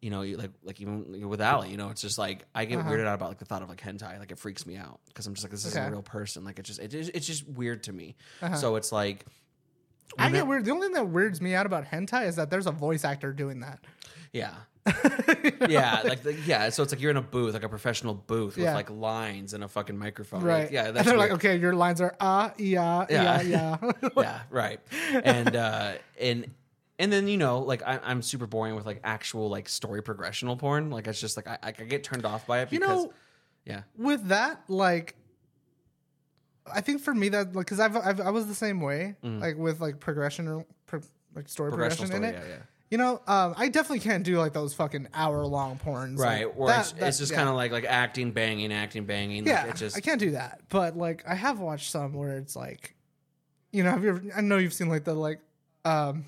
[0.00, 3.06] You know, like like even with Ali, you know, it's just like I get weirded
[3.06, 4.18] out about like the thought of like hentai.
[4.18, 6.44] Like it freaks me out because I'm just like this isn't a real person.
[6.44, 8.14] Like it's just it, is- it's just weird to me.
[8.56, 9.26] So it's like
[10.18, 10.64] I get weird.
[10.64, 13.32] The only thing that weirds me out about hentai is that there's a voice actor
[13.32, 13.80] doing that.
[14.32, 14.54] yeah.
[15.68, 18.56] yeah, like the, yeah, so it's like you're in a booth, like a professional booth
[18.56, 18.74] with Yeah.
[18.74, 20.42] like lines and a fucking microphone.
[20.42, 20.62] Right.
[20.64, 21.30] Like, yeah, and that's they're weird.
[21.32, 23.42] like, okay, your lines are ah, yeah, Yeah.
[23.42, 24.10] yeah, yeah.
[24.16, 24.80] yeah, right.
[25.12, 26.46] And uh and
[26.98, 30.58] and then you know, like I, I'm super boring with like actual like story progressional
[30.58, 30.90] porn.
[30.90, 33.12] Like it's just like I, I get turned off by it You because know-
[33.64, 35.14] yeah, With that, like,
[36.72, 39.56] I think for me that like because I've, I've I was the same way, like
[39.56, 41.00] with like progression or pro,
[41.34, 42.16] like story progression Mm-hmm.
[42.16, 42.34] in it.
[42.34, 42.56] Yeah, yeah.
[42.90, 46.18] You know, um, I definitely can't do like those fucking hour long porns.
[46.18, 47.36] Right, like, or that- it's, that- it's just yeah.
[47.38, 49.46] kind of like like acting, banging, acting, banging.
[49.46, 49.66] yeah.
[49.66, 52.94] like, just I can't do that, but like I have watched some where it's like,
[53.72, 54.22] you know, have you ever?
[54.36, 55.40] I know you've seen like the like,
[55.84, 56.24] um,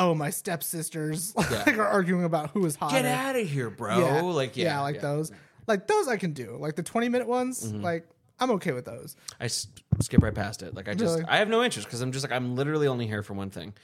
[0.00, 1.62] oh my stepsisters Yeah.
[1.64, 2.96] like are arguing about who is hotter.
[2.96, 4.26] get out of here, bro.
[4.34, 5.00] Like yeah, like yeah.
[5.02, 5.30] those.
[5.68, 6.56] Like those I can do.
[6.58, 7.82] Like the twenty minute ones, Mm-hmm.
[7.82, 8.08] like
[8.40, 9.14] I'm okay with those.
[9.38, 9.66] I s-
[10.00, 10.74] skip right past it.
[10.74, 11.28] Like I just Really?
[11.28, 13.74] I have no interest because I'm just like I'm literally only here for one thing.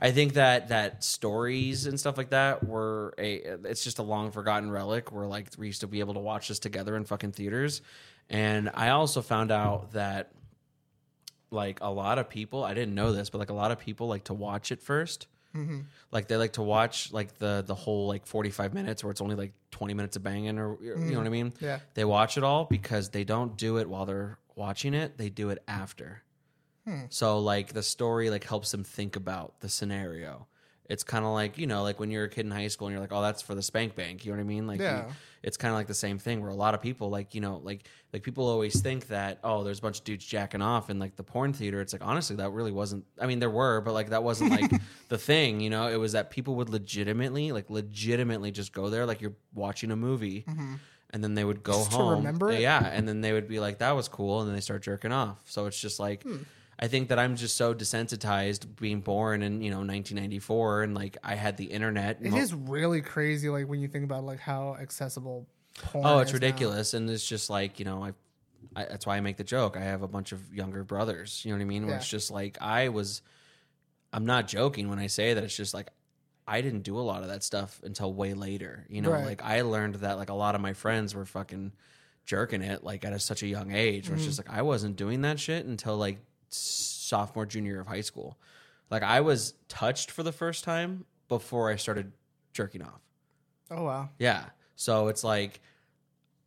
[0.00, 4.30] I think that that stories and stuff like that were a it's just a long
[4.30, 7.32] forgotten relic where like we used to be able to watch this together in fucking
[7.32, 7.80] theaters.
[8.28, 10.32] And I also found out that
[11.50, 14.08] like a lot of people, I didn't know this, but like a lot of people
[14.08, 14.82] like to watch it
[15.54, 19.20] 1st Like they like to watch like the the whole like 45 minutes where it's
[19.20, 21.50] only like 20 minutes of banging or you know what I mean?
[21.50, 21.64] Mm-hmm.
[21.64, 21.78] Yeah.
[21.94, 25.50] They watch it all because they don't do it while they're watching it, they do
[25.50, 26.22] it after.
[26.86, 27.02] Hmm.
[27.10, 30.46] So like the story like helps them think about the scenario.
[30.92, 32.92] It's kind of like you know, like when you're a kid in high school and
[32.94, 34.66] you're like, "Oh, that's for the spank bank." You know what I mean?
[34.66, 37.34] Like, you- it's kind of like the same thing where a lot of people, like
[37.34, 37.80] you know, like
[38.12, 41.16] like people always think that oh, there's a bunch of dudes jacking off in like
[41.16, 41.80] the porn theater.
[41.80, 43.04] It's like honestly, that really wasn't.
[43.20, 44.70] I mean, there were, but like that wasn't like
[45.08, 45.60] the thing.
[45.60, 49.34] You know, it was that people would legitimately, like legitimately, just go there like you're
[49.54, 50.44] watching a movie.
[51.14, 51.80] And then they would go Mm-hmm.
[51.80, 52.14] Just to home.
[52.18, 52.60] remember it?
[52.60, 55.12] Yeah, and then they would be like, "That was cool," and then they start jerking
[55.12, 55.38] off.
[55.44, 56.36] So it's just like, Hmm.
[56.82, 61.16] I think that I'm just so desensitized being born in you know 1994, and like
[61.22, 62.18] I had the internet.
[62.20, 65.46] It Mo- is really crazy, like when you think about like how accessible.
[65.80, 66.46] Porn Oh, it's is now.
[66.46, 68.12] ridiculous, and it's just like you know, I,
[68.74, 68.84] I.
[68.84, 69.76] That's why I make the joke.
[69.76, 71.42] I have a bunch of younger brothers.
[71.44, 71.84] You know what I mean?
[71.86, 71.98] Where Yeah.
[72.00, 73.22] it's just like I was.
[74.12, 75.42] I'm not joking when I say that.
[75.44, 75.88] It's just like
[76.46, 78.84] I didn't do a lot of that stuff until way later.
[78.90, 79.24] You know, Right.
[79.24, 81.72] like I learned that like a lot of my friends were fucking
[82.26, 84.08] jerking it like at a, such a young age.
[84.08, 84.50] Where it's just Mm-hmm.
[84.50, 86.18] like I wasn't doing that shit until like
[86.54, 88.38] sophomore junior of high school.
[88.90, 92.12] Like I was touched for the first time before I started
[92.52, 93.00] jerking off.
[93.70, 94.10] Oh wow.
[94.18, 94.44] Yeah.
[94.76, 95.60] So it's like,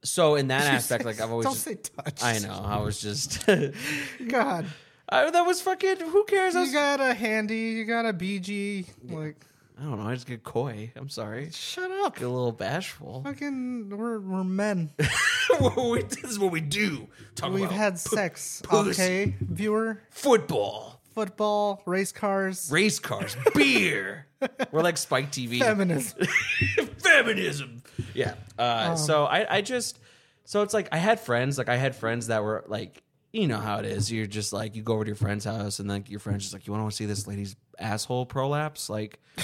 [0.03, 2.23] so in that aspect, like I've always, don't just- say touch.
[2.23, 3.45] I know, I was just,
[4.27, 4.65] God,
[5.10, 5.98] I, that was fucking.
[6.02, 6.56] Who cares?
[6.56, 9.38] I you was, got a handy, you got a BG, like
[9.77, 10.07] I don't know.
[10.07, 10.91] I just get coy.
[10.95, 11.49] I'm sorry.
[11.52, 12.15] Shut up.
[12.15, 13.23] Get a little bashful.
[13.23, 14.91] Fucking, we're we're men.
[14.97, 17.07] this is what we do.
[17.35, 18.61] Talk We've about had sex.
[18.64, 18.89] pussy.
[18.91, 20.02] Okay, viewer.
[20.11, 24.27] football, Football, race cars, race cars, beer.
[24.72, 25.60] We're like Spike TV.
[25.60, 26.26] feminism.
[26.99, 27.84] feminism.
[28.14, 28.35] Yeah.
[28.57, 29.99] Uh, Um, so I, I just,
[30.45, 33.02] so it's like I had friends, like I had friends that were like,
[33.35, 34.11] you know how it is.
[34.11, 36.53] You're just like you go over to your friend's house and like your friend's just
[36.53, 38.89] like, you want to see this lady's asshole prolapse?
[38.89, 39.19] Like,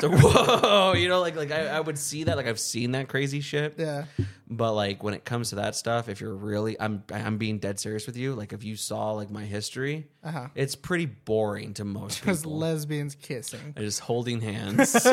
[0.00, 3.08] so, whoa, you know, like like I, I would see that, like I've seen that
[3.08, 3.74] crazy shit.
[3.78, 4.04] yeah.
[4.48, 7.78] But like when it comes to that stuff, if you're really, I'm I'm being dead
[7.80, 8.34] serious with you.
[8.34, 10.48] Like if you saw like my history, Uh-huh.
[10.54, 12.58] it's pretty boring to most Just people.
[12.58, 13.74] lesbians kissing.
[13.76, 14.94] Just holding hands.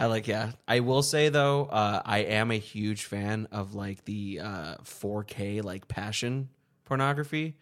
[0.00, 0.52] I like, yeah.
[0.66, 5.62] I will say though, uh, I am a huge fan of like the uh, 4K
[5.62, 6.48] like passion
[6.86, 7.56] pornography.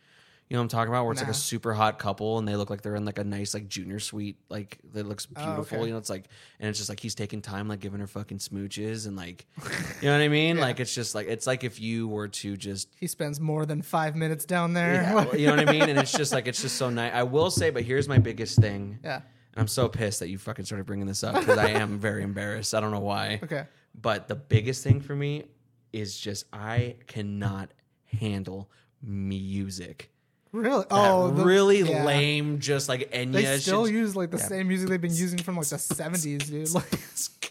[0.49, 1.05] You know what I'm talking about?
[1.05, 3.25] Where it's like a super hot couple and they look like they're in like a
[3.25, 5.53] nice like junior suite, like that looks beautiful.
[5.53, 5.87] Oh, okay.
[5.89, 6.25] You know, it's like,
[6.59, 9.45] and it's just like he's taking time, like giving her fucking smooches and like,
[10.01, 10.57] you know what I mean?
[10.57, 13.83] Like it's just like it's like if you were to just He spends more than
[13.83, 14.95] five minutes down there.
[14.95, 15.83] yeah, well, you know what I mean?
[15.83, 17.13] And it's just like it's just so nice.
[17.13, 19.01] I will say, but here's my biggest thing.
[19.05, 19.21] Yeah.
[19.59, 22.75] I'm so pissed that you fucking started bringing this up because I am very embarrassed.
[22.75, 23.41] I don't know why.
[23.43, 23.65] Okay.
[24.01, 25.45] But the biggest thing for me
[25.93, 27.71] is just I cannot
[28.07, 28.71] handle
[29.03, 30.11] music.
[30.53, 30.85] Really?
[30.91, 32.05] Oh, the- really yeah.
[32.05, 33.33] lame, just like Enya.
[33.33, 33.95] They still shit.
[33.95, 36.71] use like the same music they've been using from like the seventies, dude.
[36.73, 36.85] Like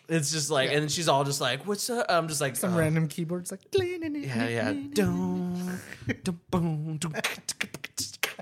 [0.09, 2.77] It's just like, and she's all just like, "What's up?" I'm just like, some uh,
[2.79, 4.73] random keyboards, like Yeah, yeah.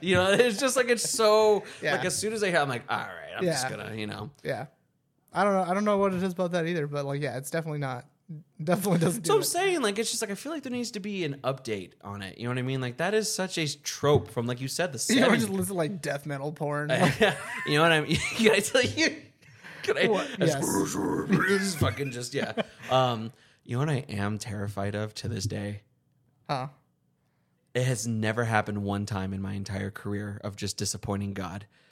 [0.01, 1.93] Dun, dun, boom, dun, You know, it's just like it's so Yeah.
[1.95, 4.29] like as soon as I hear, I'm like, all right, I'm just gonna, you know.
[4.43, 4.65] Yeah.
[5.33, 5.63] I don't know.
[5.69, 8.05] I don't know what it is about that either, but like, yeah, it's definitely not.
[8.63, 9.45] Definitely doesn't do So I'm it.
[9.45, 12.21] saying, like, it's just like I feel like there needs to be an update on
[12.21, 12.37] it.
[12.37, 12.81] You know what I mean?
[12.81, 15.67] Like that is such a trope from, like you said, the You know, just listen
[15.67, 16.89] to like death metal porn.
[17.67, 18.15] you know what I mean?
[18.15, 19.15] Can I tell you?
[19.83, 20.07] Can I?
[20.07, 20.27] What?
[20.39, 20.63] Yes.
[20.63, 22.53] Is fucking just yeah.
[22.89, 23.31] Um,
[23.65, 25.81] you know what I am terrified of to this day?
[26.49, 26.67] huh?
[27.75, 31.65] It has never happened one time in my entire career of just disappointing God.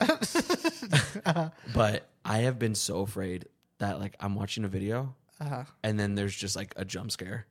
[1.74, 3.46] but I have been so afraid
[3.78, 5.64] that like I'm watching a video Uh-huh.
[5.82, 7.46] and then there's just like a jump scare.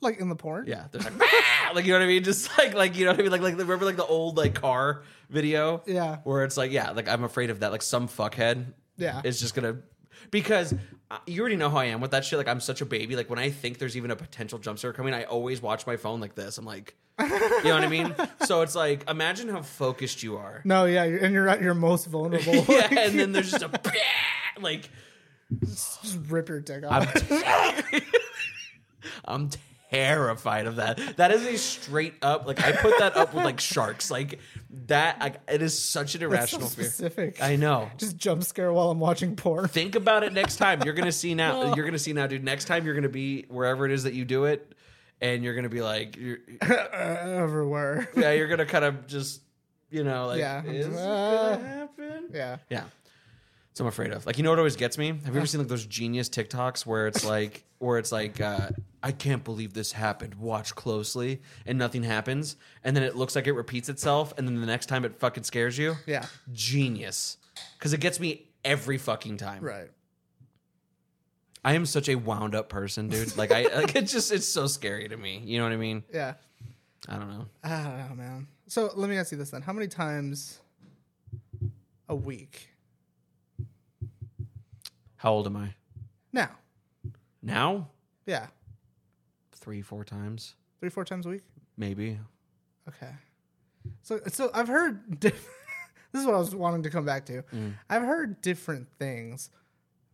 [0.00, 0.64] Like in the porn?
[0.66, 3.10] Yeah, there's like, "Ah!" like you know what I mean, just like like you know
[3.10, 6.18] what I mean, like like remember like the old like car video, Yeah.
[6.24, 9.20] where it's like yeah, like I'm afraid of that, like some fuckhead, Yeah.
[9.24, 9.78] is just gonna
[10.30, 10.74] because
[11.10, 12.38] uh, you already know how I am with that shit.
[12.38, 13.16] Like I'm such a baby.
[13.16, 15.96] Like when I think there's even a potential jump scare coming, I always watch my
[15.96, 16.58] phone like this.
[16.58, 18.14] I'm like, you know what I mean?
[18.46, 20.62] So it's like imagine how focused you are.
[20.64, 22.54] No, yeah, and you're at your most vulnerable.
[22.68, 23.70] yeah, and then there's just a
[24.60, 24.88] like
[25.64, 27.06] just rip your dick off.
[29.24, 29.50] I'm
[29.90, 31.16] terrified of that.
[31.16, 34.10] That is a straight up like I put that up with like sharks.
[34.10, 34.38] Like
[34.86, 37.34] that like it is such an That's so irrational fear.
[37.42, 37.90] I know.
[37.98, 39.68] just jump scare while I'm watching porn.
[39.68, 40.82] Think about it next time.
[40.84, 41.74] You're gonna see now.
[41.74, 42.44] You're gonna see now, dude.
[42.44, 44.74] Next time you're gonna be wherever it is that you do it,
[45.20, 48.08] and you're gonna be like, you're, Everywhere.
[48.16, 49.40] yeah, you're gonna kind of just,
[49.90, 50.62] you know, like, Yeah.
[50.64, 52.24] is it Uh, gonna happen?
[52.32, 52.56] Yeah.
[52.68, 52.84] Yeah.
[53.74, 54.26] So I'm afraid of.
[54.26, 55.08] Like, you know what always gets me?
[55.08, 58.70] Have you ever seen like those genius TikToks where it's like, where it's like, uh,
[59.02, 60.34] I can't believe this happened.
[60.34, 64.60] Watch closely, and nothing happens, and then it looks like it repeats itself, and then
[64.60, 65.96] the next time it fucking scares you.
[66.06, 66.26] Yeah.
[66.52, 67.38] Genius,
[67.78, 69.62] because it gets me every fucking time.
[69.62, 69.90] Right.
[71.64, 73.36] I am such a wound up person, dude.
[73.36, 75.42] Like I, like it's just it's so scary to me.
[75.44, 76.02] You know what I mean?
[76.12, 76.34] Yeah.
[77.08, 77.46] I don't know.
[77.64, 78.46] I don't know, man.
[78.66, 80.58] So let me ask you this then: How many times
[82.08, 82.68] a week?
[85.20, 85.74] How old am I
[86.32, 86.50] Now.
[87.42, 87.88] now?
[88.26, 88.46] Yeah.
[89.52, 91.42] Three, four times, Three, four times a week.
[91.76, 92.18] maybe.
[92.88, 93.12] Okay.
[94.02, 95.20] So, so I've heard.
[95.20, 95.48] Diff-
[96.12, 97.42] this is what I was wanting to come back to.
[97.88, 99.50] I've heard different things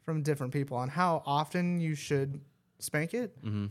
[0.04, 2.40] from different people on how often you should
[2.80, 3.66] spank it, Mm-hmm.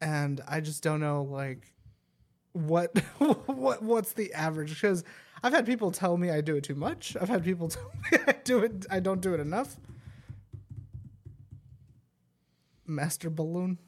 [0.00, 1.70] and I just don't know like
[2.54, 2.96] what
[3.46, 5.04] what what's the average because
[5.42, 7.16] I've had people tell me I do it too much.
[7.20, 8.86] I've had people tell me I do it.
[8.90, 9.76] I don't do it enough.
[12.86, 13.78] Master balloon.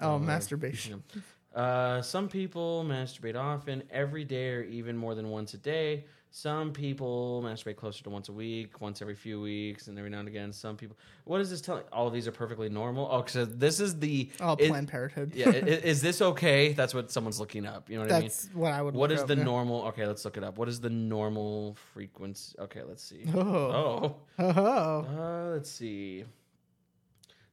[0.00, 1.02] Oh, masturbation.
[1.52, 6.04] Uh, some people masturbate often, every day, or even more than once a day.
[6.32, 10.20] Some people masturbate closer to once a week, once every few weeks, and every now
[10.20, 10.52] and again.
[10.52, 10.96] Some people.
[11.24, 11.82] What is this telling?
[11.92, 13.08] All of these are perfectly normal.
[13.10, 14.30] Oh, so this is the.
[14.40, 15.32] Oh, is- Planned Parenthood.
[15.34, 16.72] yeah, i- i- is this okay?
[16.72, 17.90] That's what someone's looking up.
[17.90, 18.22] You know what I mean?
[18.28, 18.94] That's what I would.
[18.94, 19.42] What is up, the yeah.
[19.42, 19.82] normal?
[19.88, 20.56] Okay, let's look it up.
[20.56, 22.56] What is the normal frequency?
[22.60, 23.24] Okay, let's see.
[23.34, 23.40] Oh.
[23.40, 26.24] Oh, Oh, uh, let's see.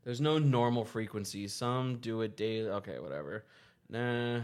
[0.03, 1.47] There's no normal frequency.
[1.47, 2.69] Some do it daily.
[2.69, 3.43] Okay, whatever.
[3.89, 4.41] Nah.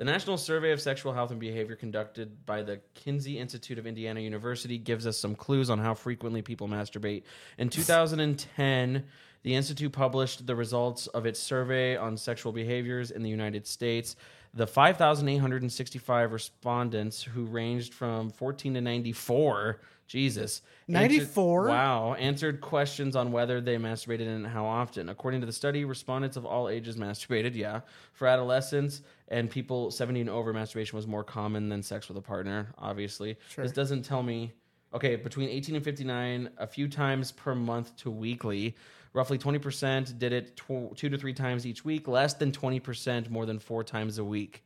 [0.00, 4.20] The National Survey of Sexual Health and Behavior conducted by the Kinsey Institute of Indiana
[4.20, 7.24] University gives us some clues on how frequently people masturbate.
[7.58, 9.04] In 2010,
[9.42, 14.16] the institute published the results of its survey on sexual behaviors in the United States.
[14.52, 20.62] The 5,865 respondents who ranged from 14 to 94, Jesus.
[20.88, 21.66] answered- 94?
[21.68, 22.14] Wow.
[22.14, 25.08] Answered questions on whether they masturbated and how often.
[25.08, 27.80] According to the study, respondents of all ages masturbated, yeah.
[28.12, 32.22] For adolescents and people 70 and over, masturbation was more common than sex with a
[32.22, 33.36] partner, obviously.
[33.56, 34.52] This doesn't tell me.
[34.92, 38.74] Okay, between 18 and 59, a few times per month to weekly.
[39.12, 42.06] Roughly 20% did it tw- two to three times each week.
[42.06, 44.62] Less than 20% more than four times a week.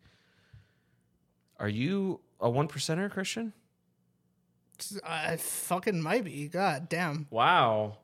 [1.59, 3.55] Are you a one percenter, Christian?
[5.07, 6.49] I fucking might be.
[6.49, 7.27] God damn.
[7.31, 7.99] Wow.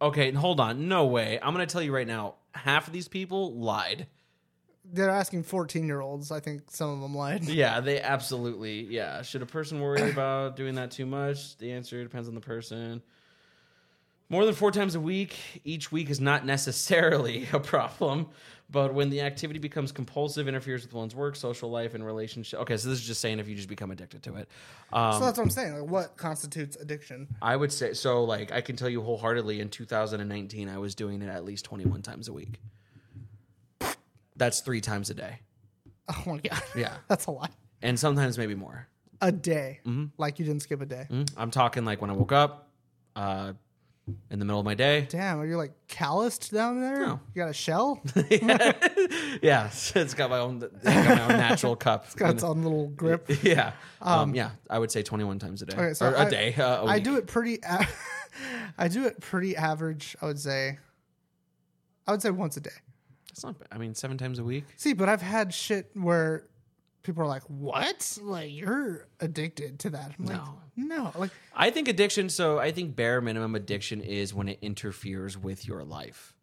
[0.00, 0.88] Okay, hold on.
[0.88, 1.38] No way.
[1.42, 2.34] I'm going to tell you right now.
[2.54, 4.06] Half of these people lied.
[4.84, 6.30] They're asking 14 year olds.
[6.30, 7.44] I think some of them lied.
[7.44, 8.82] Yeah, they absolutely.
[8.84, 9.22] Yeah.
[9.22, 11.56] Should a person worry about doing that too much?
[11.58, 13.02] The answer depends on the person.
[14.32, 18.28] More than four times a week each week is not necessarily a problem,
[18.70, 22.58] but when the activity becomes compulsive, interferes with one's work, social life, and relationship.
[22.60, 24.48] Okay, so this is just saying if you just become addicted to it.
[24.90, 25.78] Um, So that's what I'm saying.
[25.80, 27.28] Like, what constitutes addiction?
[27.42, 28.24] I would say so.
[28.24, 32.00] Like I can tell you wholeheartedly, in 2019, I was doing it at least 21
[32.00, 32.58] times a week.
[34.36, 35.40] That's three times a day,
[36.08, 36.62] Oh my god.
[36.74, 36.94] Yeah.
[37.06, 37.52] that's a lot.
[37.82, 38.88] and sometimes maybe more.
[39.20, 39.80] A day.
[39.86, 40.06] Mm-hmm.
[40.16, 41.06] Like you didn't skip a day.
[41.10, 42.70] Mm, I'm talking like when I woke up,
[43.14, 43.52] uh,
[44.30, 45.06] in the middle of my day.
[45.08, 46.98] Damn, are you like calloused down there?
[47.00, 47.20] No.
[47.34, 48.00] You got a shell?
[49.42, 52.04] yeah, it's got my own, it's got my own natural cup.
[52.06, 53.26] It's got its own little grip.
[53.42, 54.50] yeah, um, yeah.
[54.68, 56.54] I would say 21 times a day, Okay, so or a I- day.
[56.54, 56.90] Uh, a I week.
[56.90, 57.58] I do it pretty.
[57.62, 57.86] A-
[58.78, 60.16] I do it pretty average.
[60.20, 60.78] I would say.
[62.06, 62.70] I would say once a day.
[63.28, 63.68] That's not bad.
[63.70, 64.64] I mean, seven times a week.
[64.76, 66.46] See, but I've had shit where
[67.02, 68.18] people are like, "What?
[68.22, 70.58] Like you're addicted to that?" I'm like, No.
[70.76, 71.12] no.
[71.16, 72.28] Like I think addiction.
[72.28, 76.34] So I think bare minimum addiction is when it interferes with your life.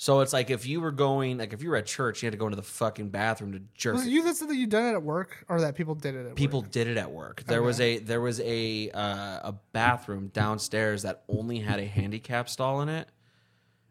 [0.00, 2.32] So it's like if you were going, like if you were at church, you had
[2.32, 3.94] to go into the fucking bathroom to jerk.
[3.94, 6.14] was it you that said that you done it at work, or that people did
[6.14, 6.36] it at work?
[6.36, 6.70] People work?
[6.70, 7.42] did it at work.
[7.46, 12.48] There was a there was a uh, a bathroom downstairs that only had a handicap
[12.48, 13.08] stall in it,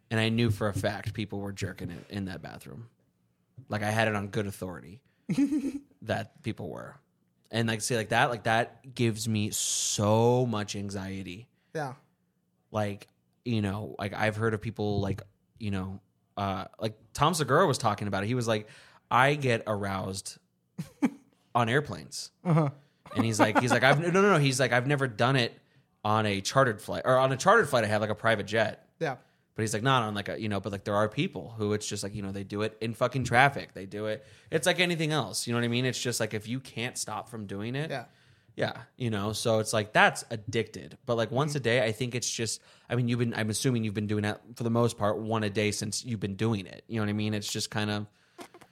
[0.10, 2.88] and I knew for a fact people were jerking it in that bathroom.
[3.68, 5.02] Like I had it on good authority
[6.08, 6.96] that people were,
[7.52, 11.48] and like say like that, like that gives me so much anxiety.
[11.74, 11.94] Yeah.
[12.72, 13.08] Like
[13.46, 15.22] you know, like I've heard of people like
[15.60, 16.00] you know,
[16.36, 18.28] uh, like Tom Segura was talking about it.
[18.28, 18.68] He was like,
[19.10, 20.38] I get aroused
[21.56, 22.32] on airplanes.
[22.44, 22.70] Uh-huh.
[23.16, 24.38] And he's like, he's like, I've no, no, no.
[24.38, 25.58] He's like, I've never done it
[26.04, 27.84] on a chartered flight or on a chartered flight.
[27.84, 29.16] I have like a private jet, Yeah.
[29.58, 31.74] But he's like, not on like a, you know, but like there are people who
[31.74, 33.74] it's just like, you know, they do it in fucking traffic.
[33.74, 34.24] They do it.
[34.52, 35.48] It's like anything else.
[35.48, 35.84] You know what I mean?
[35.84, 38.06] It's just like if you can't stop from doing it, Yeah.
[38.56, 40.96] yeah, you know, so it's like that's addicted.
[41.08, 41.58] But like once mm-hmm.
[41.58, 42.62] a day, I think it's just.
[42.88, 43.34] I mean, you've been.
[43.34, 46.20] I'm assuming you've been doing that for the most part, one a day since you've
[46.20, 46.84] been doing it.
[46.88, 47.34] You know what I mean?
[47.34, 48.06] It's just kind of.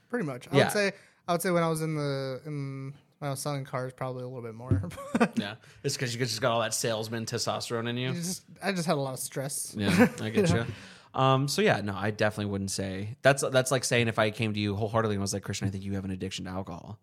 [0.10, 0.48] Pretty much.
[0.52, 0.64] I Yeah.
[0.66, 0.92] would say.
[1.28, 4.42] I would say when I was in the in was selling cars, probably a little
[4.44, 4.84] bit more.
[5.36, 8.14] Yeah, it's because you just got all that salesman testosterone in you.
[8.14, 9.74] just, I just had a lot of stress.
[9.78, 10.66] Yeah, I get you.
[11.14, 14.54] Um, so yeah, no, I definitely wouldn't say that's that's like saying if I came
[14.54, 17.00] to you wholeheartedly and was like Christian, I think you have an addiction to alcohol.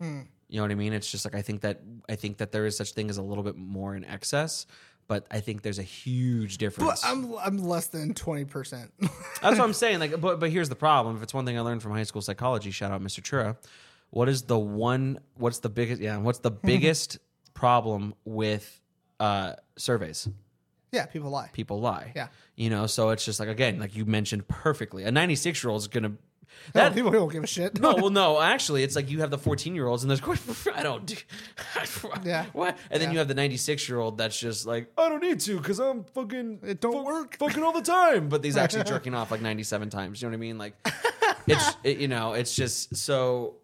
[0.00, 0.92] You know what I mean?
[0.92, 3.22] It's just like I think that I think that there is such thing as a
[3.22, 4.66] little bit more in excess,
[5.08, 7.02] but I think there's a huge difference.
[7.02, 8.92] But I'm I'm less than twenty percent.
[9.00, 9.98] That's what I'm saying.
[9.98, 11.16] Like, but but here's the problem.
[11.16, 13.20] If it's one thing I learned from high school psychology, shout out Mr.
[13.22, 13.56] Chura.
[14.10, 15.18] What is the one?
[15.36, 16.00] What's the biggest?
[16.00, 17.18] Yeah, what's the biggest
[17.54, 18.80] problem with
[19.20, 20.28] uh, surveys?
[20.90, 21.50] yeah, people lie.
[21.52, 22.12] People lie.
[22.16, 22.28] Yeah.
[22.56, 22.86] you know.
[22.86, 25.04] So it's just like again, like you mentioned perfectly.
[25.04, 26.12] A 96 year old is gonna.
[26.72, 27.78] That, people don't give a shit.
[27.78, 28.40] no, well, no.
[28.40, 30.22] Actually, it's like you have the 14 year olds, and there's
[30.74, 31.24] I don't.
[32.24, 32.46] Yeah.
[32.54, 32.78] What?
[32.90, 33.12] And then Yeah.
[33.12, 36.04] you have the 96 year old that's just like I don't need to because I'm
[36.04, 37.36] fucking It don't work.
[37.36, 38.30] fucking all the time.
[38.30, 40.22] But he's actually jerking off like 97 times.
[40.22, 40.56] You know what I mean?
[40.58, 40.74] Like
[41.46, 43.56] it's it, you know it's just so.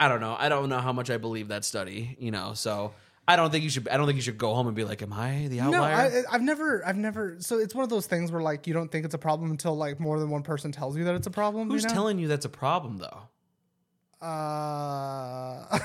[0.00, 0.34] I don't know.
[0.36, 2.16] I don't know how much I believe that study.
[2.18, 2.94] You know, so.
[3.28, 3.86] I don't think you should.
[3.86, 6.24] I don't think you should go home and be like, "Am I the No, outlier?"
[6.28, 7.36] I, I've never, I've never.
[7.38, 9.76] So it's one of those things where like you don't think it's a problem until
[9.76, 11.70] like more than one person tells you that it's a problem.
[11.70, 11.94] Who's you know?
[11.94, 14.26] telling you that's a problem, though?
[14.26, 15.78] Uh,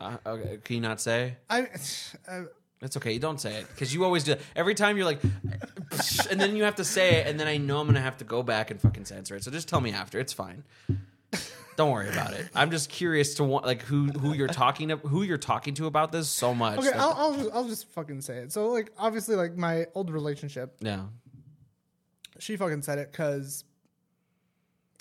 [0.00, 1.36] Uh, okay, can you not say?
[1.48, 1.68] I,
[2.28, 2.42] uh,
[2.82, 3.12] It's okay.
[3.12, 4.32] You don't say it because you always do.
[4.32, 4.40] It.
[4.56, 5.22] Every time you're like,
[6.30, 8.24] and then you have to say it, and then I know I'm gonna have to
[8.24, 9.44] go back and fucking censor it.
[9.44, 10.18] So just tell me after.
[10.18, 10.64] It's fine.
[11.78, 12.48] Don't worry about it.
[12.56, 15.86] I'm just curious to want like who who you're talking to, who you're talking to
[15.86, 16.80] about this so much.
[16.80, 18.52] okay, that- I'll, I'll, just, I'll just fucking say it.
[18.52, 21.04] So like, obviously, like my old relationship, yeah.
[22.40, 23.62] she fucking said it because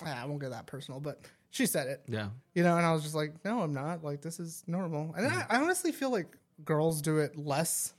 [0.06, 2.04] I won't get that personal, but She said it.
[2.08, 2.28] Yeah.
[2.54, 4.04] You know, and I was just like, no, I'm not.
[4.04, 5.16] Like, this is normal.
[5.18, 7.96] And I, I honestly feel like girls do it less.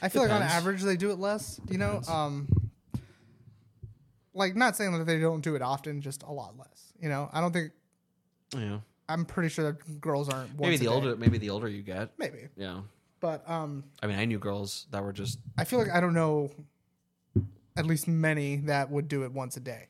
[0.00, 0.54] I feel like on Depends.
[0.54, 1.60] average they do it less.
[1.68, 2.48] You know, um,
[4.32, 6.94] like not saying that they don't do it often, just a lot less.
[6.98, 7.72] You know, I don't think.
[8.54, 8.78] Yeah.
[9.08, 10.50] I'm pretty sure that girls aren't.
[10.50, 10.90] Once Maybe a the day.
[10.90, 12.10] older maybe the older you get.
[12.18, 12.80] maybe, Yeah.
[13.20, 16.14] but um, I mean, I knew girls that were just I feel like I don't
[16.14, 16.50] know
[17.76, 19.86] at least many that would do it once a day.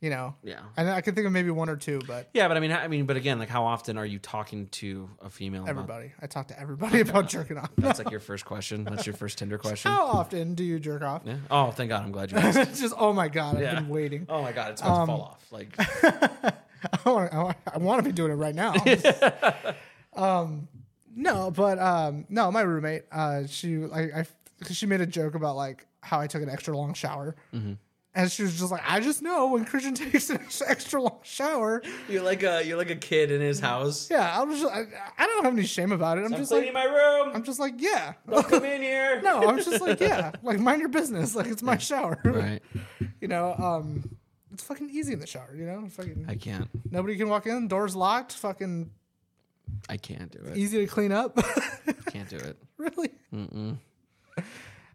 [0.00, 0.58] You know, yeah.
[0.76, 2.88] and I could think of maybe one or two, but Yeah, but I mean, I
[2.88, 5.62] mean, but again, like, how often are you talking to a female?
[5.62, 6.12] About, everybody.
[6.20, 7.70] I talk to everybody about jerking off.
[7.78, 8.82] that's like your first question.
[8.82, 9.92] That's your first Tinder question.
[9.92, 11.22] How often do you jerk off?
[11.24, 11.36] Yeah.
[11.52, 12.58] Oh, thank God, I'm glad you asked.
[12.58, 13.74] It's just oh my god, I've Yeah.
[13.76, 14.26] been waiting.
[14.28, 15.46] Oh my God, it's about to fall off.
[15.52, 15.76] Like,
[17.04, 18.74] I want, I want, I want to be doing it right now.
[20.16, 20.68] um,
[21.14, 24.26] no, but um, no, my roommate, uh, she like I,
[24.64, 27.36] cause she made a joke about like how I took an extra long shower,
[28.14, 31.82] and she was just like, I just know when Christian takes an extra long shower.
[32.08, 34.10] you're like a you're like a kid in his house.
[34.10, 34.84] Yeah, I was just, I,
[35.18, 36.24] I don't have any shame about it.
[36.24, 37.32] I'm I'm just cleaning like, my room.
[37.34, 38.14] I'm just like, yeah.
[38.28, 39.20] Don't come in here.
[39.22, 41.34] no, I'm just like, yeah, like mind your business.
[41.34, 42.18] Like it's my shower.
[42.24, 42.62] Right.
[43.20, 44.11] You know, um,
[44.62, 45.54] it's fucking easy in the shower.
[45.54, 46.68] You know, fucking I can't.
[46.90, 47.68] nobody can walk in.
[47.68, 48.32] Doors locked.
[48.32, 48.90] Fucking
[49.88, 50.56] I can't do it.
[50.56, 51.36] easy to clean up.
[52.12, 52.58] Can't do it.
[52.76, 53.10] really.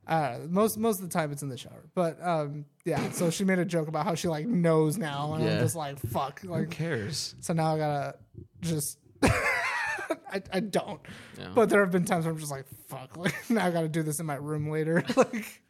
[0.07, 3.09] Uh, most most of the time it's in the shower, but um, yeah.
[3.11, 5.59] So she made a joke about how she like knows now, and I'm Yeah.
[5.59, 6.39] just like, fuck.
[6.41, 7.35] Who Like, cares?
[7.41, 8.15] so now I gotta
[8.61, 8.99] just.
[9.21, 11.01] I, I don't,
[11.37, 11.49] Yeah.
[11.55, 13.17] but there have been times where I'm just like, fuck.
[13.17, 15.03] Like now I gotta do this in my room later.
[15.17, 15.61] like,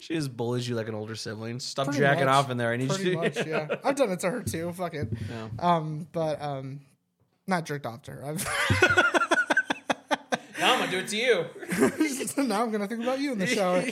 [0.00, 1.58] She just bullies you like an older sibling.
[1.60, 2.34] Stop Pretty jacking much.
[2.34, 2.70] off in there.
[2.72, 3.16] I need pretty you to.
[3.16, 3.66] much, yeah.
[3.84, 4.72] I've done it to her too.
[4.72, 5.08] Fuck it.
[5.28, 5.48] Yeah.
[5.58, 6.80] Um, but um,
[7.46, 8.24] not jerked off to her.
[8.24, 8.44] I've
[10.58, 12.42] Now I'm gonna do it to you.
[12.44, 13.84] now I'm gonna think about you in the shower.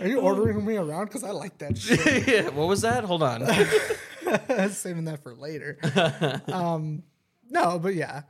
[0.00, 1.06] Are you ordering me around?
[1.06, 2.26] Because I like that shit.
[2.28, 2.48] yeah.
[2.50, 3.04] What was that?
[3.04, 3.46] Hold on.
[4.70, 5.78] Saving that for later.
[6.52, 7.02] um,
[7.48, 8.22] no, but yeah,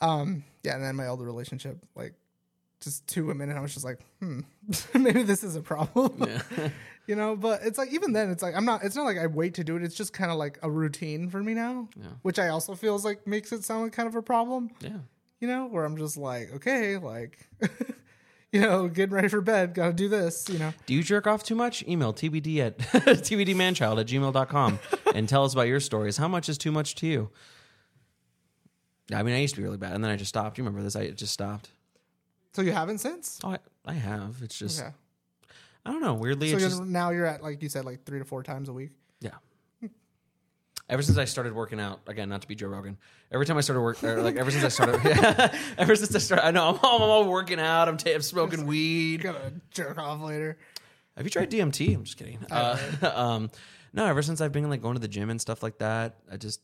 [0.00, 0.74] um, yeah.
[0.74, 2.14] And then my older relationship, like,
[2.84, 4.40] just two women, and I was just like, hmm,
[4.94, 6.28] maybe this is a problem.
[7.06, 8.84] you know, but it's like even then, it's like I'm not.
[8.84, 9.82] It's not like I wait to do it.
[9.82, 11.88] It's just kind of like a routine for me now,
[12.22, 14.70] which I also feels like makes it sound like kind of a problem.
[14.80, 14.98] Yeah.
[15.40, 17.46] you know, where I'm just like, okay, like,
[18.52, 20.72] you know, getting ready for bed, gotta do this, you know.
[20.86, 21.82] Do you jerk off too much?
[21.86, 24.78] Email tbd at tbdmanchild at gmail.com
[25.14, 26.16] and tell us about your stories.
[26.16, 27.30] How much is too much to you?
[29.10, 30.56] Yeah, I mean, I used to be really bad, and then I just stopped.
[30.56, 30.96] You remember this?
[30.96, 31.70] I just stopped.
[32.54, 33.40] So you haven't since?
[33.44, 34.36] Oh, I, I have.
[34.42, 34.90] It's just, Okay.
[35.86, 36.14] I don't know.
[36.14, 38.42] Weirdly, So it's you're, just, now you're at, like you said, like three to four
[38.42, 38.92] times a week.
[39.20, 39.32] yeah.
[40.86, 42.98] Ever since I started working out, again, not to be Joe Rogan.
[43.32, 46.18] Every time I started work, or like ever since I started, yeah, ever since I
[46.18, 47.88] started, I know I'm, all- I'm all working out.
[47.88, 49.22] I'm, ta- I'm smoking weed.
[49.22, 50.58] Gonna jerk off later.
[51.16, 51.94] Have you tried DMT?
[51.94, 52.38] I'm just kidding.
[52.50, 52.78] Uh,
[53.14, 53.50] um,
[53.94, 56.36] no, ever since I've been like going to the gym and stuff like that, I
[56.36, 56.60] just,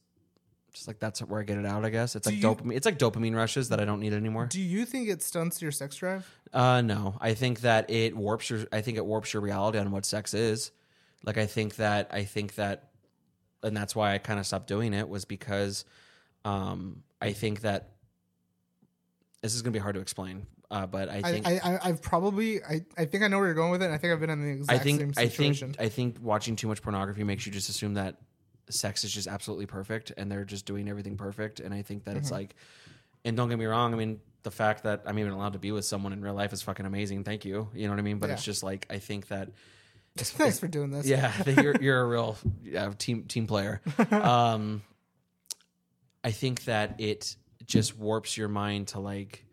[0.72, 1.84] just like that's where I get it out.
[1.84, 2.76] I guess it's like you- dopamine.
[2.76, 4.46] It's like dopamine rushes that I don't need anymore.
[4.46, 6.28] Do you think it stunts your sex drive?
[6.52, 8.66] Uh, no, I think that it warps your.
[8.72, 10.70] I think it warps your reality on what sex is.
[11.24, 12.90] Like I think that I think that,
[13.62, 15.84] and that's why I kind of stopped doing it was because,
[16.44, 17.90] um, I think that
[19.42, 20.46] this is gonna be hard to explain.
[20.70, 23.56] Uh, but I think I, I, I've probably, I, I think I know where you're
[23.56, 23.86] going with it.
[23.86, 26.16] And I think I've been in the I exact same think I think I think
[26.22, 28.18] watching too much pornography makes you just assume that
[28.70, 31.60] sex is just absolutely perfect and they're just doing everything perfect.
[31.60, 32.18] And I think that Mm-hmm.
[32.20, 32.54] it's like,
[33.24, 33.92] and don't get me wrong.
[33.92, 36.52] I mean, the fact that I'm even allowed to be with someone in real life
[36.52, 37.24] is fucking amazing.
[37.24, 37.68] Thank you.
[37.74, 38.18] You know what I mean?
[38.18, 39.50] But it's just like I think that
[40.16, 41.06] Thanks for doing this.
[41.06, 43.80] yeah, you're you're a real yeah, team team player.
[44.10, 44.82] Um,
[46.24, 47.36] I think that it
[47.66, 49.44] just warps your mind to like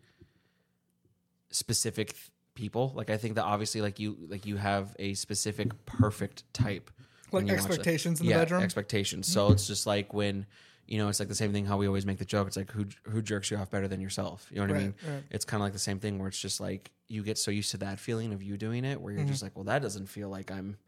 [1.50, 2.92] specific th- people.
[2.94, 6.90] Like I think that obviously like you like you have a specific perfect type.
[7.32, 7.68] Like you watch that.
[7.70, 8.62] expectations in the yeah, bedroom?
[8.62, 9.26] Expectations.
[9.26, 10.46] So it's just like when
[10.86, 12.46] you know, it's like the same thing how we always make the joke.
[12.46, 14.46] It's like who who jerks you off better than yourself.
[14.50, 14.94] You know what I mean?
[15.06, 15.22] right.
[15.30, 17.70] It's kind of like the same thing where it's just like you get so used
[17.72, 19.30] to that feeling of you doing it, where you're Mm-hmm.
[19.30, 20.78] just like, well, that doesn't feel like I'm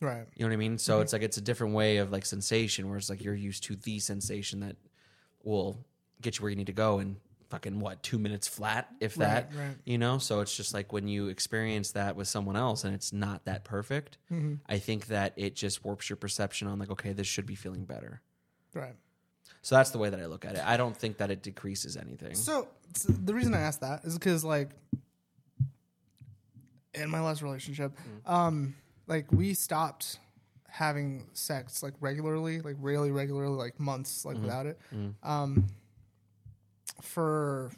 [0.00, 0.26] Right.
[0.36, 0.78] you know what I mean?
[0.78, 3.64] So it's like it's a different way of like sensation where it's like you're used
[3.64, 4.76] to the sensation that
[5.42, 5.76] will
[6.22, 7.16] get you where you need to go in
[7.48, 9.50] fucking what, two minutes flat, if that.
[9.54, 9.76] right.
[9.84, 10.18] You know?
[10.18, 13.64] So it's just like when you experience that with someone else and it's not that
[13.64, 14.54] perfect, Mm-hmm.
[14.68, 17.84] I think that it just warps your perception on like, okay, this should be feeling
[17.84, 18.20] better.
[18.74, 18.94] Right.
[19.62, 20.62] So that's the way that I look at it.
[20.64, 22.34] I don't think that it decreases anything.
[22.34, 24.70] So, so the reason I asked that is because like
[26.94, 27.92] in my last relationship,
[28.26, 28.74] um,
[29.06, 30.18] like we stopped
[30.68, 34.78] having sex like regularly, like really regularly, like months, like without it.
[35.22, 35.66] Um,
[37.02, 37.70] for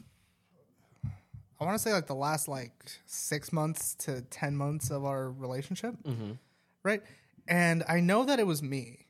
[1.61, 2.73] I want to say like the last like
[3.07, 5.95] six months to ten months of our relationship,
[6.83, 7.03] right?
[7.49, 9.07] and I know that it was me.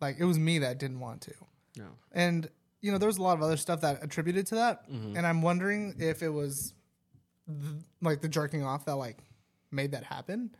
[0.00, 1.34] Like it was me that didn't want to.
[1.76, 1.86] No.
[2.12, 2.48] And
[2.80, 5.16] you know, there's a lot of other stuff that attributed to that, Mm-hmm.
[5.16, 6.74] and I'm wondering if it was
[7.48, 9.18] th- like the jerking off that like
[9.70, 10.50] made that happen.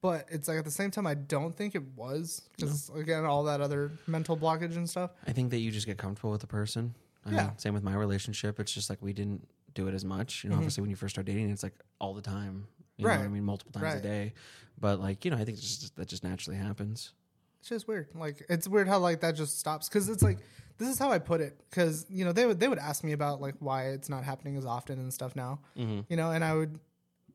[0.00, 3.42] But it's like at the same time, I don't think it was because again, all
[3.44, 5.10] that other mental blockage and stuff.
[5.26, 6.94] I think that you just get comfortable with the person.
[7.28, 7.46] I Yeah.
[7.48, 8.58] mean, same with my relationship.
[8.60, 10.44] It's just like we didn't do it as much.
[10.44, 12.66] You know, obviously when you first start dating, it's like all the time.
[12.96, 13.34] You know what I Mm-hmm.
[13.34, 13.44] Mean?
[13.44, 13.96] Multiple times Right.
[13.96, 14.32] a day.
[14.80, 17.12] But like, you know, I think it's just, that just naturally happens.
[17.60, 18.08] It's just weird.
[18.14, 20.38] Like it's weird how like that just stops because it's like
[20.78, 23.10] this is how I put it because you know they would they would ask me
[23.12, 25.60] about like why it's not happening as often and stuff now.
[25.76, 26.00] Mm-hmm.
[26.08, 26.78] You know, and I would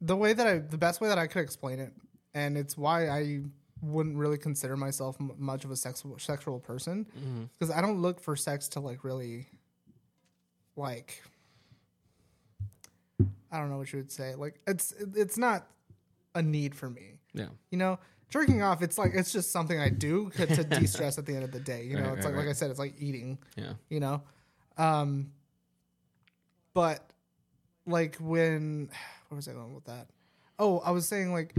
[0.02, 1.92] the way that I the best way that I could explain it,
[2.34, 3.42] and it's why I
[3.82, 7.44] wouldn't really consider myself m- much of a sexual sexual person Mm-hmm.
[7.60, 9.48] because I don't look for sex to like really
[10.76, 11.22] like
[13.52, 14.36] I don't know what you would say.
[14.36, 15.68] Like it's it's not
[16.36, 17.20] a need for me.
[17.36, 17.48] Yeah.
[17.72, 17.98] you know
[18.30, 21.52] jerking off it's like it's just something i do to de-stress at the end of
[21.52, 22.10] the day you know?
[22.10, 23.74] Right, it's right, like like i said it's like eating Yeah.
[23.90, 24.22] you know?
[24.78, 25.32] Um
[26.76, 27.10] but
[27.88, 28.90] like when
[29.30, 30.08] where was i going with that?
[30.60, 31.56] Oh i was saying like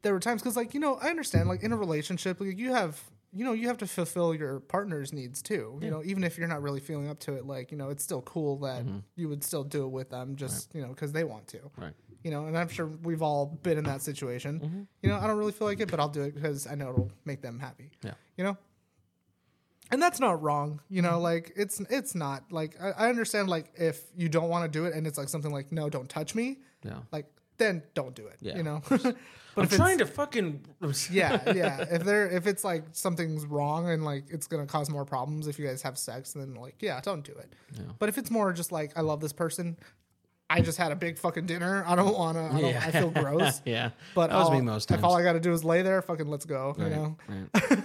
[0.00, 2.72] there were times because like you know i understand like in a relationship like you
[2.72, 2.98] have
[3.32, 6.48] you know you have to fulfill your partner's needs too you know even if you're
[6.48, 8.98] not really feeling up to it like you know it's still cool that mm-hmm.
[9.14, 11.92] you would still do it with them just you know because they want to Right.
[12.22, 14.60] you know, and I'm sure we've all been in that situation.
[14.60, 14.82] Mm-hmm.
[15.02, 16.90] You know, I don't really feel like it, but I'll do it because I know
[16.90, 17.90] it'll make them happy.
[18.02, 18.14] Yeah.
[18.36, 18.56] You know,
[19.90, 20.80] and that's not wrong.
[20.88, 21.22] You know, mm-hmm.
[21.22, 24.86] like it's it's not like I, I understand like if you don't want to do
[24.86, 26.58] it and it's like something like no, don't touch me.
[26.84, 26.98] Yeah.
[27.12, 27.26] Like
[27.58, 28.36] then don't do it.
[28.40, 28.56] Yeah.
[28.56, 28.82] You know.
[28.88, 29.16] but
[29.56, 30.64] I'm if trying to fucking.
[31.10, 31.84] yeah, yeah.
[31.90, 35.58] If there, if it's like something's wrong and like it's gonna cause more problems if
[35.58, 37.52] you guys have sex, then like yeah, don't do it.
[37.98, 39.76] But if it's more just like I love this person,
[40.48, 41.84] I just had a big fucking dinner.
[41.86, 42.50] I don't wanna.
[42.52, 43.62] I, don't, I feel gross.
[43.64, 43.90] yeah.
[44.14, 45.00] But that was me most times.
[45.00, 46.74] If all I got to do is lay there, fucking let's go.
[46.78, 47.16] You know.
[47.28, 47.82] right.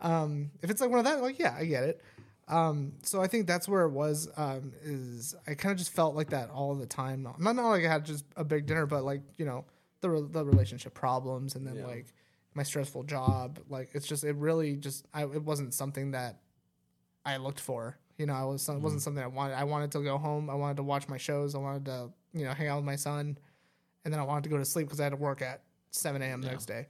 [0.00, 2.02] Um, if it's like one of that, like yeah, I get it.
[2.48, 4.28] Um, so I think that's where it was.
[4.36, 7.22] Um, is I kind of just felt like that all the time.
[7.22, 9.64] Not, not like I had just a big dinner, but like you know
[10.00, 12.06] the re- the relationship problems, and then like
[12.54, 13.60] my stressful job.
[13.68, 16.40] Like it's just it really just I it wasn't something that
[17.24, 17.98] I looked for.
[18.18, 19.54] You know, I was it wasn't something I wanted.
[19.54, 20.50] I wanted to go home.
[20.50, 21.54] I wanted to watch my shows.
[21.54, 23.38] I wanted to you know hang out with my son,
[24.04, 26.20] and then I wanted to go to sleep because I had to work at seven
[26.22, 26.42] a.m.
[26.42, 26.86] the next day.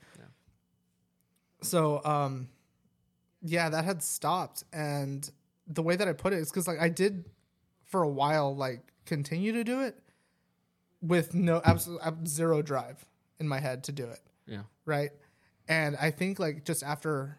[1.62, 2.48] So um,
[3.42, 5.30] yeah, that had stopped, and
[5.66, 7.24] the way that I put it is because like I did
[7.84, 9.98] for a while like continue to do it
[11.02, 13.04] with no absolute zero drive
[13.38, 14.62] in my head to do it Yeah.
[14.86, 15.10] right?
[15.68, 17.38] And I think like just after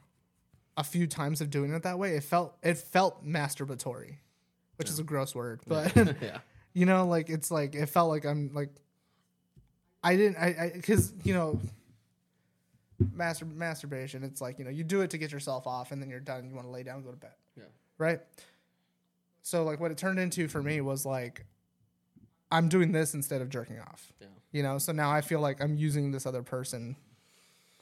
[0.78, 4.18] a few times of doing it that way, it felt it felt masturbatory,
[4.78, 6.40] which is a gross word, but Yeah.
[6.74, 8.70] you know, like it's like it felt like I'm like
[10.04, 11.60] I didn't I because you know
[13.14, 14.24] master masturbation.
[14.24, 16.48] It's like you know you do it to get yourself off, and then you're done.
[16.50, 17.45] You want to lay down, and go to bed, Yeah.
[17.98, 18.20] Right?
[19.42, 21.46] So like what it turned into for me was like
[22.52, 24.12] I'm doing this instead of jerking off.
[24.22, 24.28] Yeah.
[24.52, 26.96] You know, so now I feel like I'm using this other person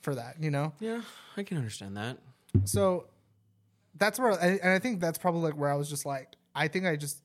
[0.02, 0.74] for that, you know?
[0.80, 1.02] Yeah.
[1.38, 2.18] I can understand that.
[2.66, 3.06] So
[3.98, 6.68] that's where, I, and I think that's probably like where I was just like, I
[6.68, 7.22] think I just,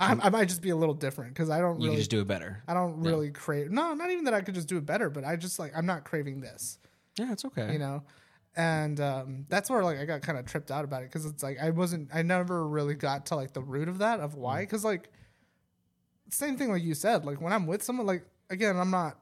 [0.00, 2.10] I, I might just be a little different because I don't You really, can just
[2.10, 2.62] do it better.
[2.66, 5.24] I don't really crave, no, not even that I could just do it better, but
[5.24, 6.78] I just like, I'm not craving this,
[7.18, 7.72] Yeah, it's okay.
[7.72, 8.02] you know?
[8.56, 11.42] And um, that's where like I got kind of tripped out about it because it's
[11.42, 14.60] like I wasn't, I never really got to like the root of that of why.
[14.60, 15.10] Because like,
[16.30, 19.18] same thing like you said, like when I'm with someone, like again, I'm not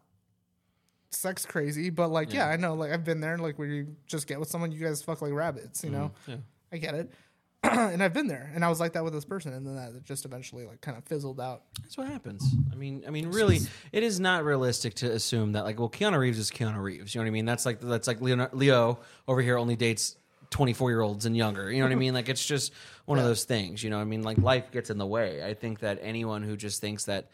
[1.11, 4.27] sex crazy, but like yeah, I know like I've been there, like where you just
[4.27, 6.13] get with someone, you guys fuck like rabbits, you know.
[6.27, 6.37] Yeah.
[6.73, 7.13] I get it.
[7.63, 10.05] and I've been there, and I was like that with this person, and then that
[10.05, 11.63] just eventually like kind of fizzled out.
[11.83, 12.45] That's what happens.
[12.73, 13.61] I mean, I mean, really,
[13.93, 17.15] it is not realistic to assume that like, well, Keanu Reeves is Keanu Reeves.
[17.15, 17.45] You know what I mean?
[17.45, 20.17] That's like that's like Leo, Leo over here only dates
[20.51, 21.71] twenty four year olds and younger.
[21.71, 22.15] You know what I mean?
[22.15, 22.73] Like it's just
[23.07, 23.83] one of those things.
[23.83, 25.43] You know, what I mean, like life gets in the way.
[25.45, 27.31] I think that anyone who just thinks that,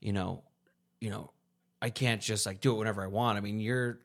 [0.00, 0.42] you know,
[1.00, 1.30] you know,
[1.80, 3.38] I can't just like do it whenever I want.
[3.38, 3.98] I mean, you're.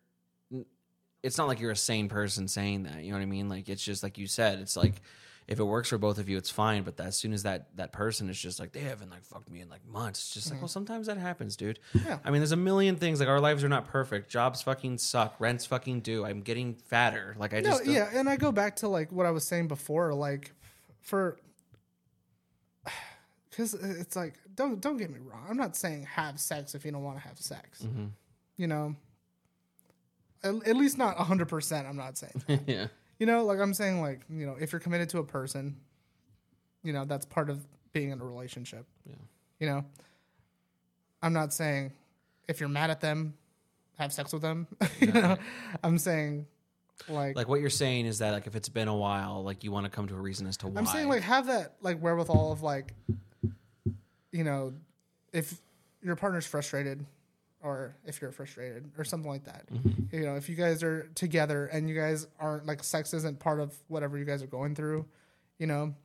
[1.24, 3.04] It's not like you're a sane person saying that.
[3.04, 3.50] You know what I mean?
[3.50, 4.60] Like it's just like you said.
[4.60, 5.02] It's like
[5.48, 6.84] if it works for both of you, it's fine.
[6.84, 9.62] But as soon as that that person is just like they haven't like fucked me
[9.62, 11.80] in like months, it's just like well, sometimes that happens, dude.
[11.94, 12.20] Yeah.
[12.26, 13.20] I mean, there's a million things.
[13.20, 14.30] Like our lives are not perfect.
[14.30, 15.36] Jobs fucking suck.
[15.40, 16.26] Rents fucking do.
[16.26, 17.36] I'm getting fatter.
[17.40, 19.46] Like I No, just don't- yeah, and I go back to like what I was
[19.46, 20.52] saying before, like
[21.02, 21.38] for
[23.50, 25.46] because it's like don't don't get me wrong.
[25.50, 27.84] I'm not saying have sex if you don't want to have sex.
[27.84, 28.06] Mm-hmm.
[28.58, 28.96] You know,
[30.44, 31.88] at, at least not hundred percent.
[31.88, 32.34] I'm not saying.
[32.48, 32.62] that.
[32.68, 32.88] yeah.
[33.20, 35.78] You know, like I'm saying, like you know, if you're committed to a person,
[36.84, 38.86] you know that's part of being in a relationship.
[39.06, 39.16] Yeah.
[39.60, 39.86] You know,
[41.22, 41.94] I'm not saying
[42.48, 43.34] if you're mad at them,
[43.98, 44.68] have sex with them.
[45.00, 45.38] you know,
[45.84, 46.46] I'm saying
[47.10, 49.72] Like, Like what you're saying is that like if it's been a while, like you
[49.72, 50.80] want to come to a reason as to why.
[50.80, 52.94] I'm saying like have that like wherewithal of like,
[54.32, 54.74] you know,
[55.34, 55.60] if
[56.02, 57.06] your partner's frustrated,
[57.62, 59.72] or if you're frustrated, or something like that.
[59.72, 60.16] Mm-hmm.
[60.16, 63.60] You know, if you guys are together and you guys aren't like sex isn't part
[63.60, 65.06] of whatever you guys are going through,
[65.58, 65.96] you know,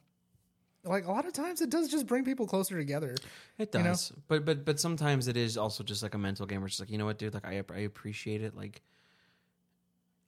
[0.85, 3.15] like a lot of times it does just bring people closer together.
[3.59, 3.91] It you know?
[3.91, 6.77] does, but but but sometimes it is also just like a mental game where it's
[6.77, 8.83] just like you know what, dude, like I I appreciate it, like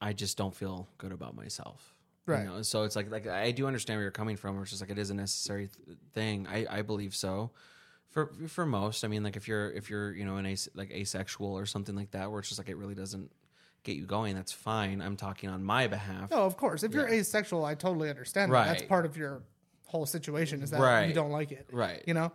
[0.01, 1.95] I just don't feel good about myself,
[2.27, 2.45] Right.
[2.45, 2.63] You know?
[2.63, 4.91] So it's like like I do understand where you're coming from, where it's just like
[4.91, 6.47] it is a necessary th- thing.
[6.49, 7.51] I I believe so.
[8.15, 10.91] For for most, I mean, like if you're if you're you know an as, like
[10.93, 13.31] asexual or something like that, where it's just like it really doesn't
[13.83, 15.03] get you going, that's fine.
[15.03, 16.31] I'm talking on my behalf.
[16.31, 16.85] No, of course.
[16.85, 17.17] If you're Yeah.
[17.17, 18.53] asexual, I totally understand.
[18.53, 18.67] That.
[18.67, 19.43] That's part of your
[19.87, 21.09] whole situation is that Right.
[21.09, 21.69] you don't like it.
[21.73, 22.03] Right.
[22.07, 22.33] You know?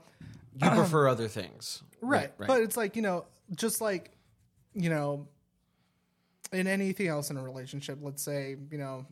[0.61, 2.31] You prefer other things, Right.
[2.37, 2.47] Right.
[2.47, 3.25] But it's like, you know,
[3.55, 4.11] just like,
[4.75, 5.27] you know,
[6.51, 9.05] in anything else in a relationship, let's say, you know,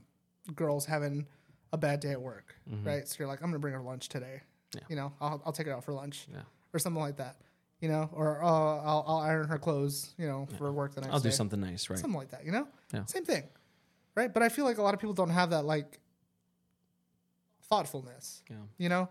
[0.55, 1.25] girls having
[1.73, 3.07] a bad day at work, right?
[3.07, 4.41] So you're like, I'm going to bring her lunch today.
[4.43, 4.77] Mm-hmm.
[4.77, 4.83] Yeah.
[4.89, 6.41] You know, I'll, I'll take it out for lunch Yeah.
[6.77, 7.35] Or something like that,
[7.81, 11.11] you know, or uh, I'll, I'll iron her clothes, you know, for work the next
[11.11, 11.13] day.
[11.13, 11.35] I'll do day.
[11.35, 11.99] something nice, right?
[11.99, 12.67] Something like that, you know?
[12.93, 13.05] Yeah.
[13.05, 13.43] Same thing.
[14.15, 14.33] Right.
[14.33, 15.99] But I feel like a lot of people don't have that, like,
[17.63, 18.55] thoughtfulness Yeah.
[18.77, 19.09] you know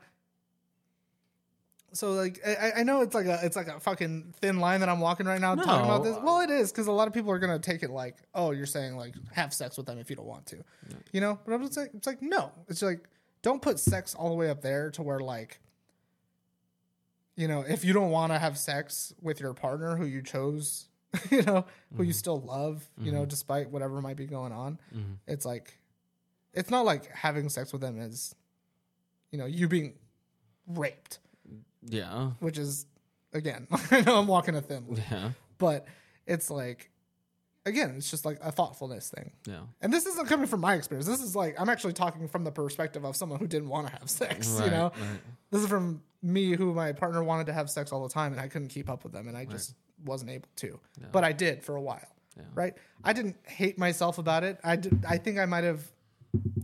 [1.92, 4.88] so like I, I know it's like a it's like a fucking thin line that
[4.88, 6.16] I'm walking right now talking about this.
[6.22, 8.66] Well, it is because a lot of people are gonna take it like, oh, you're
[8.66, 10.62] saying like have sex with them if you don't want to,
[11.12, 11.38] you know.
[11.44, 13.08] But I'm just like, it's like no, it's like
[13.42, 15.60] don't put sex all the way up there to where like,
[17.36, 20.88] you know, if you don't want to have sex with your partner who you chose,
[21.30, 21.64] you know,
[21.96, 22.12] who you mm-hmm.
[22.12, 23.28] still love, you know, mm-hmm.
[23.28, 25.12] despite whatever might be going on, mm-hmm.
[25.26, 25.78] it's like,
[26.54, 28.34] it's not like having sex with them is,
[29.30, 29.94] you know, you being
[30.66, 31.18] raped
[31.82, 32.30] Yeah.
[32.40, 32.86] which is
[33.32, 35.30] again, I know I'm walking a thin line, Yeah.
[35.58, 35.86] but
[36.26, 36.90] it's like
[37.66, 39.32] again, it's just like a thoughtfulness thing.
[39.44, 39.60] Yeah.
[39.82, 41.06] And this isn't coming from my experience.
[41.06, 43.92] This is like I'm actually talking from the perspective of someone who didn't want to
[43.92, 44.58] have sex.
[44.64, 45.20] you know, right.
[45.50, 48.40] this is from me who my partner wanted to have sex all the time, and
[48.40, 49.74] I couldn't keep up with them, and I just
[50.04, 50.78] wasn't able to.
[51.12, 52.00] But I did for a while.
[52.54, 52.74] Right?
[53.02, 54.58] I didn't hate myself about it.
[54.62, 55.04] I did.
[55.08, 55.80] I think I might have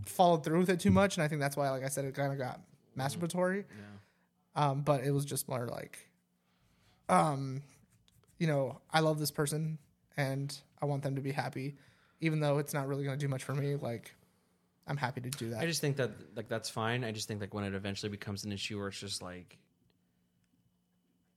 [0.05, 2.13] followed through with it too much, and I think that's why, like I said, it
[2.13, 2.59] kind of got
[2.97, 3.63] masturbatory.
[4.55, 5.97] Um, but it was just more like,
[7.09, 7.63] um,
[8.37, 9.79] you know, I love this person
[10.15, 11.75] and I want them to be happy,
[12.21, 13.75] even though it's not really going to do much for me.
[13.75, 14.13] Like,
[14.87, 15.59] I'm happy to do that.
[15.61, 17.03] I just think that like that's fine.
[17.03, 19.57] I just think like when it eventually becomes an issue where it's just like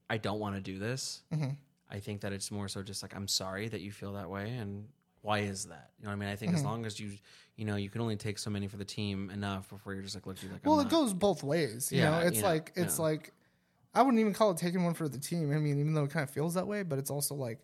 [0.09, 1.23] I don't want to do this.
[1.33, 1.51] Mm-hmm.
[1.91, 4.51] I think that it's more so just like I'm sorry that you feel that way
[4.57, 4.87] and
[5.23, 5.91] why is that?
[5.99, 6.29] You know what I mean?
[6.29, 6.59] I think Mm-hmm.
[6.59, 7.13] as long as you
[7.57, 10.15] you know, you can only take so many for the team enough before you're just
[10.15, 11.91] like look, dude, like I'm well, it not- goes both ways.
[11.91, 13.05] You Yeah, know, it's you know, like it's yeah.
[13.05, 13.33] like
[13.95, 15.53] I wouldn't even call it taking one for the team.
[15.53, 17.61] I mean, even though it kind of feels that way, but it's also like,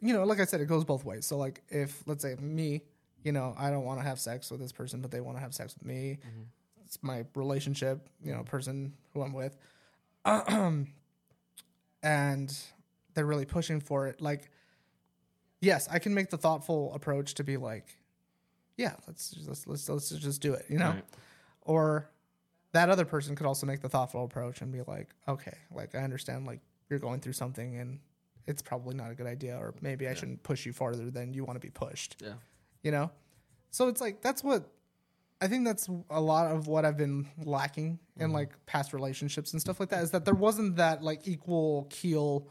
[0.00, 1.26] you know, like I said, it goes both ways.
[1.26, 2.82] So like, if let's say me,
[3.24, 5.40] you know, I don't want to have sex with this person, but they want to
[5.42, 6.18] have sex with me.
[6.20, 6.42] Mm-hmm.
[6.84, 9.56] It's my relationship, you know, person who I'm with,
[12.02, 12.56] and
[13.14, 14.20] they're really pushing for it.
[14.20, 14.50] Like,
[15.60, 17.86] yes, I can make the thoughtful approach to be like,
[18.76, 21.04] yeah, let's just, let's let's, let's just do it, you know, Right.
[21.62, 22.10] or
[22.72, 25.98] that other person could also make the thoughtful approach and be like, okay, like I
[26.00, 26.60] understand, like
[26.90, 28.00] you're going through something and
[28.46, 31.44] it's probably not a good idea, or maybe I shouldn't push you farther than you
[31.44, 32.34] want to be pushed, Yeah.
[32.84, 33.10] You know?
[33.70, 34.70] So it's like, that's what
[35.40, 38.32] I think that's a lot of what I've been lacking in Mm-hmm.
[38.34, 42.48] like past relationships and stuff like that is that there wasn't that like equal keel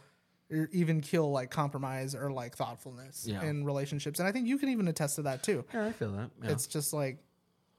[0.52, 3.42] or even keel like compromise or like thoughtfulness Yeah.
[3.42, 4.20] in relationships.
[4.20, 5.64] And I think you can even attest to that too.
[5.74, 6.30] Yeah, I feel that.
[6.44, 6.52] Yeah.
[6.52, 7.20] It's just like,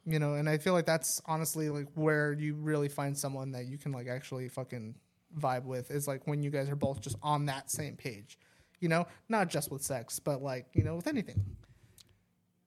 [0.07, 3.67] you know, and I feel like that's honestly like where you really find someone that
[3.67, 4.95] you can like actually fucking
[5.39, 8.39] vibe with is like when you guys are both just on that same page,
[8.81, 11.45] you know, not just with sex, but like, you know, with anything,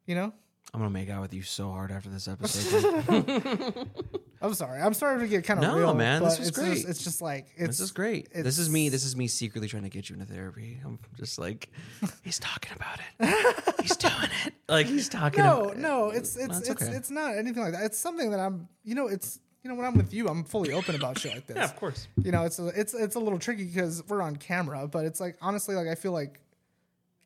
[0.07, 0.33] you know?
[0.73, 3.87] I'm gonna make out with you so hard after this episode.
[4.41, 4.81] I'm sorry.
[4.81, 6.73] I'm starting to get kind of No, real, man, this it's great.
[6.75, 8.25] Just, it's just like it's this is great.
[8.27, 8.89] it's- This is me.
[8.89, 10.79] This is me secretly trying to get you into therapy.
[10.85, 11.69] I'm just like,
[12.23, 13.75] he's talking about it.
[13.81, 14.13] he's doing
[14.45, 14.53] it.
[14.67, 15.43] Like he's talking.
[15.43, 15.79] No, about it.
[15.79, 16.91] no, it's it's That's it's okay.
[16.95, 17.83] it's not anything like that.
[17.85, 20.71] It's something that I'm, you know, it's you know when I'm with you, I'm fully
[20.73, 21.57] open about shit like this.
[21.57, 22.07] Yeah, of course.
[22.23, 25.19] You know, it's a, it's it's a little tricky because we're on camera, but it's
[25.21, 26.39] like honestly, like I feel like,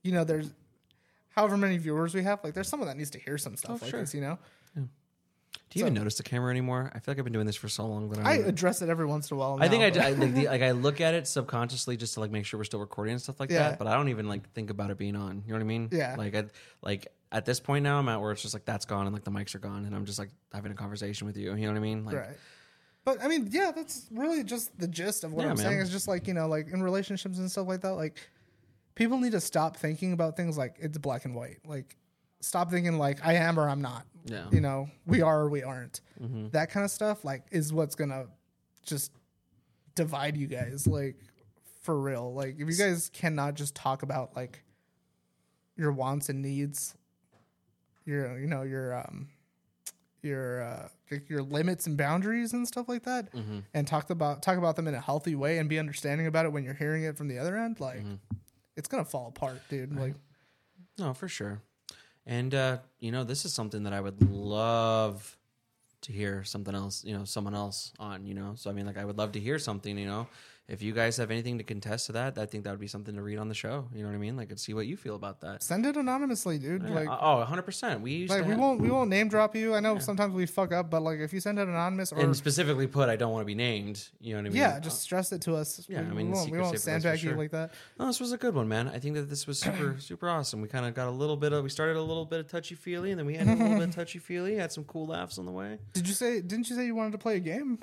[0.04, 0.50] you know, there's
[1.32, 3.86] however many viewers we have, like there's someone that needs to hear some stuff Oh,
[3.86, 4.00] like sure.
[4.02, 4.14] this.
[4.14, 4.38] You know,
[5.70, 6.92] Do you even notice the camera anymore?
[6.94, 8.32] I feel like I've been doing this for so long that I.
[8.32, 9.58] I even- address it every once in a while.
[9.62, 11.96] I think now, I, but- d- I like, the, like I look at it subconsciously
[11.98, 13.70] just to like make sure we're still recording and stuff like Yeah.
[13.70, 13.80] that.
[13.80, 15.44] But I don't even like think about it being on.
[15.46, 15.90] You know what I mean?
[15.92, 16.16] Yeah.
[16.18, 16.46] Like I
[16.82, 19.24] like at this point now I'm at where it's just like that's gone and like
[19.24, 21.54] the mics are gone and I'm just like having a conversation with you.
[21.56, 22.04] You know what I mean?
[22.06, 22.38] Like right.
[23.06, 25.76] But I mean, yeah, that's really just the gist of what Yeah, I'm saying.
[25.78, 25.82] man.
[25.82, 27.94] Is just like you know, like in relationships and stuff like that.
[27.94, 28.20] Like
[29.02, 31.58] people need to stop thinking about things like it's black and white.
[31.66, 31.98] Like
[32.40, 34.06] stop thinking like I am or I'm not.
[34.26, 34.46] Yeah.
[34.52, 36.02] You know, we are or we aren't.
[36.52, 38.28] That kind of stuff like is what's gonna
[38.86, 39.12] just
[39.96, 41.16] divide you guys like
[41.82, 42.32] for real.
[42.32, 44.64] Like if you guys cannot just talk about like
[45.76, 46.94] your wants and needs,
[48.06, 49.30] your you know your um
[50.22, 50.88] your uh
[51.28, 53.30] your limits and boundaries and stuff like that,
[53.74, 56.52] and talk about talk about them in a healthy way and be understanding about it
[56.54, 58.04] when you're hearing it from the other end, like
[58.76, 59.96] it's gonna fall apart, dude.
[59.98, 60.16] Like
[60.98, 61.62] No, for sure.
[62.26, 65.38] And uh, you know, this is something that I would love
[66.02, 68.54] to hear something else, you know, someone else on, you know.
[68.56, 70.28] So I mean, like I would love to hear something, you know.
[70.72, 73.14] If you guys have anything to contest to that, I think that would be something
[73.14, 73.90] to read on the show.
[73.94, 74.38] You know what I mean?
[74.38, 75.62] Like, and see what you feel about that.
[75.62, 76.90] send it anonymously, dude.
[76.90, 78.00] Like oh, 100 percent.
[78.00, 79.76] We like we have- won't we won't name drop you.
[79.76, 82.34] I know sometimes we fuck up, but like if you send it anonymous or and
[82.34, 84.08] specifically put, I don't want to be named.
[84.22, 84.58] You know what I mean?
[84.62, 85.86] yeah, just stress it to us.
[85.90, 87.74] yeah, we, I mean, we won't, we won't safe advice for sandbag you like that.
[88.00, 88.88] No, this was a good one, man.
[88.88, 90.62] I think that this was super, super awesome.
[90.62, 92.76] We kind of got a little bit of, we started a little bit of touchy
[92.76, 94.56] feely, and then we ended a little bit touchy feely.
[94.56, 95.80] Had some cool laughs on the way.
[95.92, 96.40] Did you say?
[96.40, 97.80] Didn't you say you wanted to play a game?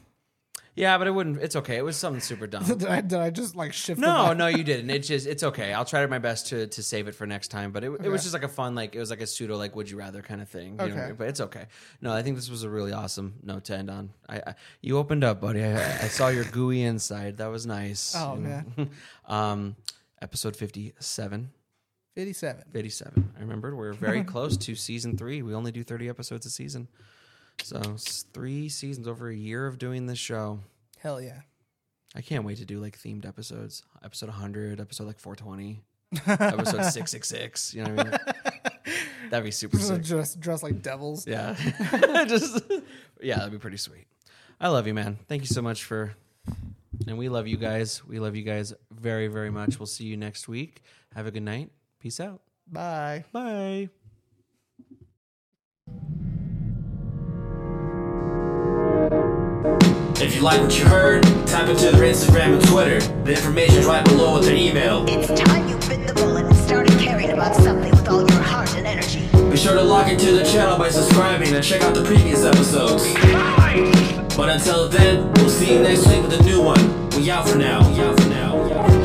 [0.79, 1.43] Yeah, but it wouldn't.
[1.43, 1.77] It's okay.
[1.77, 2.63] It was something super dumb.
[2.67, 4.01] did, I, did I just like shift?
[4.01, 4.89] No, no, you didn't.
[4.91, 5.73] It's just, it's okay.
[5.73, 7.73] I'll try my best to to save it for next time.
[7.73, 9.75] But it, it was just like a fun, like it was like a pseudo, like
[9.75, 10.79] would you rather kind of thing.
[10.81, 11.13] You know Okay.
[11.19, 11.67] But it's okay.
[12.01, 14.11] No, I think this was a really awesome note to end on.
[14.29, 15.65] I, I you opened up, buddy.
[15.65, 17.39] I, I saw your gooey inside.
[17.39, 18.15] That was nice.
[18.17, 18.87] Oh, you know?
[19.27, 19.75] um,
[20.23, 21.51] episode fifty-seven.
[22.17, 22.65] Eighty-seven.
[22.73, 23.33] 57.
[23.37, 25.43] I remembered we're very close to season three.
[25.43, 26.89] We only do 30 episodes a season.
[27.63, 27.81] So
[28.33, 30.61] three seasons over a year of doing this show.
[30.99, 31.41] Hell yeah.
[32.15, 33.83] I can't wait to do like themed episodes.
[34.03, 35.83] Episode 100, episode like 420,
[36.27, 37.75] episode 666.
[37.75, 38.19] You know what I mean?
[39.31, 40.03] That'd be super sick.
[40.03, 41.27] Just dress like devils.
[41.27, 41.55] Yeah.
[42.27, 42.63] Just,
[43.21, 44.07] yeah, that'd be pretty sweet.
[44.59, 45.19] I love you, man.
[45.29, 46.15] Thank you so much for,
[47.07, 48.03] and we love you guys.
[48.07, 49.79] We love you guys very, very much.
[49.79, 50.83] We'll see you next week.
[51.15, 51.71] Have a good night.
[52.01, 52.41] Peace out.
[52.67, 53.25] Bye.
[53.33, 53.91] Bye.
[60.21, 62.99] If you like what you heard, tap into their Instagram and Twitter.
[63.23, 65.05] The information's right below with their email.
[65.09, 68.75] It's time you bit the bullet and started caring about something with all your heart
[68.75, 69.29] and energy.
[69.49, 73.05] Be sure to log into the channel by subscribing and check out the previous episodes.
[74.37, 77.11] But until then, we'll see you next week with a new one.
[77.11, 77.89] We out for now.
[77.89, 78.98] We out for now.